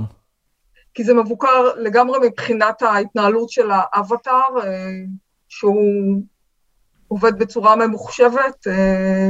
[0.93, 4.91] כי זה מבוקר לגמרי מבחינת ההתנהלות של האבטאר, אה,
[5.49, 6.21] שהוא
[7.07, 9.29] עובד בצורה ממוחשבת, אה,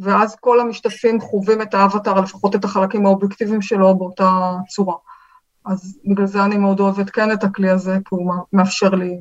[0.00, 4.94] ואז כל המשתתפים חווים את האבטאר, לפחות את החלקים האובייקטיביים שלו באותה צורה.
[5.68, 9.20] אז בגלל זה אני מאוד אוהבת כן את הכלי הזה, כי הוא מאפשר לי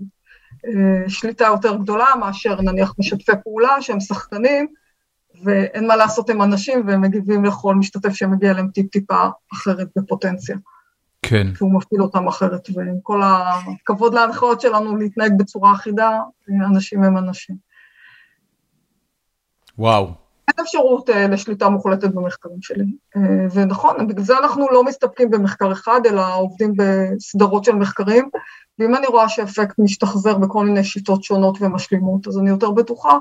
[0.66, 4.68] אה, שליטה יותר גדולה מאשר נניח משתפי פעולה שהם שחקנים,
[5.44, 10.58] ואין מה לעשות עם אנשים והם מגיבים לכל משתתף שמגיע אליהם טיפ-טיפה אחרת בפוטנציה.
[11.22, 11.54] כן.
[11.54, 16.20] כי הוא מפעיל אותם אחרת, ועם כל הכבוד להנחיות שלנו להתנהג בצורה אחידה,
[16.66, 17.56] אנשים הם אנשים.
[19.78, 20.27] וואו.
[20.62, 22.86] אפשרות uh, לשליטה מוחלטת במחקרים שלי.
[23.18, 23.20] Uh,
[23.54, 28.30] ונכון, בגלל זה אנחנו לא מסתפקים במחקר אחד, אלא עובדים בסדרות של מחקרים,
[28.80, 33.18] ואם אני רואה שאפקט משתחזר בכל מיני שיטות שונות ומשלימות, אז אני יותר בטוחה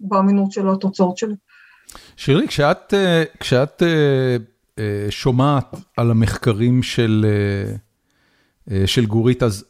[0.00, 1.34] באמינות של התוצאות שלי.
[2.16, 3.82] שירלי, כשאת, אה, כשאת
[5.10, 7.26] שומעת על המחקרים של,
[8.86, 9.69] של גורית, אז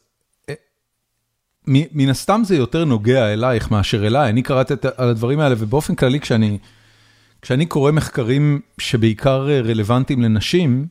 [1.70, 6.20] מן הסתם זה יותר נוגע אלייך מאשר אליי, אני קראתי על הדברים האלה, ובאופן כללי
[6.20, 6.59] כשאני
[7.42, 10.86] כשאני קורא מחקרים שבעיקר רלוונטיים לנשים,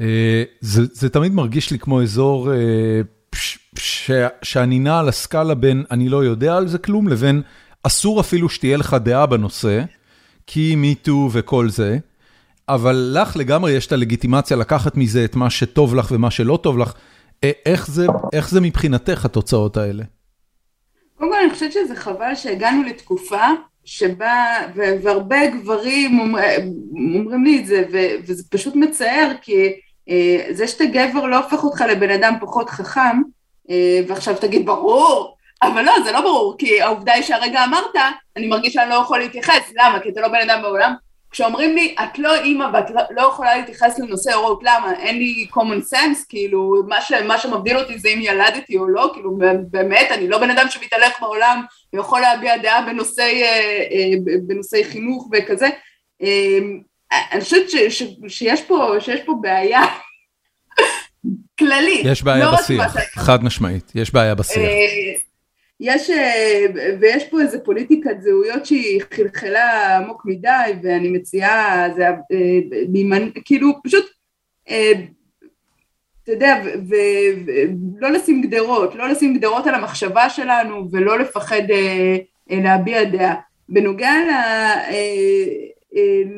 [0.00, 3.00] אה, זה זה תמיד מרגיש לי כמו אזור אה,
[3.78, 4.10] ש,
[4.42, 7.42] שאני נע על הסקאלה בין אני לא יודע על זה כלום, לבין
[7.82, 9.82] אסור אפילו שתהיה לך דעה בנושא,
[10.46, 11.98] כי מיטו וכל זה,
[12.68, 16.78] אבל לך לגמרי יש את הלגיטימציה לקחת מזה את מה שטוב לך ומה שלא טוב
[16.78, 16.92] לך.
[17.42, 20.02] איך זה, איך זה מבחינתך התוצאות האלה?
[21.18, 23.46] קודם כל אני חושבת שזה חבל שהגענו לתקופה
[23.84, 26.56] שבה, והרבה גברים אומר,
[26.92, 27.84] אומרים לי את זה,
[28.26, 29.72] וזה פשוט מצער, כי
[30.08, 33.22] אה, זה שאתה גבר לא הופך אותך לבן אדם פחות חכם,
[33.70, 37.96] אה, ועכשיו תגיד ברור, אבל לא, זה לא ברור, כי העובדה היא שהרגע אמרת,
[38.36, 40.00] אני מרגיש שאני לא יכול להתייחס, למה?
[40.00, 40.94] כי אתה לא בן אדם בעולם,
[41.30, 44.92] כשאומרים לי, את לא אימא ואת לא, לא יכולה להתייחס לנושא הורות, למה?
[44.98, 49.10] אין לי common sense, כאילו, מה, ש, מה שמבדיל אותי זה אם ילדתי או לא,
[49.14, 49.38] כאילו,
[49.70, 51.62] באמת, אני לא בן אדם שמתהלך בעולם
[51.92, 53.48] ויכול להביע דעה בנושאי, אה,
[53.92, 55.68] אה, בנושאי חינוך וכזה.
[56.22, 56.58] אה,
[57.32, 59.82] אני חושבת ש, ש, שיש, פה, שיש פה בעיה
[61.58, 62.00] כללית.
[62.04, 64.70] יש בעיה לא בשיח, חד משמעית, יש בעיה בשיח.
[65.80, 66.66] יש, אה,
[67.00, 72.16] ויש פה איזה פוליטיקת זהויות שהיא חלחלה עמוק מדי, ואני מציעה, זה, אה,
[73.44, 74.04] כאילו פשוט,
[74.70, 74.92] אה,
[76.22, 81.62] אתה יודע, ולא לשים גדרות, לא לשים גדרות על המחשבה שלנו, ולא לפחד
[82.50, 83.34] להביע דעה.
[83.68, 84.12] בנוגע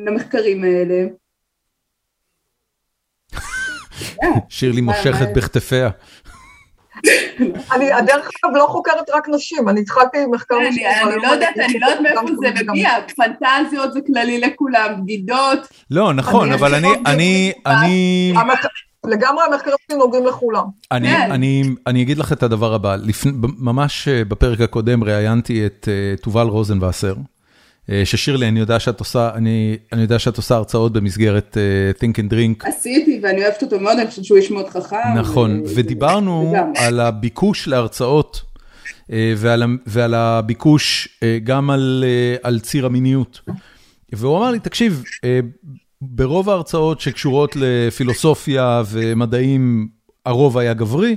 [0.05, 1.05] למחקרים האלה,
[4.49, 5.89] שירלי מושכת בכתפיה.
[7.71, 10.85] אני, הדרך אגב, לא חוקרת רק נשים, אני התחלתי עם מחקר אני נשים.
[11.07, 15.59] אני לא יודעת, אני לא יודעת מאיפה זה מגיע, פנטזיות זה כללי לכולם, בגידות.
[15.91, 18.33] לא, נכון, אבל אני, אני, אני,
[19.05, 20.63] לגמרי המחקרים שלי נוגעים לכולם.
[20.91, 21.31] אני, כן.
[21.31, 26.15] אני, אני אגיד לך את הדבר הבא, לפני, ממש אה, בפרק הקודם ראיינתי את אה,
[26.21, 27.13] תובל רוזנבסר,
[28.03, 32.33] ששירלי, אני יודע שאת עושה, אני, אני יודע שאת עושה הרצאות במסגרת אה, Think and
[32.33, 34.97] Drink, עשיתי ואני אוהבת אותו מאוד, אני חושבת שהוא איש מאוד חכם.
[35.15, 36.53] נכון, ו- ודיברנו.
[36.77, 38.41] על הביקוש להרצאות
[39.11, 43.41] אה, ועל, ועל הביקוש אה, גם על, אה, על ציר המיניות.
[44.13, 45.39] והוא אמר לי, תקשיב, אה,
[46.01, 49.87] ברוב ההרצאות שקשורות לפילוסופיה ומדעים,
[50.25, 51.15] הרוב היה גברי,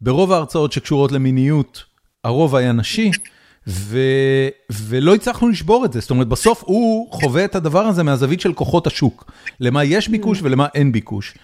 [0.00, 1.84] ברוב ההרצאות שקשורות למיניות,
[2.24, 3.10] הרוב היה נשי.
[4.70, 6.00] ולא הצלחנו לשבור את זה.
[6.00, 9.30] זאת אומרת, בסוף הוא חווה את הדבר הזה מהזווית של כוחות השוק,
[9.60, 11.34] למה יש ביקוש ולמה אין ביקוש.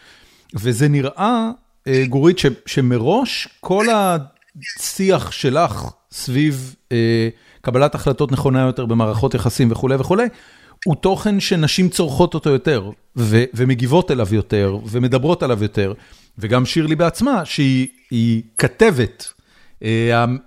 [0.55, 1.51] וזה נראה,
[1.87, 7.29] אה, גורית, ש, שמראש כל השיח שלך סביב אה,
[7.61, 10.27] קבלת החלטות נכונה יותר במערכות יחסים וכולי וכולי,
[10.85, 15.93] הוא תוכן שנשים צורכות אותו יותר, ו, ומגיבות אליו יותר, ומדברות עליו יותר,
[16.39, 19.33] וגם שירלי בעצמה, שהיא היא כתבת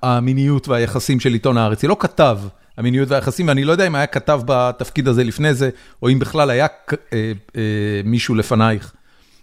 [0.03, 2.40] המיניות והיחסים של עיתון הארץ, היא לא כתב
[2.78, 5.70] המיניות והיחסים, ואני לא יודע אם היה כתב בתפקיד הזה לפני זה,
[6.03, 6.68] או אם בכלל היה
[7.14, 7.61] אה, אה,
[8.03, 8.94] מישהו לפנייך.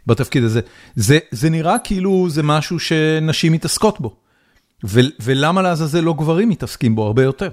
[0.07, 0.61] בתפקיד הזה.
[0.95, 4.17] זה, זה נראה כאילו זה משהו שנשים מתעסקות בו.
[5.23, 7.51] ולמה לעזאזל לא גברים מתעסקים בו הרבה יותר?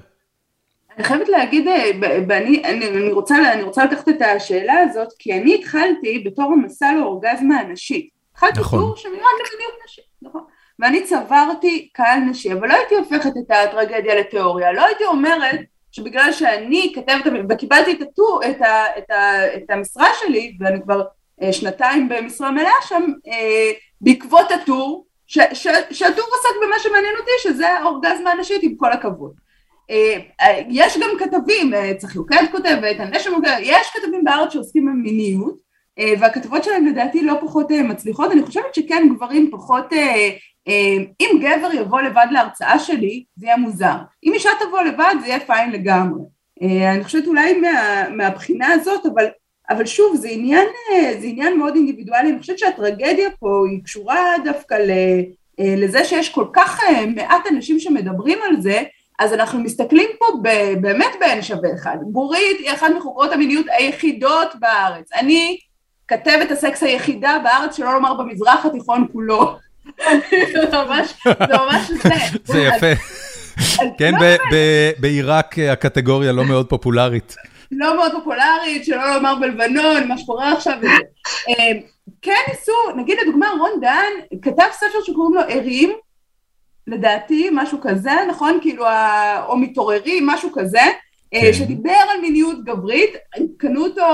[0.96, 1.90] אני חייבת להגיד, אה,
[2.28, 6.92] ואני אני, אני רוצה, אני רוצה לקחת את השאלה הזאת, כי אני התחלתי בתור המסע
[6.98, 8.08] לאורגזמה הנשית.
[8.32, 8.80] התחלתי נכון.
[8.80, 10.42] קורס שמיועד למיניות נשית, נכון.
[10.78, 15.60] ואני צברתי קהל נשי, אבל לא הייתי הופכת את הטרגדיה לתיאוריה, לא הייתי אומרת
[15.92, 21.02] שבגלל שאני כתבת, וקיבלתי את, הטור, את, ה, את, ה, את המשרה שלי, ואני כבר
[21.42, 27.30] אה, שנתיים במשרה מלאה שם, אה, בעקבות הטור, ש, ש, שהטור עסק במה שמעניין אותי,
[27.38, 29.32] שזה האורגזמה הנשית עם כל הכבוד.
[29.90, 34.86] אה, אה, יש גם כתבים, אה, צחי יוקד כותב, איתן לשם יש כתבים בארץ שעוסקים
[34.86, 35.64] במיניות,
[35.98, 40.30] אה, והכתבות שלהם לדעתי לא פחות אה, מצליחות, אני חושבת שכן גברים פחות, אה,
[41.20, 45.40] אם גבר יבוא לבד להרצאה שלי, זה יהיה מוזר, אם אישה תבוא לבד זה יהיה
[45.40, 46.22] פיין לגמרי,
[46.62, 49.26] אה, אני חושבת אולי מה, מהבחינה הזאת, אבל,
[49.70, 54.34] אבל שוב זה עניין, אה, זה עניין מאוד אינדיבידואלי, אני חושבת שהטרגדיה פה היא קשורה
[54.44, 54.90] דווקא ל,
[55.60, 56.80] אה, לזה שיש כל כך
[57.16, 58.82] מעט אנשים שמדברים על זה,
[59.18, 61.96] אז אנחנו מסתכלים פה ב- באמת בעין שווה אחד.
[62.12, 65.12] גורית היא אחת מחוקרות המיניות היחידות בארץ.
[65.12, 65.58] אני
[66.08, 69.56] כתבת הסקס היחידה בארץ, שלא לומר במזרח התיכון כולו.
[70.50, 72.10] זה ממש, זה
[72.44, 72.58] זה.
[72.58, 72.86] יפה.
[73.98, 74.26] כן, לא,
[74.98, 77.34] בעיראק אה, הקטגוריה לא מאוד פופולרית.
[77.70, 80.78] לא מאוד פופולרית, שלא לומר בלבנון, מה שקורה עכשיו.
[81.48, 81.72] אה,
[82.22, 85.92] כן ניסו, נגיד לדוגמה רון דהן כתב ספר שקוראים לו ערים,
[86.86, 88.58] לדעתי, משהו כזה, נכון?
[88.62, 88.84] כאילו,
[89.46, 90.80] או מתעוררים, משהו כזה,
[91.34, 91.52] אה, כן.
[91.52, 93.10] שדיבר על מיניות גברית,
[93.56, 94.06] קנו אותו,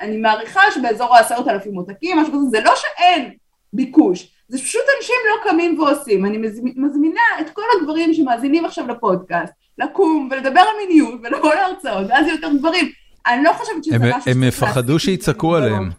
[0.00, 3.32] אני מעריכה שבאזור העשרת אלפים עותקים, משהו כזה, זה לא שאין
[3.72, 6.24] ביקוש, זה פשוט אנשים לא קמים ועושים.
[6.26, 12.06] אני מזמ- מזמינה את כל הגברים שמאזינים עכשיו לפודקאסט, לקום ולדבר על מיניות ולבוא להרצאות,
[12.08, 12.88] ואז יותר גברים.
[13.26, 15.90] אני לא חושבת שזה הם- משהו הם יפחדו שיצעקו עליהם.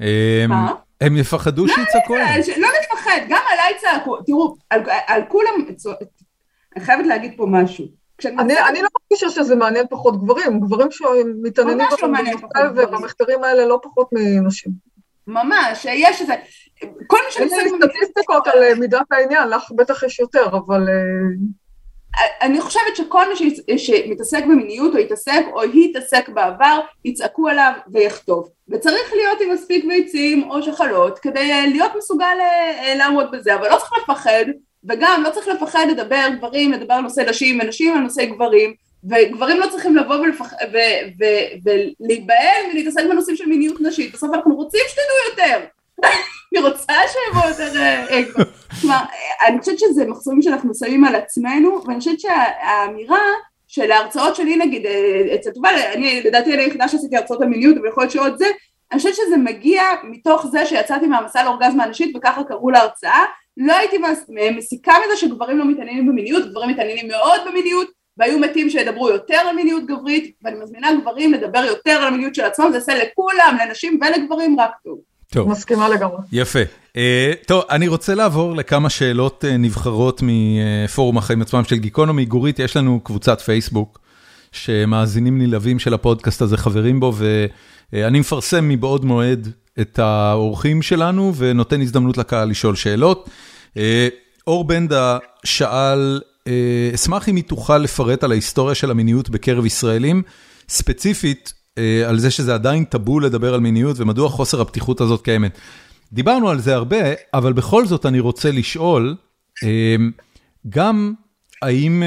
[0.00, 0.72] הם- מה?
[1.00, 2.42] הם יפחדו שיצעקו עליהם.
[2.42, 4.80] ש- לא לפחד, גם עליי צעקו, תראו, על,
[5.28, 5.50] כולם,
[6.76, 7.84] אני חייבת להגיד פה משהו.
[8.26, 11.86] אני, לא מרגישה שזה מעניין פחות גברים, גברים שמתעניינים
[12.54, 12.70] לא.
[12.74, 14.72] ובמחקרים האלה לא פחות מנשים.
[15.26, 16.34] ממש, יש איזה,
[17.06, 20.88] כל מי אין שמתעסק לי סטטיסטיקות על אה, מידת העניין, לך בטח יש יותר, אבל
[20.88, 21.36] אה,
[22.42, 28.48] אני חושבת שכל מי שמתעסק במיניות או יתעסק או התעסק בעבר, יצעקו עליו ויכתוב.
[28.68, 33.54] וצריך להיות עם מספיק ביצים או שחלות כדי אה, להיות מסוגל אה, אה, לעמוד בזה,
[33.54, 34.44] אבל לא צריך לפחד,
[34.88, 38.74] וגם לא צריך לפחד לדבר גברים, לדבר על נושא נשים, ונשים על נושא גברים,
[39.04, 40.52] וגברים לא צריכים לבוא ולפח...
[40.72, 40.76] ו...
[41.20, 41.24] ו...
[41.64, 45.66] ולהיבהל ולהתעסק בנושאים של מיניות נשית, בסוף אנחנו רוצים שתדעו יותר.
[46.56, 48.50] אני רוצה שיבואו יותר אה, אגו.
[48.80, 53.22] כלומר, אה, אני חושבת שזה מחסומים שאנחנו שמים על עצמנו, ואני חושבת שהאמירה
[53.68, 57.76] של ההרצאות שלי נגיד אה, אצל תובל, אני לדעתי אני היחידה שעשיתי הרצאות על מיניות,
[57.76, 58.46] אבל יכול להיות שעוד זה,
[58.92, 63.24] אני חושבת שזה מגיע מתוך זה שיצאתי מהמסע לאורגזמה הנשית וככה קראו להרצאה,
[63.56, 68.70] לא הייתי מס- מסיקה מזה שגברים לא מתעניינים במיניות, גברים מתעניינים מאוד במיניות, והיו מתים
[68.70, 72.76] שידברו יותר על מיניות גברית, ואני מזמינה גברים לדבר יותר על המיניות של עצמם, זה
[72.76, 75.13] יעשה לכולם, לנשים ולגברים רק טוב.
[75.34, 75.48] טוב.
[75.48, 76.16] מסכימה לגמרי.
[76.32, 76.58] יפה.
[76.96, 82.24] אה, טוב, אני רוצה לעבור לכמה שאלות אה, נבחרות מפורום החיים עצמם של גיקונומי.
[82.24, 84.00] גורית, יש לנו קבוצת פייסבוק,
[84.52, 87.12] שמאזינים נלהבים של הפודקאסט הזה חברים בו,
[87.92, 89.48] ואני מפרסם מבעוד מועד
[89.80, 93.30] את האורחים שלנו, ונותן הזדמנות לקהל לשאול שאלות.
[93.76, 94.08] אה,
[94.46, 96.20] אור בנדה שאל,
[96.94, 100.22] אשמח אם היא תוכל לפרט על ההיסטוריה של המיניות בקרב ישראלים,
[100.68, 101.54] ספציפית
[102.08, 105.58] על זה שזה עדיין טאבו לדבר על מיניות ומדוע חוסר הפתיחות הזאת קיימת.
[106.12, 106.96] דיברנו על זה הרבה,
[107.34, 109.16] אבל בכל זאת אני רוצה לשאול,
[110.68, 111.12] גם
[111.62, 112.02] האם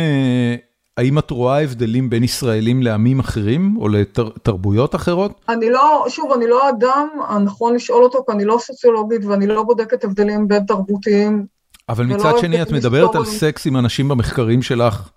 [0.98, 5.42] האם את רואה הבדלים בין ישראלים לעמים אחרים או לתרבויות אחרות?
[5.50, 9.64] אני לא, שוב, אני לא אדם הנכון לשאול אותו, כי אני לא סוציולוגית ואני לא
[9.64, 11.46] בודקת הבדלים בין תרבותיים.
[11.90, 15.10] אבל מצד שני, את מדברת על סקס עם אנשים במחקרים שלך.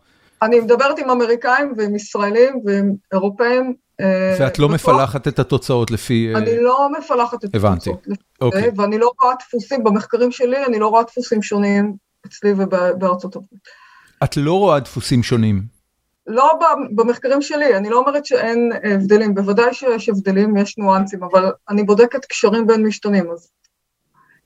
[0.43, 3.75] אני מדברת עם אמריקאים ועם ישראלים ועם אירופאים.
[4.01, 6.33] אה, ואת לא מפלחת את התוצאות לפי...
[6.35, 7.55] אה, אני לא מפלחת את התוצאות.
[7.55, 7.91] הבנתי,
[8.41, 8.71] אוקיי.
[8.77, 11.95] ואני לא רואה דפוסים, במחקרים שלי אני לא רואה דפוסים שונים
[12.27, 13.69] אצלי ובארצות הברית.
[14.25, 15.63] את לא רואה דפוסים שונים.
[16.27, 16.59] לא
[16.95, 22.25] במחקרים שלי, אני לא אומרת שאין הבדלים, בוודאי שיש הבדלים, יש ניואנסים, אבל אני בודקת
[22.25, 23.51] קשרים בין משתנים, אז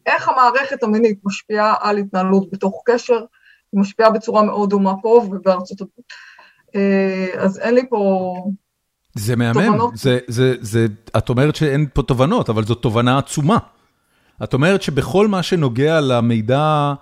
[0.07, 3.19] איך המערכת המינית משפיעה על התנהלות בתוך קשר,
[3.73, 6.07] היא משפיעה בצורה מאוד דומה פה ובארצות הברית.
[6.75, 8.35] אה, אז אין לי פה
[9.15, 10.87] זה מהמם, זה, זה, זה,
[11.17, 13.59] את אומרת שאין פה תובנות, אבל זו תובנה עצומה.
[14.45, 16.95] את אומרת שבכל מה שנוגע למידע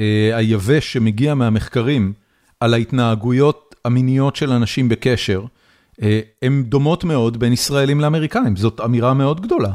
[0.00, 2.12] אה, היבש שמגיע מהמחקרים
[2.60, 5.44] על ההתנהגויות המיניות של אנשים בקשר,
[6.02, 9.70] אה, הן דומות מאוד בין ישראלים לאמריקאים, זאת אמירה מאוד גדולה.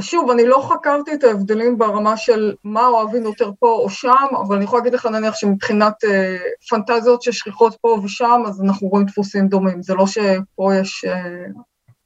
[0.00, 4.56] שוב, אני לא חקרתי את ההבדלים ברמה של מה אוהבים יותר פה או שם, אבל
[4.56, 6.36] אני יכולה להגיד לך נניח שמבחינת אה,
[6.70, 9.82] פנטזיות ששכיחות פה ושם, אז אנחנו רואים דפוסים דומים.
[9.82, 11.44] זה לא שפה יש, אה,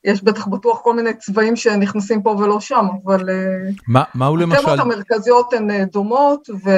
[0.04, 3.30] יש בטח בטוח כל מיני צבעים שנכנסים פה ולא שם, אבל...
[3.30, 4.58] אה, מה, מהו למשל?
[4.58, 6.70] התמות המרכזיות הן אה, דומות, ו...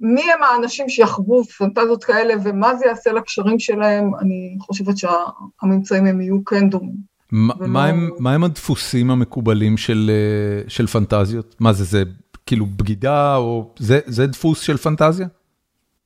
[0.00, 6.20] מי הם האנשים שיחוו פנטזיות כאלה ומה זה יעשה לקשרים שלהם, אני חושבת שהממצאים הם
[6.20, 7.13] יהיו כן דומים.
[7.34, 7.68] ולא...
[7.68, 11.56] מה, הם, מה הם הדפוסים המקובלים של, אה, של פנטזיות?
[11.60, 12.02] מה זה, זה
[12.46, 15.26] כאילו בגידה או זה, זה דפוס של פנטזיה?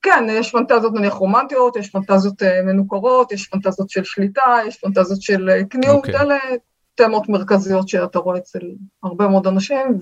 [0.01, 5.21] כן, יש פנטזיות נניח רומנטיות, יש פנטזיות אה, מנוכרות, יש פנטזיות של שליטה, יש פנטזיות
[5.21, 6.07] של אה, קניות, okay.
[6.07, 6.21] אוקיי.
[6.21, 6.37] אלה
[6.95, 8.59] תמות מרכזיות שאתה רואה אצל
[9.03, 9.99] הרבה מאוד אנשים,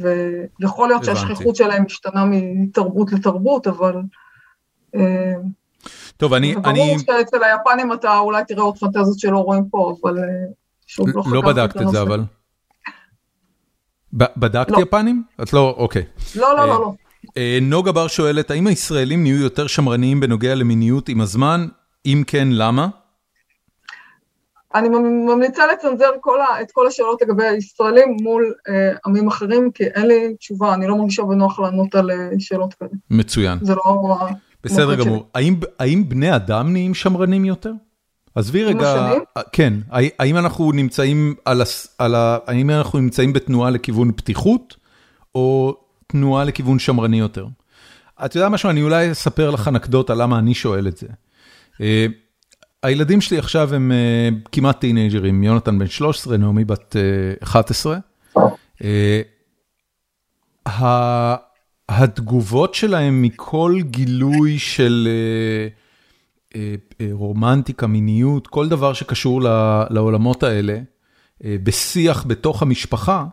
[0.60, 3.96] ויכול להיות שהשכיחות שלהם משתנה מתרבות לתרבות, אבל...
[6.18, 6.56] טוב, אני...
[6.56, 7.00] ברור אני...
[7.00, 10.16] שאצל היפנים אתה אולי תראה עוד פנטזיות שלא רואים פה, אבל
[10.88, 12.24] שוב, לא לא בדקת את זה, אבל...
[14.14, 14.82] בדקת לא.
[14.82, 15.24] יפנים?
[15.44, 16.04] את לא, אוקיי.
[16.36, 16.94] לא, לא, לא,
[17.38, 17.68] אה, לא.
[17.68, 21.68] נוגה בר שואלת, האם הישראלים נהיו יותר שמרניים בנוגע למיניות עם הזמן?
[22.06, 22.88] אם כן, למה?
[24.76, 24.90] אני
[25.28, 30.08] ממליצה לצנזר כל ה, את כל השאלות לגבי הישראלים מול אה, עמים אחרים, כי אין
[30.08, 32.92] לי תשובה, אני לא מרגישה בנוח לענות על אה, שאלות כאלה.
[33.10, 33.60] מצוין.
[33.62, 34.16] זה לא...
[34.64, 35.28] בסדר גמור.
[35.36, 37.72] האם, האם בני אדם נהיים שמרנים יותר?
[38.38, 39.24] עזבי רגע, השנים?
[39.52, 39.74] כן,
[40.20, 41.62] האם אנחנו נמצאים על,
[41.98, 42.38] על ה...
[42.48, 44.76] האם אנחנו נמצאים בתנועה לכיוון פתיחות,
[45.36, 45.78] או
[46.08, 47.46] תנועה לכיוון שמרני יותר?
[48.26, 51.08] את יודעת משהו, אני אולי אספר לך אנקדוטה למה אני שואל את זה.
[51.82, 52.06] אה,
[52.84, 57.98] הילדים שלי עכשיו הם uh, כמעט טינג'רים, יונתן בן 13, נעמי בת uh, 11.
[58.38, 58.42] Uh,
[61.90, 65.87] התגובות שלהם מכל גילוי של uh,
[67.12, 69.42] רומנטיקה, מיניות, כל דבר שקשור
[69.90, 73.26] לעולמות האלה, uh, בשיח בתוך המשפחה,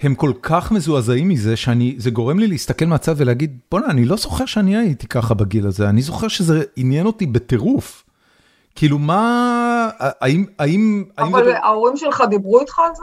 [0.00, 4.46] הם כל כך מזועזעים מזה, שזה גורם לי להסתכל מהצד ולהגיד, בוא'נה, אני לא זוכר
[4.46, 8.04] שאני הייתי ככה בגיל הזה, אני זוכר שזה עניין אותי בטירוף.
[8.74, 11.04] כאילו מה, האם, האם...
[11.18, 13.02] אבל האם ההורים שלך דיברו איתך על זה?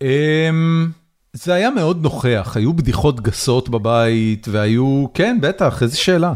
[0.00, 0.92] Um,
[1.32, 6.32] זה היה מאוד נוכח, היו בדיחות גסות בבית, והיו, כן, בטח, איזה שאלה.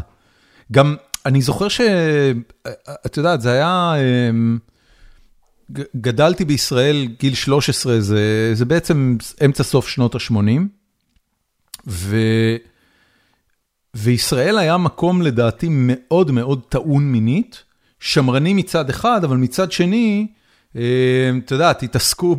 [0.71, 1.81] גם, אני זוכר ש...
[3.05, 3.93] את יודעת, זה היה...
[4.31, 4.69] Um,
[5.97, 10.33] גדלתי בישראל, גיל 13, זה, זה בעצם אמצע סוף שנות ה-80,
[11.87, 12.17] ו...
[13.95, 17.63] וישראל היה מקום לדעתי מאוד מאוד טעון מינית,
[17.99, 20.27] שמרני מצד אחד, אבל מצד שני,
[20.75, 20.81] אה,
[21.45, 22.35] את יודעת, התעסקו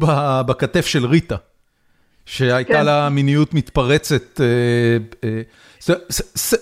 [0.47, 1.37] בכתף של ריטה,
[2.31, 2.85] שהייתה כן.
[2.85, 4.41] לה מיניות מתפרצת.
[4.41, 4.47] אה,
[5.25, 5.95] אה,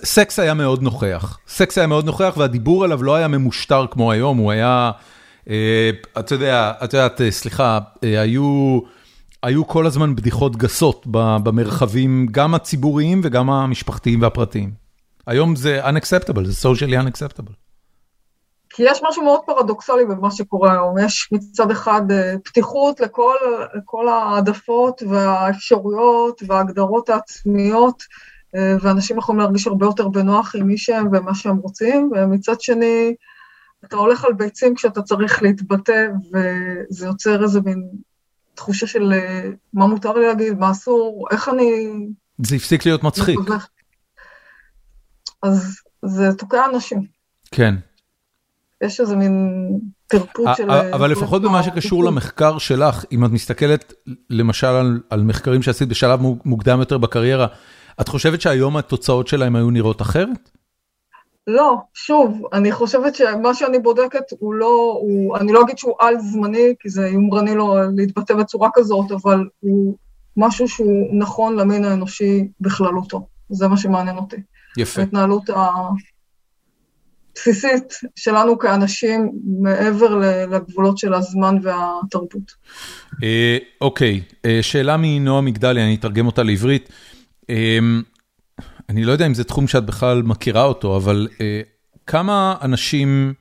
[0.03, 4.37] סקס היה מאוד נוכח, סקס היה מאוד נוכח והדיבור עליו לא היה ממושטר כמו היום,
[4.37, 4.91] הוא היה,
[6.19, 8.79] אתה יודע, את יודעת, סליחה, היו...
[9.43, 11.07] היו כל הזמן בדיחות גסות
[11.43, 14.71] במרחבים, גם הציבוריים וגם המשפחתיים והפרטיים.
[15.27, 17.68] היום זה unacceptable, זה socially unacceptable.
[18.79, 23.35] כי יש משהו מאוד פרדוקסלי במה שקורה היום, יש מצד אחד אה, פתיחות לכל,
[23.73, 28.03] לכל העדפות והאפשרויות וההגדרות העצמיות,
[28.55, 33.15] אה, ואנשים יכולים להרגיש הרבה יותר בנוח עם מי שהם ומה שהם רוצים, ומצד שני,
[33.85, 37.83] אתה הולך על ביצים כשאתה צריך להתבטא, וזה יוצר איזה מין
[38.53, 41.99] תחושה של אה, מה מותר לי להגיד, מה אסור, איך אני...
[42.45, 43.39] זה הפסיק להיות מצחיק.
[45.43, 45.75] אז
[46.05, 47.05] זה תוקע אנשים.
[47.51, 47.75] כן.
[48.83, 49.65] יש איזה מין
[50.07, 50.71] טרפות של...
[50.71, 53.93] אבל לפחות במה שקשור למחקר שלך, אם את מסתכלת
[54.29, 57.47] למשל על, על מחקרים שעשית בשלב מוקדם יותר בקריירה,
[58.01, 60.49] את חושבת שהיום התוצאות שלהם היו נראות אחרת?
[61.47, 66.73] לא, שוב, אני חושבת שמה שאני בודקת הוא לא, הוא, אני לא אגיד שהוא על-זמני,
[66.79, 69.95] כי זה יומרני לו להתבטא בצורה כזאת, אבל הוא
[70.37, 73.27] משהו שהוא נכון למין האנושי בכללותו.
[73.49, 74.35] זה מה שמעניין אותי.
[74.77, 75.01] יפה.
[75.01, 75.49] ההתנהלות
[77.39, 80.15] הבסיסית שלנו כאנשים מעבר
[80.51, 82.51] לגבולות של הזמן והתרבות.
[83.23, 86.89] אה, אוקיי, אה, שאלה מנועה מגדלי, אני אתרגם אותה לעברית.
[87.49, 87.79] אה,
[88.89, 91.27] אני לא יודע אם זה תחום שאת בכלל מכירה אותו, אבל
[92.07, 93.33] כמה אנשים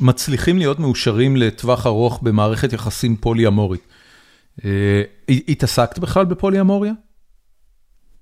[0.00, 3.80] מצליחים להיות מאושרים לטווח ארוך במערכת יחסים פולי-אמורית?
[5.28, 6.92] התעסקת בכלל בפולי-אמוריה?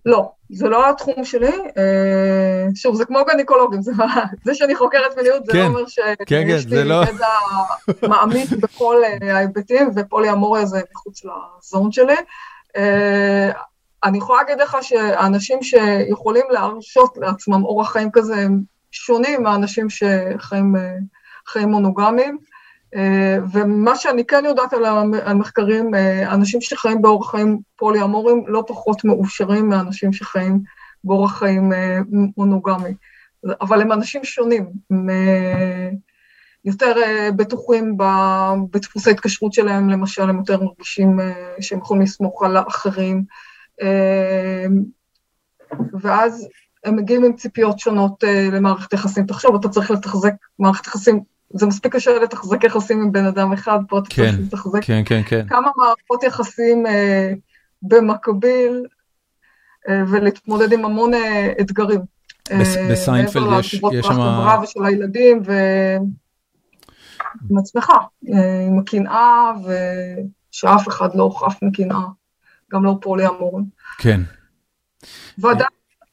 [0.07, 3.93] לא, זה לא התחום שלי, אה, שוב, זה כמו גניקולוגים, זה
[4.45, 7.29] זה שאני חוקרת מיניות, זה לא כן, אומר שיש כן, כן, לי לא- ידע
[8.09, 12.17] מעמיק בכל אה, ההיבטים, ופולי אמוריה זה מחוץ לזון שלי.
[12.77, 13.51] אה,
[14.05, 18.61] אני יכולה להגיד לך שהאנשים שיכולים להרשות לעצמם אורח חיים כזה, הם
[18.91, 20.75] שונים מהאנשים שחיים
[21.67, 22.39] מונוגמיים.
[22.95, 24.85] אה, ומה שאני כן יודעת על
[25.25, 30.61] המחקרים, אה, אנשים שחיים באורח חיים פולי-אמורים לא פחות מאושרים מאנשים שחיים
[31.05, 31.99] באורח חיים אה,
[32.37, 32.95] מונוגמי.
[33.61, 35.09] אבל הם אנשים שונים, הם
[36.65, 36.95] יותר
[37.37, 37.97] בטוחים
[38.71, 41.21] בדפוסי התקשרות שלהם, למשל, הם יותר מרגישים
[41.61, 43.25] שהם יכולים לסמוך על האחרים,
[46.01, 46.49] ואז
[46.85, 49.27] הם מגיעים עם ציפיות שונות למערכת יחסים.
[49.27, 51.21] תחשוב, אתה צריך לתחזק מערכת יחסים
[51.55, 55.03] זה מספיק קשה לתחזק יחסים עם בן אדם אחד, פה אתה צריך כן, לתחזק כן,
[55.07, 55.47] כן, כן.
[55.49, 57.33] כמה מערכות יחסים אה,
[57.83, 58.87] במקביל,
[59.89, 62.01] אה, ולהתמודד עם המון אה, אתגרים.
[62.51, 62.59] אה,
[62.91, 64.13] בסיינפלד יש, יש שם...
[64.13, 66.09] החברה ושל הילדים, ועם
[67.59, 67.91] עצמך,
[68.35, 69.53] אה, עם הקנאה,
[70.51, 72.05] ושאף אחד לא חף מקנאה,
[72.73, 73.65] גם לא פולי אמורים.
[73.99, 74.21] כן.
[75.39, 75.69] ועדיין,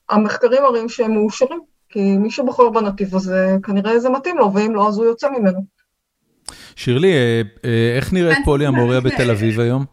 [0.09, 1.70] המחקרים מראים שהם מאושרים.
[1.91, 5.59] כי מי שבוחר בנתיב הזה, כנראה זה מתאים לו, ואם לא, אז הוא יוצא ממנו.
[6.75, 9.85] שירלי, אה, אה, איך נראית פולי אמוריה בתל אביב היום?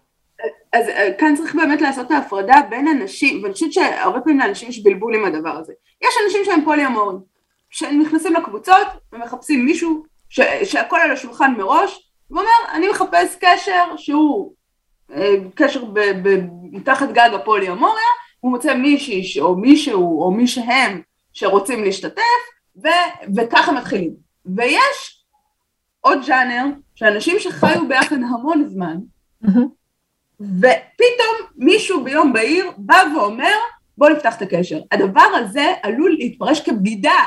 [0.73, 4.69] אז אה, כאן צריך באמת לעשות את ההפרדה בין אנשים, ואני חושבת שהרבה פעמים לאנשים
[4.69, 5.73] יש בלבול עם הדבר הזה.
[6.03, 7.19] יש אנשים שהם פולי אמורים,
[7.71, 14.53] שהם נכנסים לקבוצות ומחפשים מישהו ש, שהכל על השולחן מראש, ואומר, אני מחפש קשר שהוא
[15.55, 16.39] קשר ב, ב,
[16.73, 18.05] מתחת גג הפולי אמוריה,
[18.41, 21.01] הוא מוצא מישהי או מישהו או מי שהם
[21.39, 22.23] שרוצים להשתתף,
[22.83, 22.89] ו,
[23.37, 24.11] וככה מתחילים.
[24.57, 25.25] ויש
[26.01, 28.97] עוד ג'אנר, שאנשים שחיו ביחד המון זמן,
[30.41, 33.55] ופתאום מישהו ביום בהיר בא ואומר,
[33.99, 34.81] בוא נפתח את הקשר.
[34.93, 37.19] הדבר הזה עלול להתפרש כבגידה,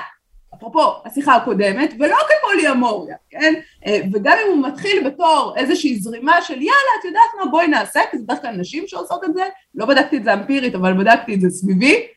[0.55, 3.53] אפרופו השיחה הקודמת, ולא כפולי אמוריה, כן?
[3.85, 7.99] אה, וגם אם הוא מתחיל בתור איזושהי זרימה של יאללה, את יודעת מה, בואי נעשה,
[8.11, 9.43] כי זה דווקא נשים שעושות את זה,
[9.75, 12.07] לא בדקתי את זה אמפירית, אבל בדקתי את זה סביבי,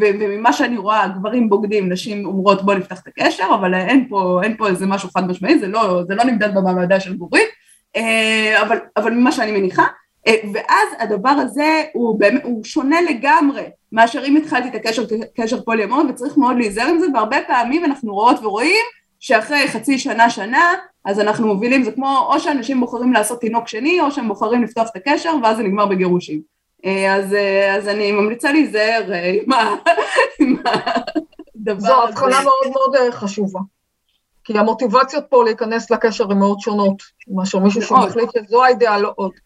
[0.00, 4.56] וממה שאני רואה, גברים בוגדים, נשים אומרות בוא נפתח את הקשר, אבל אין פה, אין
[4.56, 7.48] פה איזה משהו חד משמעי, זה לא, זה לא נמדד במעמדה של גורית,
[7.96, 9.84] אה, אבל, אבל ממה שאני מניחה,
[10.28, 13.62] ואז הדבר הזה הוא, באמת, הוא שונה לגמרי
[13.92, 15.04] מאשר אם התחלתי את הקשר
[15.36, 18.84] קשר פולי אמורי וצריך מאוד להיזהר עם זה והרבה פעמים אנחנו רואות ורואים
[19.20, 20.72] שאחרי חצי שנה שנה
[21.04, 24.88] אז אנחנו מובילים זה כמו או שאנשים בוחרים לעשות תינוק שני או שהם בוחרים לפתוח
[24.90, 26.53] את הקשר ואז זה נגמר בגירושים אה,
[26.84, 29.32] אז, אה, אז אני ממליצה להיזהר אה,
[30.40, 30.56] עם
[31.56, 31.86] הדבר הזה.
[31.86, 33.60] זו הבחנה מאוד מאוד חשובה.
[34.44, 38.62] כי המוטיבציות פה להיכנס לקשר הן מאוד שונות, מאשר מישהו שמחליט שזו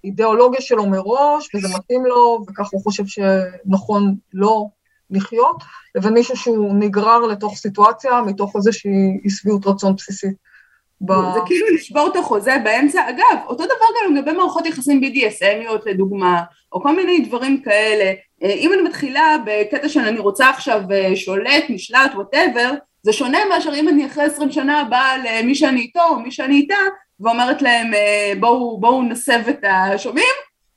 [0.04, 4.66] האידיאולוגיה שלו מראש, וזה מתאים לו, וכך הוא חושב שנכון לא
[5.10, 5.62] לחיות,
[5.94, 10.47] לבין מישהו שהוא נגרר לתוך סיטואציה מתוך איזושהי אי שביעות רצון בסיסית.
[11.00, 11.12] ב...
[11.34, 16.42] זה כאילו לשבור את החוזה באמצע, אגב, אותו דבר גם לגבי מערכות יחסים BDSMיות לדוגמה,
[16.72, 18.12] או כל מיני דברים כאלה,
[18.42, 23.38] אה, אם אני מתחילה בקטע של אני רוצה עכשיו אה, שולט, נשלט, וואטאבר, זה שונה
[23.48, 26.78] מאשר אם אני אחרי עשרים שנה באה למי שאני איתו או מי שאני איתה
[27.20, 30.34] ואומרת להם אה, בואו, בואו נסב את השומעים,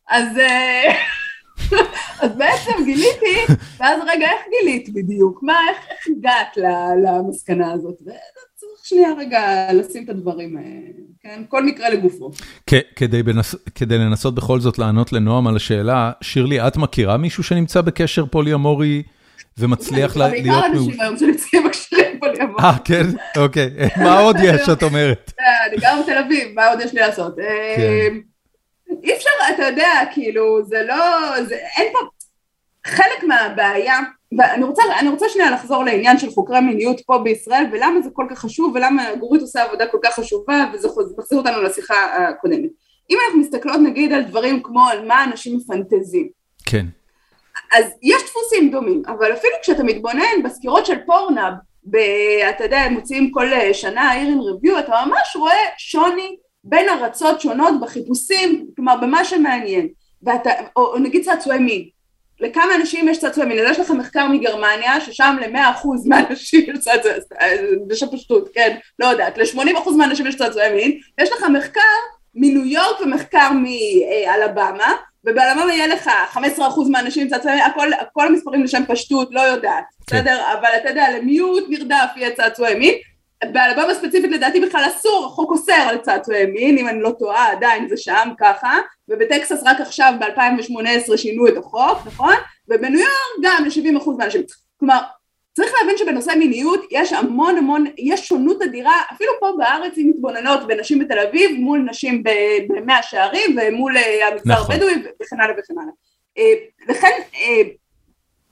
[0.10, 0.28] אז,
[2.22, 6.58] אז בעצם גיליתי, ואז רגע איך גילית בדיוק, מה, איך, איך הגעת
[7.04, 7.96] למסקנה הזאת?
[8.92, 10.64] שנייה רגע לשים את הדברים, אה,
[11.24, 11.44] כן?
[11.48, 12.32] כל מקרה לגופו.
[12.96, 13.56] כדי, בנס...
[13.76, 19.04] כדי לנסות בכל זאת לענות לנועם על השאלה, שירלי, את מכירה מישהו שנמצא בקשר פוליאמורי
[19.58, 20.32] ומצליח להיות...
[20.32, 22.66] בעיקר אנשים היום שנמצאים בקשרים פוליאמוריים.
[22.66, 23.06] אה, כן?
[23.38, 23.70] אוקיי.
[23.98, 25.34] מה עוד יש, את אומרת?
[25.40, 27.40] אה, אני גר בתל אביב, מה עוד יש לי לעשות?
[27.40, 28.18] אה, כן.
[29.04, 31.36] אי אפשר, אתה יודע, כאילו, זה לא...
[31.78, 32.00] אין פה...
[32.88, 34.00] חלק מהבעיה
[34.38, 38.40] ואני רוצה, רוצה שנייה לחזור לעניין של חוקרי מיניות פה בישראל ולמה זה כל כך
[38.40, 40.88] חשוב ולמה גורית עושה עבודה כל כך חשובה וזה
[41.18, 42.70] מחזיר אותנו לשיחה הקודמת.
[43.10, 46.30] אם אנחנו מסתכלות נגיד על דברים כמו על מה אנשים מפנטזים.
[46.66, 46.86] כן.
[47.74, 51.54] אז יש דפוסים דומים, אבל אפילו כשאתה מתבונן בסקירות של פורנאב,
[52.50, 57.42] אתה יודע, הם מוציאים כל שנה עיר עם ריוויו, אתה ממש רואה שוני בין ארצות
[57.42, 59.88] שונות בחיפושים, כלומר במה שמעניין,
[60.24, 61.90] ואתה, או, או נגיד צעצועי מין,
[62.42, 67.14] לכמה אנשים יש צעצועי מין, יש לך מחקר מגרמניה ששם למאה אחוז מהאנשים יש צעצועי,
[67.92, 71.82] זה פשטות, כן, לא יודעת, לשמונים אחוז מהאנשים יש צעצועי מין, יש לך מחקר
[72.36, 74.94] מניו יורק ומחקר מאלבמה,
[75.26, 76.40] ובאלבמה יהיה לך 15%
[76.92, 80.18] מהאנשים צעצועי מין, הכל, הכל המספרים לשם פשטות, לא יודעת, כן.
[80.18, 80.42] בסדר?
[80.60, 82.94] אבל אתה יודע, למיעוט נרדף יהיה צעצועי מין,
[83.44, 87.90] באלבמה ספציפית לדעתי בכלל אסור, החוק אוסר על צעצועי מין, אם אני לא טועה עדיין
[87.90, 92.34] זה שם ככה, ובטקסס רק עכשיו ב-2018 שינו את החוק, נכון?
[92.68, 93.12] ובניו יורק
[93.42, 94.42] גם ל-70% מהאנשים.
[94.80, 95.00] כלומר,
[95.54, 100.68] צריך להבין שבנושא מיניות יש המון המון, יש שונות אדירה, אפילו פה בארץ עם מתבוננות
[100.68, 102.24] בין נשים בתל אביב מול נשים
[102.68, 104.76] במאה שערים ומול אה, המגזר נכון.
[104.76, 105.94] הבדואי וכן הלאה וכן הלאה.
[106.38, 106.54] אה,
[106.90, 107.62] לכן אה,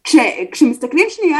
[0.03, 0.15] כש,
[0.51, 1.39] כשמסתכלים שנייה,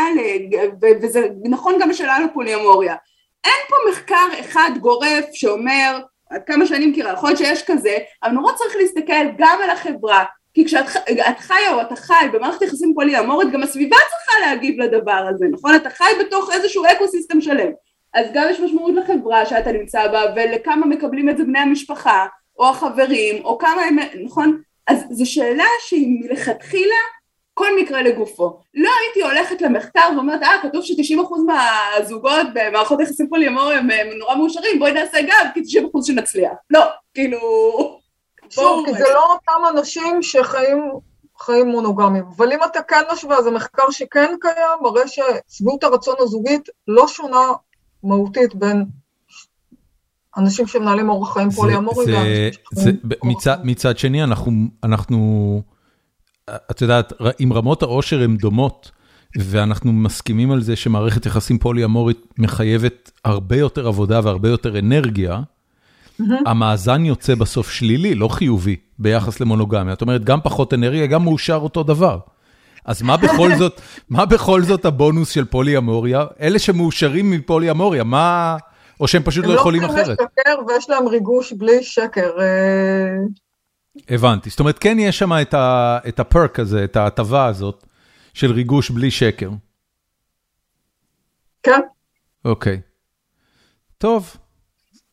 [1.01, 2.95] וזה נכון גם לשאלה על הפוליומוריה,
[3.43, 5.99] אין פה מחקר אחד גורף שאומר,
[6.29, 10.25] עד כמה שאני מכירה, יכול להיות שיש כזה, אבל נורא צריך להסתכל גם על החברה,
[10.53, 10.85] כי כשאת
[11.39, 15.75] חיה או אתה חי במערכת יחסים פולי אמורית, גם הסביבה צריכה להגיב לדבר הזה, נכון?
[15.75, 17.71] אתה חי בתוך איזשהו אקו סיסטם שלם.
[18.13, 22.25] אז גם יש משמעות לחברה שאתה נמצא בה, ולכמה מקבלים את זה בני המשפחה,
[22.59, 24.61] או החברים, או כמה הם, נכון?
[24.87, 26.95] אז זו שאלה שהיא מלכתחילה
[27.59, 28.59] כל מקרה לגופו.
[28.73, 34.79] לא הייתי הולכת למחקר ואומרת, אה, כתוב ש-90% מהזוגות במערכות יחסים פוליומוריים הם נורא מאושרים,
[34.79, 36.51] בואי נעשה גם, כי 90% שנצליח.
[36.69, 37.39] לא, כאילו...
[38.49, 40.91] שוב, כי זה לא אותם אנשים שחיים
[41.39, 42.23] חיים מונוגמיים.
[42.37, 47.47] אבל אם אתה כן משווה, זה מחקר שכן קיים, מראה ששביעות הרצון הזוגית לא שונה
[48.03, 48.85] מהותית בין
[50.37, 52.13] אנשים שמנהלים אורח חיים פוליומורי.
[53.63, 54.51] מצד שני, אנחנו,
[54.83, 55.61] אנחנו
[56.71, 57.13] את יודעת,
[57.43, 58.91] אם רמות העושר הן דומות,
[59.37, 65.39] ואנחנו מסכימים על זה שמערכת יחסים פולי-אמורית מחייבת הרבה יותר עבודה והרבה יותר אנרגיה,
[66.45, 69.93] המאזן יוצא בסוף שלילי, לא חיובי, ביחס למונוגמיה.
[69.93, 72.19] זאת אומרת, גם פחות אנרגיה, גם מאושר אותו דבר.
[72.85, 76.25] אז מה בכל זאת, מה בכל זאת הבונוס של פולי-אמוריה?
[76.41, 78.57] אלה שמאושרים מפולי-אמוריה, מה...
[78.99, 79.97] או שהם פשוט לא יכולים אחרת.
[79.97, 82.29] הם לא יכולים לשקר ויש להם ריגוש בלי שקר.
[84.09, 85.31] הבנתי, זאת אומרת כן יש שם
[86.07, 87.85] את הפרק הזה, את ההטבה הזאת
[88.33, 89.49] של ריגוש בלי שקר.
[91.63, 91.81] כן.
[92.45, 92.81] אוקיי.
[93.97, 94.37] טוב,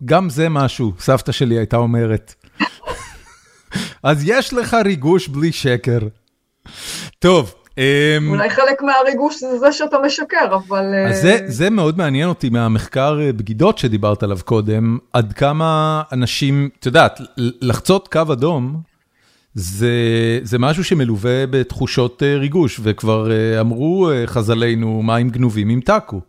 [0.05, 2.35] גם זה משהו, סבתא שלי הייתה אומרת.
[4.03, 5.99] אז יש לך ריגוש בלי שקר.
[7.19, 7.55] טוב.
[7.79, 10.85] אמ, אולי חלק מהריגוש זה זה שאתה משקר, אבל...
[11.09, 16.03] אז זה, אה, זה מאוד מעניין אותי מהמחקר אה, בגידות שדיברת עליו קודם, עד כמה
[16.13, 18.81] אנשים, את יודעת, לחצות קו אדום,
[19.55, 19.91] זה,
[20.43, 23.31] זה משהו שמלווה בתחושות אה, ריגוש, וכבר
[23.61, 26.21] אמרו חז"לינו, מים גנובים ימתקו.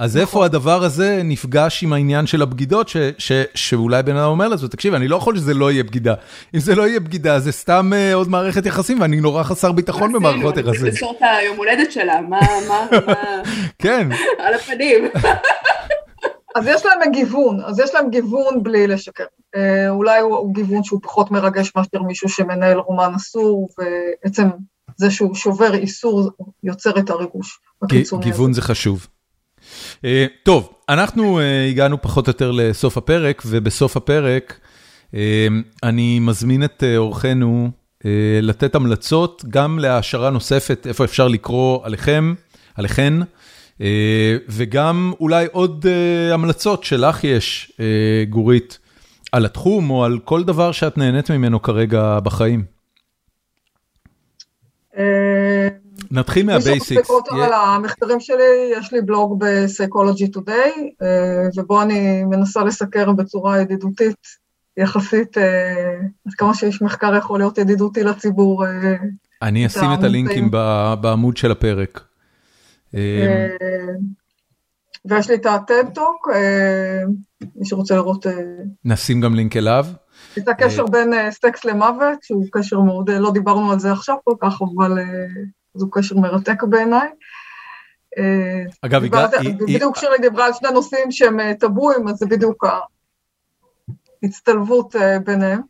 [0.00, 0.44] אז איפה נכון.
[0.44, 4.94] הדבר הזה נפגש עם העניין של הבגידות, ש, ש, שאולי בן אדם אומר לעצמו, תקשיב,
[4.94, 6.14] אני לא יכול שזה לא יהיה בגידה.
[6.54, 10.12] אם זה לא יהיה בגידה, זה סתם uh, עוד מערכת יחסים, ואני נורא חסר ביטחון
[10.12, 10.90] במערכות יחסים.
[10.90, 13.14] זה סורט היום הולדת שלה, מה, מה, מה...
[13.82, 14.08] כן.
[14.38, 15.04] על הפנים.
[16.56, 19.24] אז יש להם גיוון, אז יש להם גיוון בלי לשקר.
[19.56, 24.48] אה, אולי הוא, הוא גיוון שהוא פחות מרגש מאשר מישהו שמנהל רומן אסור, ועצם
[24.96, 26.30] זה שהוא שובר איסור
[26.62, 27.58] יוצר את הריגוש
[28.20, 29.06] גיוון זה חשוב.
[30.04, 34.60] אה, טוב, אנחנו אה, הגענו פחות או יותר לסוף הפרק, ובסוף הפרק
[35.14, 35.46] אה,
[35.82, 37.70] אני מזמין את אורחנו
[38.42, 42.34] לתת המלצות, גם להעשרה נוספת, איפה אפשר לקרוא עליכם,
[42.74, 43.14] עליכן,
[44.48, 45.86] וגם אולי עוד
[46.32, 47.72] המלצות שלך יש,
[48.28, 48.78] גורית,
[49.32, 52.64] על התחום או על כל דבר שאת נהנית ממנו כרגע בחיים.
[56.10, 56.90] נתחיל מה basics.
[56.90, 62.64] מי שרוצה לקרוא על המחקרים שלי, יש לי בלוג ב-Psychology Today, אה, ובו אני מנסה
[62.64, 64.16] לסקר בצורה ידידותית,
[64.76, 65.94] יחסית, אה,
[66.26, 68.66] עד כמה שיש מחקר יכול להיות ידידותי לציבור.
[68.66, 68.96] אה,
[69.42, 70.50] אני אשים את הלינקים
[71.00, 72.00] בעמוד של הפרק.
[75.04, 76.28] ויש לי את ה TED Talk,
[77.56, 78.26] מי שרוצה לראות...
[78.84, 79.86] נשים גם לינק אליו.
[80.38, 84.62] את הקשר בין סקס למוות, שהוא קשר מאוד, לא דיברנו על זה עכשיו כל כך,
[84.62, 84.98] אבל
[85.74, 87.08] זה קשר מרתק בעיניי.
[88.18, 89.02] אה, אגב,
[89.58, 92.64] בדיוק שירלי דיברה על שני נושאים שהם אה, טאבויים, אז זה בדיוק
[94.22, 95.60] ההצטלבות אה, ביניהם.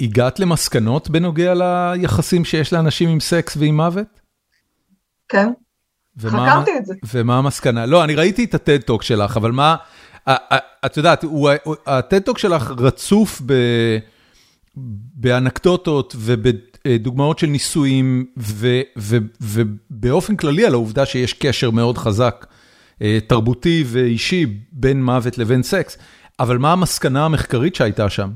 [0.00, 4.20] הגעת למסקנות בנוגע ליחסים שיש לאנשים עם סקס ועם מוות?
[5.28, 5.48] כן.
[6.18, 6.94] חקרתי את זה.
[7.14, 7.86] ומה המסקנה?
[7.86, 9.76] לא, אני ראיתי את ה TED Talk שלך, אבל מה...
[10.86, 11.24] את יודעת,
[11.86, 13.42] ה TED Talk שלך רצוף
[15.14, 16.14] באנקדוטות
[16.88, 18.26] ובדוגמאות של ניסויים,
[19.40, 22.46] ובאופן כללי על העובדה שיש קשר מאוד חזק,
[23.26, 25.98] תרבותי ואישי, בין מוות לבין סקס.
[26.40, 28.30] אבל מה המסקנה המחקרית שהייתה שם?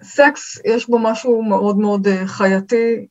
[0.00, 3.06] שסקס יש בו משהו מאוד מאוד חייתי,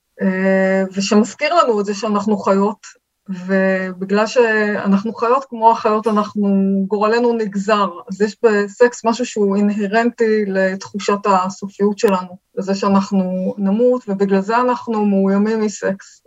[0.93, 2.98] ושמזכיר לנו את זה שאנחנו חיות,
[3.30, 11.19] ובגלל שאנחנו חיות כמו החיות, אנחנו, גורלנו נגזר, אז יש בסקס משהו שהוא אינהרנטי לתחושת
[11.26, 16.23] הסופיות שלנו, לזה שאנחנו נמות, ובגלל זה אנחנו מאוימים מסקס,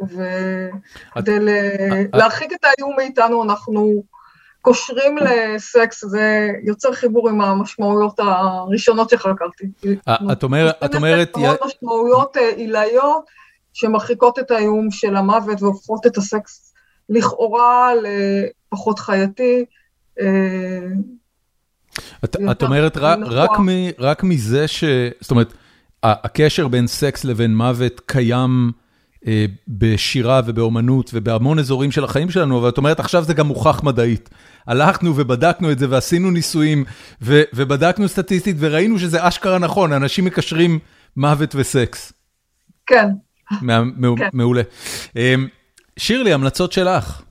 [1.16, 1.38] וכדי
[2.12, 4.02] להרחיק את האיום מאיתנו, אנחנו
[4.60, 9.64] קושרים לסקס, זה יוצר חיבור עם המשמעויות הראשונות שחקרתי.
[10.32, 11.36] את אומרת...
[11.66, 13.24] משמעויות עילאיות
[13.72, 16.71] שמרחיקות את האיום של המוות והופכות את הסקס
[17.08, 17.90] לכאורה
[18.72, 19.64] לפחות חייתי.
[22.24, 22.96] את אומרת,
[23.98, 24.84] רק מזה ש...
[25.20, 25.52] זאת אומרת,
[26.02, 28.72] הקשר בין סקס לבין מוות קיים
[29.68, 34.30] בשירה ובאומנות ובהמון אזורים של החיים שלנו, אבל את אומרת, עכשיו זה גם מוכח מדעית.
[34.66, 36.84] הלכנו ובדקנו את זה ועשינו ניסויים
[37.22, 40.78] ובדקנו סטטיסטית וראינו שזה אשכרה נכון, אנשים מקשרים
[41.16, 42.12] מוות וסקס.
[42.86, 43.08] כן.
[44.32, 44.62] מעולה.
[45.98, 47.22] שירלי, המלצות שלך.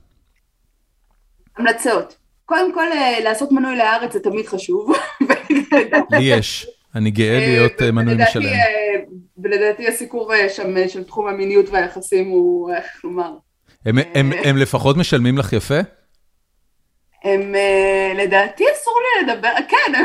[1.56, 2.16] המלצות.
[2.46, 2.86] קודם כל,
[3.24, 4.92] לעשות מנוי לארץ זה תמיד חשוב.
[6.10, 8.52] לי יש, אני גאה להיות מנוי משלם.
[9.38, 13.32] ולדעתי הסיקור שם של תחום המיניות והיחסים הוא, איך לומר.
[14.44, 15.78] הם לפחות משלמים לך יפה?
[17.24, 17.54] הם,
[18.16, 20.04] לדעתי אסור לי לדבר, כן.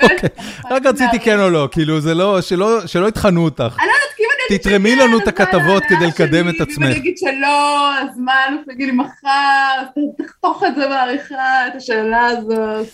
[0.70, 2.40] רק רציתי כן או לא, כאילו זה לא,
[2.86, 3.76] שלא יטחנו אותך.
[3.78, 6.78] אני לא יודעת, כאילו תתרמי לנו את הכתבות כדי לקדם את עצמך.
[6.78, 9.82] אם אני אגיד שלא, אז מה, אני תגיד לי מחר,
[10.18, 12.86] תחתוך את זה בעריכה, את השאלה הזאת.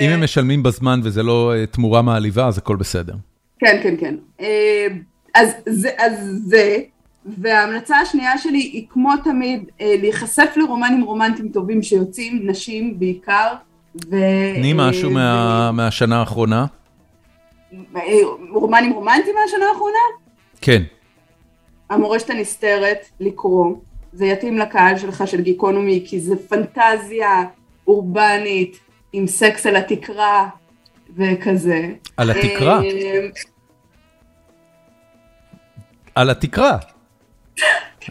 [0.00, 3.14] אם הם משלמים בזמן וזה לא תמורה מעליבה, אז הכל בסדר.
[3.58, 4.14] כן, כן, כן.
[5.34, 5.48] אז
[6.24, 6.78] זה,
[7.38, 13.52] וההמלצה השנייה שלי היא כמו תמיד, להיחשף לרומנים רומנטיים טובים שיוצאים, נשים בעיקר.
[14.54, 15.10] תני משהו
[15.72, 16.66] מהשנה האחרונה.
[18.50, 19.98] רומנים רומנטיים מהשנה האחרונה?
[20.60, 20.82] כן.
[21.90, 23.74] המורשת הנסתרת, לקרוא,
[24.12, 27.44] זה יתאים לקהל שלך של גיקונומי, כי זה פנטזיה
[27.86, 28.80] אורבנית
[29.12, 30.48] עם סקס על התקרה
[31.16, 31.88] וכזה.
[32.16, 32.80] על התקרה?
[36.14, 36.76] על התקרה.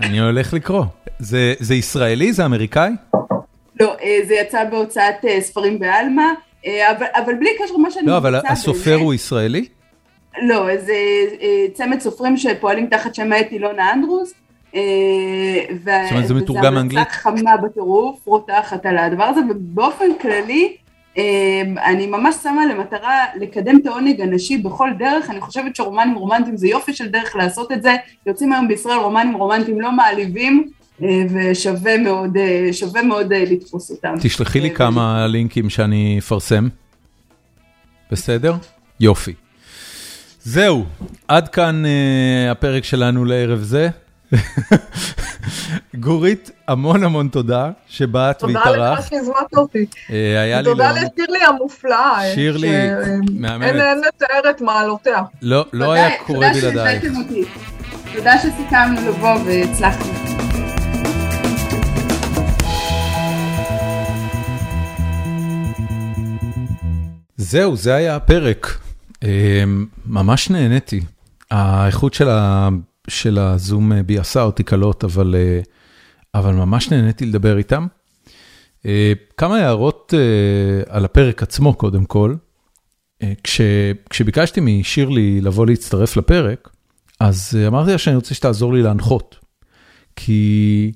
[0.02, 0.86] אני הולך לקרוא.
[1.20, 2.34] זה, זה ישראלי?
[2.34, 2.92] זה אמריקאי?
[3.80, 3.96] לא,
[4.28, 6.24] זה יצא בהוצאת ספרים בעלמא,
[6.66, 9.66] אבל, אבל בלי קשר למה שאני לא, אבל הסופר הוא ישראלי?
[10.42, 10.96] לא, זה
[11.74, 14.34] צמד סופרים שפועלים תחת שם העט אילונה אנדרוס.
[14.74, 16.98] זאת אומרת, זה מתורגם מאנגלית?
[16.98, 20.76] המלצה חמה בטירוף, רותחת על הדבר הזה, ובאופן כללי,
[21.86, 26.68] אני ממש שמה למטרה לקדם את העונג הנשי בכל דרך, אני חושבת שרומנים רומנטיים זה
[26.68, 27.96] יופי של דרך לעשות את זה,
[28.26, 30.70] יוצאים היום בישראל רומנים רומנטיים לא מעליבים,
[31.34, 32.38] ושווה מאוד,
[32.72, 34.16] שווה מאוד לתפוס אותם.
[34.22, 36.68] תשלחי לי כמה לינקים שאני אפרסם.
[38.12, 38.54] בסדר?
[39.00, 39.34] יופי.
[40.50, 40.86] זהו,
[41.28, 43.90] עד כאן uh, הפרק שלנו לערב זה.
[45.96, 48.66] גורית, המון המון תודה שבאת והתארחת.
[48.68, 49.86] תודה לך שהזמנת אותי.
[50.10, 50.64] היה לי...
[50.64, 52.22] תודה לשירלי המופלאה.
[52.36, 52.90] שירלי,
[53.32, 53.76] מהממת.
[53.76, 55.22] אין לתאר את מעלותיה.
[55.42, 57.04] לא, לא היה קורה בלעדייך.
[58.16, 60.14] תודה שסיכמנו לבוא והצלחנו.
[67.38, 68.89] זהו, זה היה הפרק.
[70.06, 71.02] ממש נהניתי.
[71.52, 72.14] האיכות
[73.08, 75.04] של הזום ביאסה אותי קלות,
[76.34, 77.88] אבל ממש נהניתי לדבר איתם.
[79.38, 80.14] כמה הערות
[80.88, 82.36] על הפרק עצמו, קודם כל.
[84.10, 86.70] כשביקשתי משירלי לבוא להצטרף לפרק,
[87.20, 89.36] אז אמרתי לה שאני רוצה שתעזור לי להנחות.
[90.16, 90.92] כי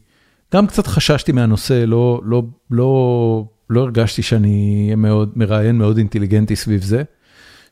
[0.53, 4.91] גם קצת חששתי מהנושא, לא, לא, לא, לא הרגשתי שאני
[5.35, 7.03] מראיין מאוד אינטליגנטי סביב זה.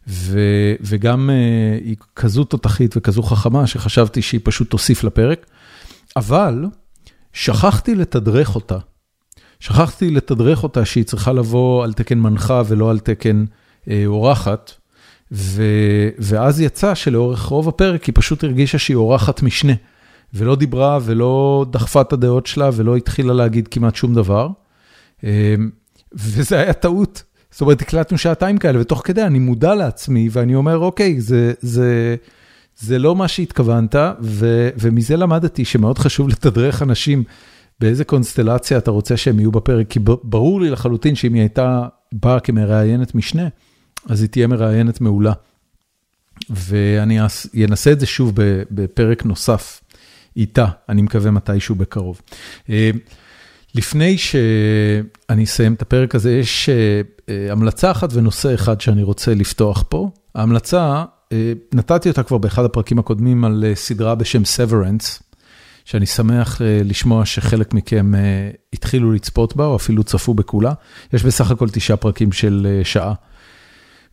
[0.08, 0.40] ו,
[0.82, 5.46] וגם uh, היא כזו תותחית וכזו חכמה, שחשבתי שהיא פשוט תוסיף לפרק,
[6.16, 6.66] אבל
[7.34, 8.78] שכחתי לתדרך אותה.
[9.60, 13.46] שכחתי לתדרך אותה שהיא צריכה לבוא על תקן מנחה ולא על תקן
[13.86, 14.72] uh, אורחת,
[15.32, 15.64] ו,
[16.20, 19.74] ואז יצא שלאורך רוב הפרק היא פשוט הרגישה שהיא אורחת משנה,
[20.34, 24.50] ולא דיברה ולא דחפה את הדעות שלה ולא התחילה להגיד כמעט שום דבר,
[25.22, 25.24] uh,
[26.14, 27.24] וזה היה טעות.
[27.52, 32.16] זאת אומרת, הקלטנו שעתיים כאלה, ותוך כדי אני מודע לעצמי, ואני אומר, אוקיי, זה, זה,
[32.80, 33.96] זה לא מה שהתכוונת,
[34.80, 37.24] ומזה למדתי שמאוד חשוב לתדרך אנשים
[37.80, 42.40] באיזה קונסטלציה אתה רוצה שהם יהיו בפרק, כי ברור לי לחלוטין שאם היא הייתה באה
[42.40, 43.48] כמראיינת משנה,
[44.10, 45.34] אז היא תהיה מראיינת מעולה.
[46.50, 47.20] ואני
[47.68, 48.34] אנסה את זה שוב
[48.72, 49.82] בפרק נוסף
[50.38, 52.22] איתה, אני מקווה מתישהו בקרוב.
[53.76, 59.34] אה, לפני שאני אסיים את הפרק הזה, יש אה, המלצה אחת ונושא אחד שאני רוצה
[59.34, 60.10] לפתוח פה.
[60.36, 65.22] ההמלצה, אה, נתתי אותה כבר באחד הפרקים הקודמים על סדרה בשם Severance,
[65.86, 68.12] שאני שמח לשמוע שחלק מכם
[68.74, 70.74] התחילו לצפות בה, או אפילו צפו בכולה.
[71.14, 73.14] יש בסך הכל תשעה פרקים של שעה.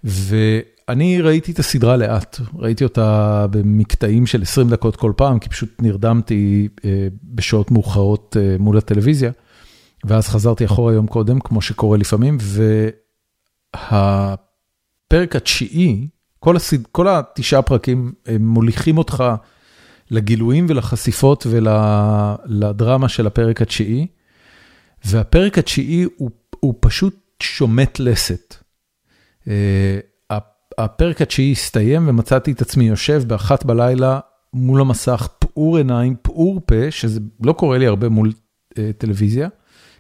[0.05, 5.69] ואני ראיתי את הסדרה לאט, ראיתי אותה במקטעים של 20 דקות כל פעם, כי פשוט
[5.83, 9.31] נרדמתי אה, בשעות מאוחרות אה, מול הטלוויזיה,
[10.05, 12.39] ואז חזרתי אחורה יום קודם, כמו שקורה לפעמים,
[13.91, 16.09] והפרק התשיעי,
[16.39, 16.87] כל, הסד...
[16.87, 19.25] כל התשעה פרקים מוליכים אותך
[20.11, 24.07] לגילויים ולחשיפות ולדרמה של הפרק התשיעי,
[25.05, 26.31] והפרק התשיעי הוא,
[26.61, 28.55] הוא פשוט שומט לסת.
[29.49, 29.99] אה,
[30.79, 34.21] הפרק התשיעי הסתיים ומצאתי את עצמי יושב באחת בלילה
[34.53, 38.33] מול המסך, פעור עיניים, פעור פה, שזה לא קורה לי הרבה מול
[38.79, 39.49] אה, טלוויזיה,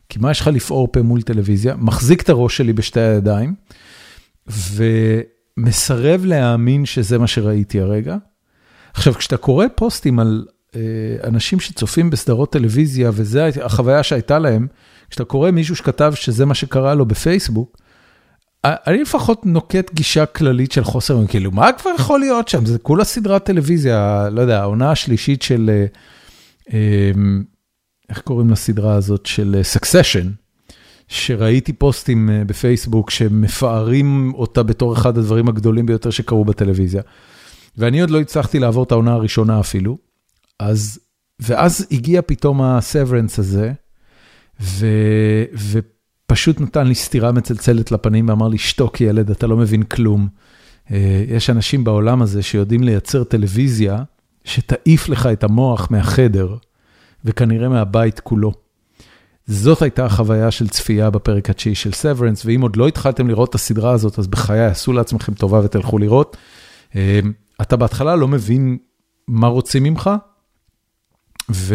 [0.09, 1.76] כי מה יש לך לפעור פה מול טלוויזיה?
[1.76, 3.55] מחזיק את הראש שלי בשתי הידיים,
[4.47, 8.16] ומסרב להאמין שזה מה שראיתי הרגע.
[8.94, 10.80] עכשיו, כשאתה קורא פוסטים על אה,
[11.24, 14.66] אנשים שצופים בסדרות טלוויזיה, וזו החוויה שהייתה להם,
[15.10, 17.76] כשאתה קורא מישהו שכתב שזה מה שקרה לו בפייסבוק,
[18.64, 23.05] אני לפחות נוקט גישה כללית של חוסר, כאילו מה כבר יכול להיות שם, זה כולה
[23.05, 25.86] סדרת טלוויזיה, לא יודע, העונה השלישית של, אה,
[26.72, 27.43] אמ,
[28.09, 30.26] איך קוראים לסדרה הזאת, של אה, Succession,
[31.09, 37.02] שראיתי פוסטים אה, בפייסבוק שמפארים אותה בתור אחד הדברים הגדולים ביותר שקרו בטלוויזיה.
[37.76, 39.98] ואני עוד לא הצלחתי לעבור את העונה הראשונה אפילו,
[40.59, 40.98] אז,
[41.40, 43.72] ואז הגיע פתאום הסברנס הזה,
[44.60, 44.86] ו...
[45.55, 45.78] ו
[46.26, 50.28] פשוט נתן לי סטירה מצלצלת לפנים ואמר לי, שתוק ילד, אתה לא מבין כלום.
[50.90, 54.02] אה, יש אנשים בעולם הזה שיודעים לייצר טלוויזיה
[54.44, 56.56] שתעיף לך את המוח מהחדר,
[57.24, 58.53] וכנראה מהבית כולו.
[59.49, 63.55] זאת הייתה החוויה של צפייה בפרק התשיעי של סברנס, ואם עוד לא התחלתם לראות את
[63.55, 66.36] הסדרה הזאת, אז בחיי, עשו לעצמכם טובה ותלכו לראות.
[66.97, 67.20] אה,
[67.62, 68.78] אתה בהתחלה לא מבין
[69.28, 70.11] מה רוצים ממך,
[71.51, 71.74] ו...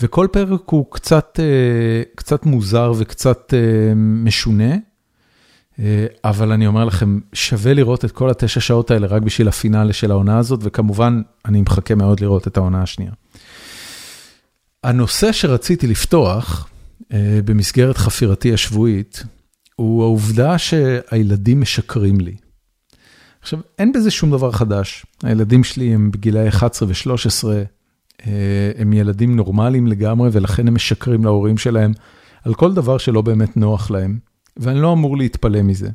[0.00, 4.74] וכל פרק הוא קצת, אה, קצת מוזר וקצת אה, משונה,
[6.24, 10.10] אבל אני אומר לכם, שווה לראות את כל התשע שעות האלה רק בשביל הפינאלה של
[10.10, 13.12] העונה הזאת, וכמובן, אני מחכה מאוד לראות את העונה השנייה.
[14.84, 16.68] הנושא שרציתי לפתוח
[17.44, 19.24] במסגרת חפירתי השבועית,
[19.76, 22.36] הוא העובדה שהילדים משקרים לי.
[23.42, 25.06] עכשיו, אין בזה שום דבר חדש.
[25.22, 27.48] הילדים שלי הם בגילאי 11 ו-13,
[28.26, 31.92] אה, הם ילדים נורמליים לגמרי, ולכן הם משקרים להורים שלהם
[32.44, 34.18] על כל דבר שלא באמת נוח להם,
[34.56, 35.88] ואני לא אמור להתפלא מזה.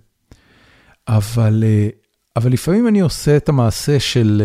[1.08, 1.90] אבל, אה,
[2.36, 4.42] אבל לפעמים אני עושה את המעשה של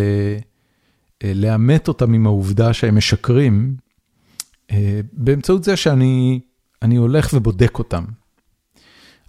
[1.25, 3.77] אה, לאמת אותם עם העובדה שהם משקרים,
[5.13, 6.41] באמצעות זה שאני
[6.97, 8.05] הולך ובודק אותם.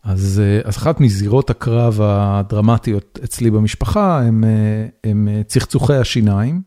[0.03, 4.43] אז, אז אחת מזירות הקרב הדרמטיות אצלי במשפחה הם,
[5.03, 6.61] הם צחצוחי השיניים.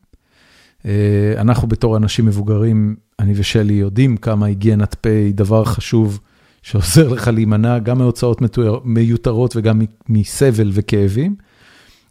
[0.86, 6.20] אה, אנחנו בתור אנשים מבוגרים, אני ושלי יודעים כמה היגיינת פה היא דבר חשוב
[6.62, 8.40] שעוזר לך להימנע גם מהוצאות
[8.84, 11.36] מיותרות וגם מסבל וכאבים.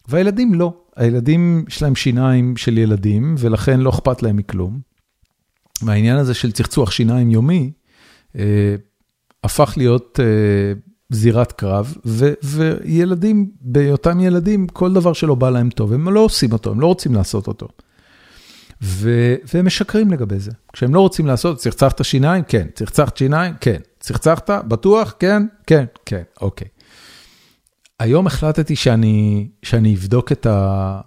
[0.08, 4.95] והילדים לא, הילדים יש להם שיניים של ילדים ולכן לא אכפת להם מכלום.
[5.82, 7.72] והעניין הזה של צחצוח שיניים יומי
[8.36, 8.76] אה,
[9.44, 10.26] הפך להיות אה,
[11.10, 16.52] זירת קרב, ו, וילדים, בהיותם ילדים, כל דבר שלא בא להם טוב, הם לא עושים
[16.52, 17.68] אותו, הם לא רוצים לעשות אותו.
[18.82, 20.52] ו- והם משקרים לגבי זה.
[20.74, 22.44] כשהם לא רוצים לעשות, צחצחת שיניים?
[22.48, 22.68] כן.
[22.76, 23.54] צחצחת שיניים?
[23.62, 23.80] כן.
[24.00, 24.50] צחצחת?
[24.50, 25.14] בטוח?
[25.20, 25.44] כן?
[25.68, 26.68] כן, כן, אוקיי.
[28.00, 31.02] היום החלטתי שאני, שאני אבדוק את ה...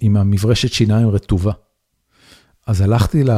[0.00, 1.52] עם המברשת שיניים רטובה.
[2.66, 3.30] אז הלכתי ל,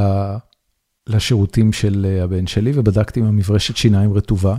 [1.07, 4.57] לשירותים של הבן שלי ובדקתי עם המברשת שיניים רטובה,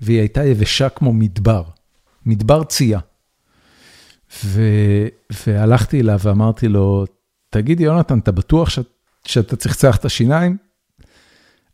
[0.00, 1.62] והיא הייתה יבשה כמו מדבר,
[2.26, 3.00] מדבר צייה.
[4.44, 4.62] ו,
[5.46, 7.04] והלכתי אליו ואמרתי לו,
[7.50, 8.88] תגיד, יונתן, אתה בטוח שאת,
[9.26, 10.56] שאתה צחצח את השיניים?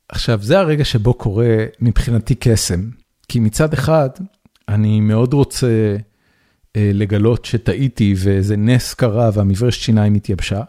[0.08, 2.90] עכשיו, זה הרגע שבו קורה מבחינתי קסם.
[3.28, 4.08] כי מצד אחד,
[4.68, 5.96] אני מאוד רוצה
[6.76, 10.62] אה, לגלות שטעיתי ואיזה נס קרה והמברשת שיניים התייבשה,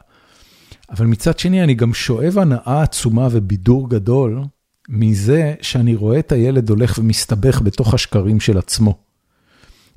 [0.89, 4.41] אבל מצד שני, אני גם שואב הנאה עצומה ובידור גדול
[4.89, 8.97] מזה שאני רואה את הילד הולך ומסתבך בתוך השקרים של עצמו.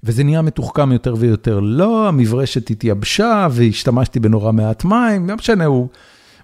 [0.03, 1.61] וזה נהיה מתוחכם יותר ויותר.
[1.61, 5.89] לא, המברשת התייבשה והשתמשתי בנורא מעט מים, לא משנה, הוא...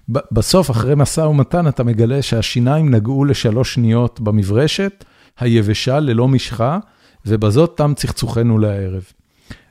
[0.09, 5.05] בסוף, אחרי משא ומתן, אתה מגלה שהשיניים נגעו לשלוש שניות במברשת,
[5.39, 6.79] היבשה ללא משחה,
[7.25, 9.03] ובזאת תם צחצוחנו לערב.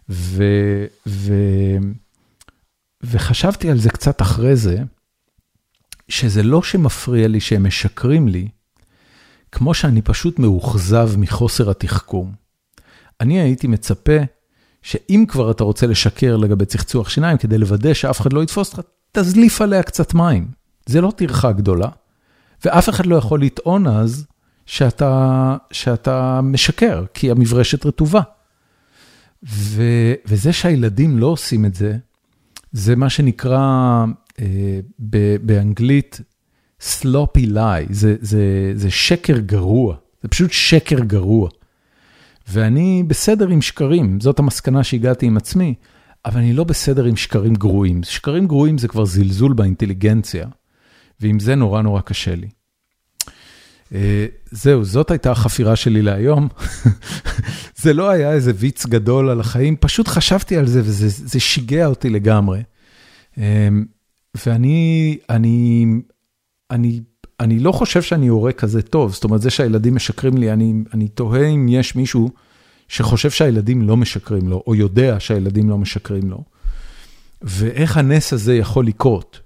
[0.09, 0.45] ו...
[1.07, 1.35] ו...
[3.03, 4.79] וחשבתי על זה קצת אחרי זה,
[6.09, 8.49] שזה לא שמפריע לי שהם משקרים לי,
[9.53, 12.33] כמו שאני פשוט מאוכזב מחוסר התחכום.
[13.21, 14.17] אני הייתי מצפה
[14.83, 18.89] שאם כבר אתה רוצה לשקר לגבי צחצוח שיניים, כדי לוודא שאף אחד לא יתפוס אותך,
[19.13, 20.49] תזליף עליה קצת מים.
[20.87, 21.89] זה לא טרחה גדולה,
[22.65, 24.27] ואף אחד לא יכול לטעון אז
[24.67, 28.21] שאתה, שאתה משקר, כי המברשת רטובה.
[29.49, 29.83] ו,
[30.27, 31.97] וזה שהילדים לא עושים את זה,
[32.73, 34.05] זה מה שנקרא
[34.41, 34.81] אה,
[35.43, 36.21] באנגלית
[36.81, 41.49] sloppy lie, זה, זה, זה שקר גרוע, זה פשוט שקר גרוע.
[42.49, 45.75] ואני בסדר עם שקרים, זאת המסקנה שהגעתי עם עצמי,
[46.25, 48.03] אבל אני לא בסדר עם שקרים גרועים.
[48.03, 50.47] שקרים גרועים זה כבר זלזול באינטליגנציה,
[51.21, 52.49] ועם זה נורא נורא קשה לי.
[53.95, 56.49] אה, זהו, זאת הייתה החפירה שלי להיום.
[57.83, 62.11] זה לא היה איזה ויץ גדול על החיים, פשוט חשבתי על זה וזה שיגע אותי
[62.11, 62.63] לגמרי.
[63.39, 63.69] אה,
[64.47, 65.87] ואני, אני,
[66.71, 67.01] אני,
[67.41, 71.09] אני לא חושב שאני הורה כזה טוב, זאת אומרת, זה שהילדים משקרים לי, אני, אני
[71.09, 72.31] תוהה אם יש מישהו
[72.89, 76.45] שחושב שהילדים לא משקרים לו, או יודע שהילדים לא משקרים לו,
[77.43, 79.41] ואיך הנס הזה יכול לקרות.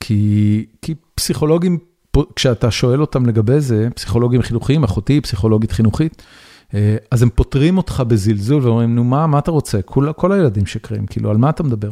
[0.00, 1.78] כי, כי פסיכולוגים,
[2.36, 6.22] כשאתה שואל אותם לגבי זה, פסיכולוגים חינוכיים, אחותי פסיכולוגית חינוכית,
[6.74, 9.82] אה, אז הם פותרים אותך בזלזול ואומרים, נו מה, מה אתה רוצה?
[9.82, 11.90] כל, כל הילדים שקרים, כאילו, על מה אתה מדבר?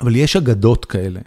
[0.00, 1.20] אבל יש אגדות כאלה,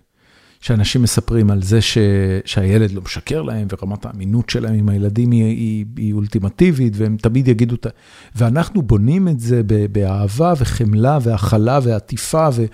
[0.60, 1.98] שאנשים מספרים על זה ש...
[2.46, 7.48] שהילד לא משקר להם, ורמת האמינות שלהם עם הילדים היא, היא, היא אולטימטיבית, והם תמיד
[7.48, 7.90] יגידו את ה...
[8.36, 9.62] ואנחנו בונים את זה
[9.92, 12.66] באהבה וחמלה והכלה ועטיפה, ו...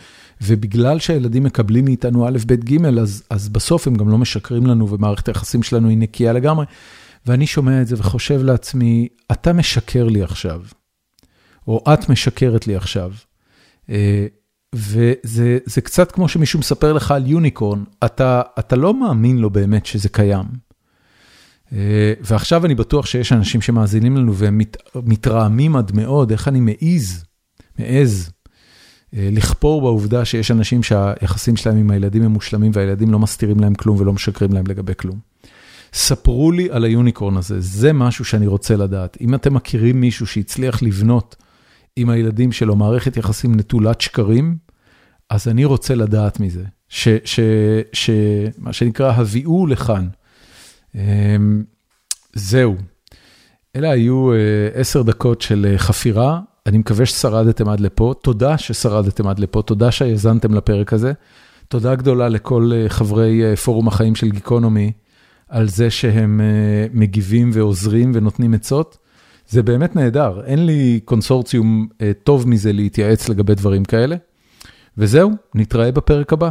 [0.42, 4.90] ובגלל שהילדים מקבלים מאיתנו א', ב', ג', אז, אז בסוף הם גם לא משקרים לנו,
[4.90, 6.66] ומערכת היחסים שלנו היא נקייה לגמרי.
[7.26, 10.62] ואני שומע את זה וחושב לעצמי, אתה משקר לי עכשיו,
[11.68, 13.12] או את משקרת לי עכשיו.
[13.90, 14.28] אה,
[14.76, 20.10] וזה קצת כמו שמישהו מספר לך על יוניקורן, אתה, אתה לא מאמין לו באמת שזה
[20.10, 20.46] קיים.
[21.74, 26.60] אה, ועכשיו אני בטוח שיש אנשים שמאזינים לנו והם מת, מתרעמים עד מאוד, איך אני
[26.60, 27.26] מעז,
[27.80, 28.32] מעז,
[29.14, 33.98] לכפור בעובדה שיש אנשים שהיחסים שלהם עם הילדים הם מושלמים והילדים לא מסתירים להם כלום
[34.00, 35.20] ולא משקרים להם לגבי כלום.
[35.94, 39.18] ספרו לי על היוניקורן הזה, זה משהו שאני רוצה לדעת.
[39.22, 41.36] אם אתם מכירים מישהו שהצליח לבנות
[41.96, 44.58] עם הילדים שלו מערכת יחסים נטולת שקרים,
[45.30, 46.64] אז אני רוצה לדעת מזה,
[47.94, 50.08] שמה שנקרא, הביאו לכאן.
[50.96, 51.64] אמ,
[52.34, 52.76] זהו.
[53.76, 54.38] אלה היו אה,
[54.74, 56.40] עשר דקות של אה, חפירה,
[56.70, 61.14] אני מקווה ששרדתם עד לפה, תודה ששרדתם עד לפה, תודה שהאזנתם לפרק הזה.
[61.68, 64.92] תודה גדולה לכל אה, חברי פורום החיים של גיקונומי,
[65.50, 66.42] על זה שהם
[66.94, 68.98] מגיבים ועוזרים ונותנים עצות.
[69.48, 71.88] זה באמת נהדר, אין לי קונסורציום
[72.24, 74.16] טוב מזה להתייעץ לגבי דברים כאלה.
[74.98, 76.50] וזהו, נתראה בפרק הבא.